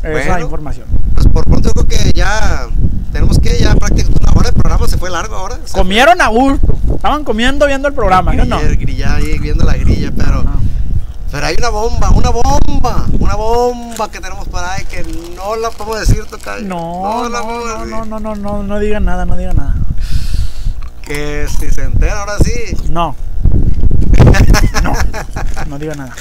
Esa 0.03 0.29
Bueno. 0.29 0.41
información. 0.45 0.87
Pues 1.15 1.27
por 1.29 1.45
pronto 1.45 1.71
creo 1.73 1.87
que 1.87 2.13
ya 2.15 2.67
tenemos 3.13 3.39
que 3.39 3.59
ya 3.59 3.75
prácticamente 3.75 4.21
una 4.23 4.33
hora 4.39 4.51
de 4.51 4.53
programa, 4.61 4.87
se 4.89 4.97
fue 4.99 5.11
largo 5.11 5.35
ahora. 5.37 5.59
Comieron 5.73 6.21
a 6.21 6.29
gusto. 6.29 6.75
Estaban 6.95 7.25
comiendo 7.25 7.67
viendo 7.67 7.87
el 7.89 7.95
programa, 7.95 8.33
¿sí 8.33 8.41
o 8.41 8.45
no? 8.45 8.59
Grilla, 8.59 8.75
grilla 8.77 9.15
ahí 9.15 9.39
viendo 9.39 9.65
la 9.65 9.75
grilla, 9.77 10.11
pero 10.17 10.41
Ajá. 10.41 10.55
Pero 11.31 11.47
hay 11.47 11.57
una 11.59 11.69
bomba, 11.69 12.11
una 12.11 12.31
bomba, 12.31 13.07
una 13.19 13.35
bomba 13.35 14.11
que 14.11 14.21
tenemos 14.21 14.49
para 14.49 14.73
ahí 14.73 14.85
que 14.85 15.05
no 15.37 15.57
la 15.57 15.71
podemos 15.71 16.01
decir, 16.01 16.25
Tocayo. 16.27 16.67
No, 16.67 17.29
la 17.29 17.41
no, 17.41 17.45
podemos 17.45 17.65
no, 17.65 17.79
decir. 17.79 17.91
no, 17.91 18.05
no, 18.05 18.21
no, 18.21 18.35
no, 18.37 18.63
no 18.63 18.79
digan 18.79 19.05
nada, 19.05 19.27
no 19.27 19.37
digan 19.37 19.57
nada. 19.57 19.75
Que 21.03 21.47
si 21.49 21.71
se 21.71 21.83
entera 21.85 22.21
ahora 22.21 22.37
sí. 22.39 22.77
No. 22.91 23.15
No, 24.83 24.93
no 25.67 25.79
digan 25.79 25.99
nada. 25.99 26.15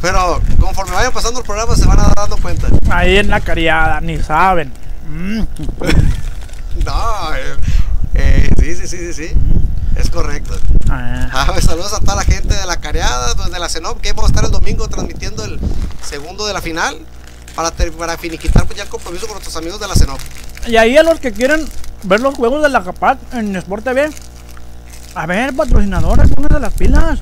Pero 0.00 0.40
conforme 0.58 0.92
vayan 0.92 1.12
pasando 1.12 1.40
el 1.40 1.46
programa 1.46 1.76
se 1.76 1.86
van 1.86 2.00
a 2.00 2.12
dando 2.16 2.36
cuenta. 2.38 2.68
Ahí 2.90 3.18
en 3.18 3.28
la 3.28 3.40
cariada, 3.40 4.00
ni 4.00 4.18
saben. 4.18 4.72
Mm. 5.08 5.42
No, 6.84 6.92
eh, 8.20 8.48
eh, 8.48 8.54
sí, 8.58 8.74
sí, 8.74 8.86
sí, 8.86 9.12
sí, 9.12 9.12
sí. 9.12 9.34
Es 9.96 10.10
correcto. 10.10 10.54
Ah, 10.88 11.28
Ah, 11.32 11.46
pues, 11.52 11.64
saludos 11.64 11.92
a 11.92 12.00
toda 12.00 12.16
la 12.16 12.24
gente 12.24 12.54
de 12.54 12.66
la 12.66 12.76
Careada, 12.76 13.34
pues, 13.34 13.50
de 13.50 13.58
la 13.58 13.68
CENOP, 13.68 14.00
que 14.00 14.12
vamos 14.12 14.24
a 14.24 14.28
estar 14.28 14.44
el 14.44 14.50
domingo 14.50 14.88
transmitiendo 14.88 15.44
el 15.44 15.58
segundo 16.02 16.46
de 16.46 16.52
la 16.52 16.60
final 16.60 16.96
para, 17.54 17.70
para 17.70 18.16
finiquitar 18.18 18.64
pues, 18.66 18.76
ya 18.76 18.84
el 18.84 18.88
compromiso 18.88 19.26
con 19.26 19.34
nuestros 19.34 19.56
amigos 19.56 19.80
de 19.80 19.88
la 19.88 19.94
CENOP. 19.94 20.20
Y 20.66 20.76
ahí 20.76 20.96
a 20.96 21.02
los 21.02 21.20
que 21.20 21.32
quieren 21.32 21.64
ver 22.04 22.20
los 22.20 22.34
juegos 22.34 22.62
de 22.62 22.68
la 22.68 22.82
Capac 22.82 23.18
en 23.32 23.56
Sport 23.56 23.84
TV, 23.84 24.10
a 25.14 25.26
ver, 25.26 25.54
patrocinadores, 25.54 26.30
pónganse 26.30 26.60
las 26.60 26.72
pilas. 26.74 27.18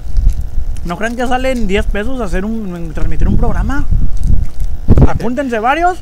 No 0.84 0.96
crean 0.96 1.16
que 1.16 1.26
salen 1.26 1.66
10 1.66 1.86
pesos 1.86 2.20
hacer 2.20 2.44
un, 2.44 2.92
transmitir 2.94 3.28
un 3.28 3.36
programa. 3.36 3.86
Apúntense 5.07 5.59
varios 5.59 5.99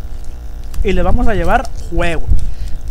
y 0.85 0.93
les 0.93 1.05
vamos 1.05 1.27
a 1.29 1.35
llevar 1.35 1.69
juegos. 1.91 2.29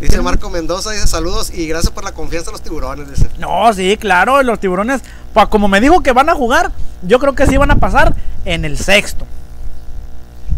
Dice 0.00 0.20
Marco 0.20 0.50
Mendoza, 0.50 0.90
dice 0.90 1.06
saludos 1.06 1.50
y 1.50 1.66
gracias 1.66 1.90
por 1.90 2.04
la 2.04 2.12
confianza 2.12 2.50
en 2.50 2.52
los 2.52 2.62
tiburones. 2.62 3.08
Dice. 3.08 3.30
No, 3.38 3.72
sí, 3.72 3.96
claro, 3.96 4.42
los 4.42 4.60
tiburones, 4.60 5.00
como 5.48 5.68
me 5.68 5.80
dijo 5.80 6.02
que 6.02 6.12
van 6.12 6.28
a 6.28 6.34
jugar, 6.34 6.70
yo 7.02 7.18
creo 7.18 7.34
que 7.34 7.46
sí 7.46 7.56
van 7.56 7.70
a 7.70 7.76
pasar 7.76 8.14
en 8.44 8.64
el 8.64 8.76
sexto. 8.78 9.26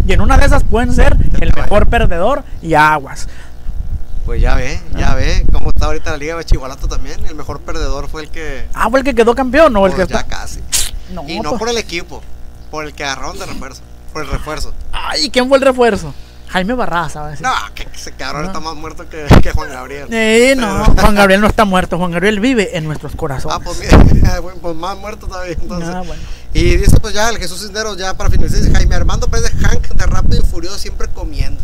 Y 0.06 0.12
en 0.12 0.20
una 0.20 0.38
de 0.38 0.46
esas 0.46 0.64
pueden 0.64 0.92
ser 0.92 1.16
el 1.40 1.52
mejor 1.54 1.86
perdedor 1.88 2.42
y 2.62 2.74
aguas. 2.74 3.28
Pues 4.24 4.40
ya 4.40 4.56
ve, 4.56 4.80
ya 4.96 5.14
ve 5.14 5.46
cómo 5.52 5.70
está 5.70 5.86
ahorita 5.86 6.10
la 6.10 6.16
Liga 6.16 6.36
de 6.36 6.44
Chihualato 6.44 6.88
también. 6.88 7.24
El 7.26 7.34
mejor 7.34 7.60
perdedor 7.60 8.08
fue 8.08 8.22
el 8.22 8.28
que. 8.30 8.66
Ah, 8.74 8.88
fue 8.90 9.00
el 9.00 9.04
que 9.04 9.14
quedó 9.14 9.34
campeón, 9.34 9.72
no 9.72 9.86
el 9.86 9.92
que 9.92 10.04
pues, 10.04 10.08
ya 10.08 10.20
está. 10.20 10.28
casi. 10.28 10.60
No, 11.12 11.24
y 11.26 11.40
no 11.40 11.50
pues- 11.50 11.60
por 11.60 11.68
el 11.68 11.78
equipo, 11.78 12.22
por 12.70 12.84
el 12.84 12.92
que 12.92 13.04
agarraron 13.04 13.38
de 13.38 13.46
refuerzo. 13.46 13.82
Por 14.12 14.22
el 14.22 14.28
refuerzo. 14.30 14.74
Ay, 14.92 15.30
¿quién 15.30 15.48
fue 15.48 15.58
el 15.58 15.64
refuerzo? 15.64 16.12
Jaime 16.48 16.74
Barraza, 16.74 17.20
va 17.20 17.26
a 17.28 17.30
decir. 17.30 17.46
No, 17.46 17.52
que 17.74 17.86
ese 17.94 18.12
cabrón 18.12 18.42
No. 18.42 18.48
está 18.48 18.60
más 18.60 18.74
muerto 18.74 19.08
que, 19.08 19.24
que 19.42 19.52
Juan 19.52 19.68
Gabriel. 19.70 20.08
Eh, 20.10 20.54
no, 20.56 20.84
Pero- 20.94 21.02
Juan 21.02 21.14
Gabriel 21.14 21.40
no 21.40 21.46
está 21.46 21.64
muerto, 21.64 21.98
Juan 21.98 22.10
Gabriel 22.10 22.40
vive 22.40 22.76
en 22.76 22.84
nuestros 22.84 23.14
corazones. 23.16 23.56
Ah, 23.58 23.60
pues, 23.64 23.78
mira, 24.14 24.40
bueno, 24.40 24.58
pues 24.62 24.74
más 24.76 24.96
muerto 24.98 25.26
todavía. 25.26 25.54
Entonces. 25.60 25.88
Ah, 25.94 26.02
bueno. 26.06 26.22
Y 26.54 26.76
dice 26.76 26.98
pues 27.00 27.12
ya 27.14 27.28
el 27.28 27.36
Jesús 27.36 27.60
Cisneros, 27.60 27.98
ya 27.98 28.14
para 28.14 28.30
finalizar, 28.30 28.60
dice 28.60 28.72
Jaime 28.72 28.94
Armando 28.96 29.28
Pérez 29.28 29.52
de 29.52 29.66
Hank 29.66 29.88
de 29.88 30.06
Rápido 30.06 30.40
y 30.42 30.46
Furioso 30.46 30.78
siempre 30.78 31.06
comiendo. 31.08 31.60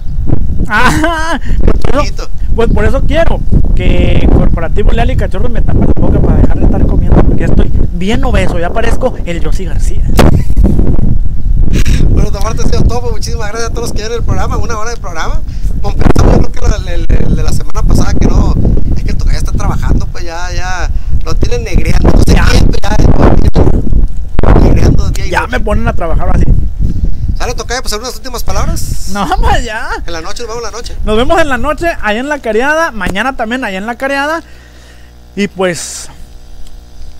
Ah, 0.69 1.41
pues 1.61 1.79
por, 1.83 2.01
eso, 2.05 2.31
pues 2.55 2.69
por 2.71 2.85
eso 2.85 3.03
quiero 3.03 3.41
que 3.75 4.29
Corporativo 4.33 4.93
Leal 4.93 5.11
y 5.11 5.17
Cachorros 5.17 5.51
me 5.51 5.61
tapen 5.63 5.81
la 5.87 5.93
boca 6.01 6.21
para 6.21 6.37
dejar 6.39 6.59
de 6.59 6.65
estar 6.67 6.87
comiendo 6.87 7.23
porque 7.23 7.45
estoy 7.45 7.71
bien 7.93 8.23
obeso, 8.25 8.59
ya 8.59 8.71
parezco 8.71 9.15
el 9.25 9.41
Yossi 9.41 9.65
García. 9.65 10.03
Bueno, 12.31 12.63
ha 12.63 12.67
sido 12.69 12.83
todo, 12.85 13.01
pues, 13.03 13.13
muchísimas 13.13 13.49
gracias 13.49 13.71
a 13.71 13.75
todos 13.75 13.83
los 13.89 13.93
que 13.93 13.99
vieron 13.99 14.17
el 14.19 14.25
programa, 14.25 14.57
una 14.57 14.79
hora 14.79 14.91
de 14.91 14.97
programa. 14.97 15.41
Compensamos 15.83 16.41
yo 16.41 16.51
creo 16.51 16.71
que 16.71 16.93
el, 16.95 17.07
el 17.09 17.37
de 17.37 17.43
la 17.43 17.53
semana 17.53 17.83
pasada 17.83 18.15
que 18.15 18.27
no, 18.27 18.55
es 18.97 19.05
que 19.05 19.13
todavía 19.13 19.39
está 19.39 19.53
trabajando, 19.53 20.07
pues 20.07 20.25
ya, 20.25 20.51
ya, 20.53 20.91
lo 21.25 21.35
tienen 21.37 21.65
negreando, 21.65 22.11
no 22.11 22.23
sé 22.23 22.35
Ya. 22.35 22.47
pues 22.67 22.81
ya, 22.83 22.97
tienen 22.97 24.63
negreando 24.63 25.11
día 25.11 25.27
y 25.27 25.31
Ya 25.31 25.41
noche. 25.41 25.53
me 25.53 25.61
ponen 25.61 25.87
a 25.89 25.93
trabajar 25.93 26.31
así. 26.35 26.45
¿Sale, 27.39 27.55
Tocayo, 27.55 27.83
pues 27.83 27.93
unas 27.93 28.17
últimas 28.17 28.43
palabras? 28.43 29.09
No, 29.13 29.29
pues 29.41 29.65
ya. 29.65 29.89
En 30.07 30.13
la 30.13 30.21
noche, 30.23 30.45
nos 30.47 30.49
vemos 30.57 30.57
en 30.59 30.63
la 30.63 30.71
noche. 30.71 30.97
Nos 31.05 31.17
vemos 31.17 31.41
en 31.41 31.49
la 31.49 31.59
noche, 31.59 31.87
allá 32.03 32.21
en 32.21 32.29
la 32.29 32.39
careada. 32.39 32.91
Mañana 32.91 33.37
también, 33.37 33.65
allá 33.65 33.79
en 33.79 33.87
la 33.87 33.97
careada. 33.97 34.43
Y 35.37 35.49
pues, 35.49 36.09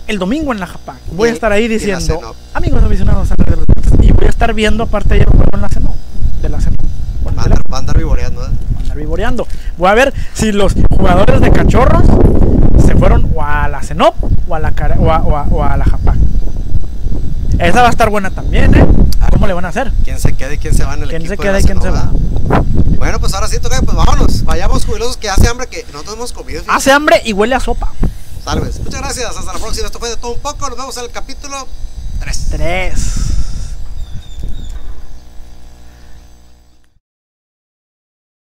el 0.07 0.19
domingo 0.19 0.53
en 0.53 0.61
la 0.61 0.67
Japac. 0.67 0.97
Voy 1.13 1.29
Y- 1.29 1.33
a 1.33 1.35
estar 1.35 1.53
ahí 1.53 1.69
diciendo, 1.69 2.35
amigos 2.55 2.83
aficionados 2.85 3.31
a 3.33 3.35
Deportes", 3.37 3.93
Y 4.03 4.13
estar 4.45 4.55
viendo 4.55 4.85
aparte 4.85 5.15
ayer 5.15 5.27
juego 5.27 5.45
en 5.55 5.61
la 5.63 5.69
cena. 5.71 5.89
De 6.43 6.49
la 6.51 6.61
cena. 6.61 6.77
Va 7.27 7.31
a 7.41 7.45
andar, 7.45 7.73
va 7.73 7.77
a 7.77 7.81
andar 7.81 7.97
vivoreando, 7.97 8.45
¿eh? 8.45 8.51
andar 8.81 8.97
vivoreando. 8.99 9.49
Voy 9.79 9.89
a 9.89 9.95
ver 9.95 10.13
si 10.35 10.53
los 10.53 10.75
jugadores 10.91 11.41
de 11.41 11.51
cachorros 11.51 12.03
se 12.85 12.95
fueron 12.95 13.31
o 13.35 13.43
a 13.43 13.69
la 13.69 13.83
Cenop 13.83 14.15
o 14.47 14.55
a 14.55 14.59
la, 14.59 14.73
Care- 14.73 14.99
o 14.99 15.11
a, 15.11 15.23
o 15.23 15.37
a- 15.39 15.47
o 15.51 15.63
a 15.65 15.77
la 15.79 15.85
Japac. 15.87 16.17
Esa 17.59 17.81
va 17.81 17.87
a 17.89 17.91
estar 17.91 18.11
buena 18.11 18.31
también, 18.31 18.75
¿eh? 18.75 18.87
¿Cómo 19.31 19.47
le 19.47 19.55
van 19.55 19.65
a 19.65 19.69
hacer? 19.69 19.91
¿Quién 20.05 20.19
se 20.21 20.35
queda 20.35 20.53
y 20.53 20.59
quién 20.59 20.75
se 20.75 20.85
va 20.85 20.93
en 20.95 21.05
el 21.05 21.09
¿Quién 21.09 21.23
se 21.23 21.29
equipo 21.29 21.43
de 21.43 21.49
queda 21.49 21.61
y 21.61 21.65
quién 21.65 21.81
se 21.81 21.89
va? 21.91 22.11
Bueno, 22.99 23.19
pues 23.21 23.33
ahora 23.33 23.49
sí, 23.49 23.59
Tocayo, 23.61 23.83
pues 23.83 23.97
vámonos. 23.97 24.45
Vayamos 24.45 24.85
jubilosos 24.85 25.17
que 25.17 25.31
hace 25.31 25.49
hambre 25.49 25.67
que 25.69 25.87
nosotros 25.93 26.17
hemos 26.17 26.33
comido. 26.35 26.61
fíjate. 26.61 26.77
Hace 26.77 26.93
hambre 26.93 27.23
y 27.25 27.33
huele 27.33 27.55
a 27.55 27.61
sopa. 27.61 27.93
Salves. 28.45 28.79
Muchas 28.81 29.01
gracias. 29.01 29.31
Hasta 29.37 29.53
la 29.55 29.59
próxima. 29.59 29.87
Esto 29.87 29.99
fue 29.99 30.11
de 30.11 30.17
todo 30.19 30.35
un 30.35 30.41
poco. 30.41 30.69
Nos 30.69 30.77
vemos 30.79 30.97
en 30.99 31.05
el 31.05 31.11
capítulo 31.11 31.67
3. 32.21 32.47
Tres. 32.51 33.15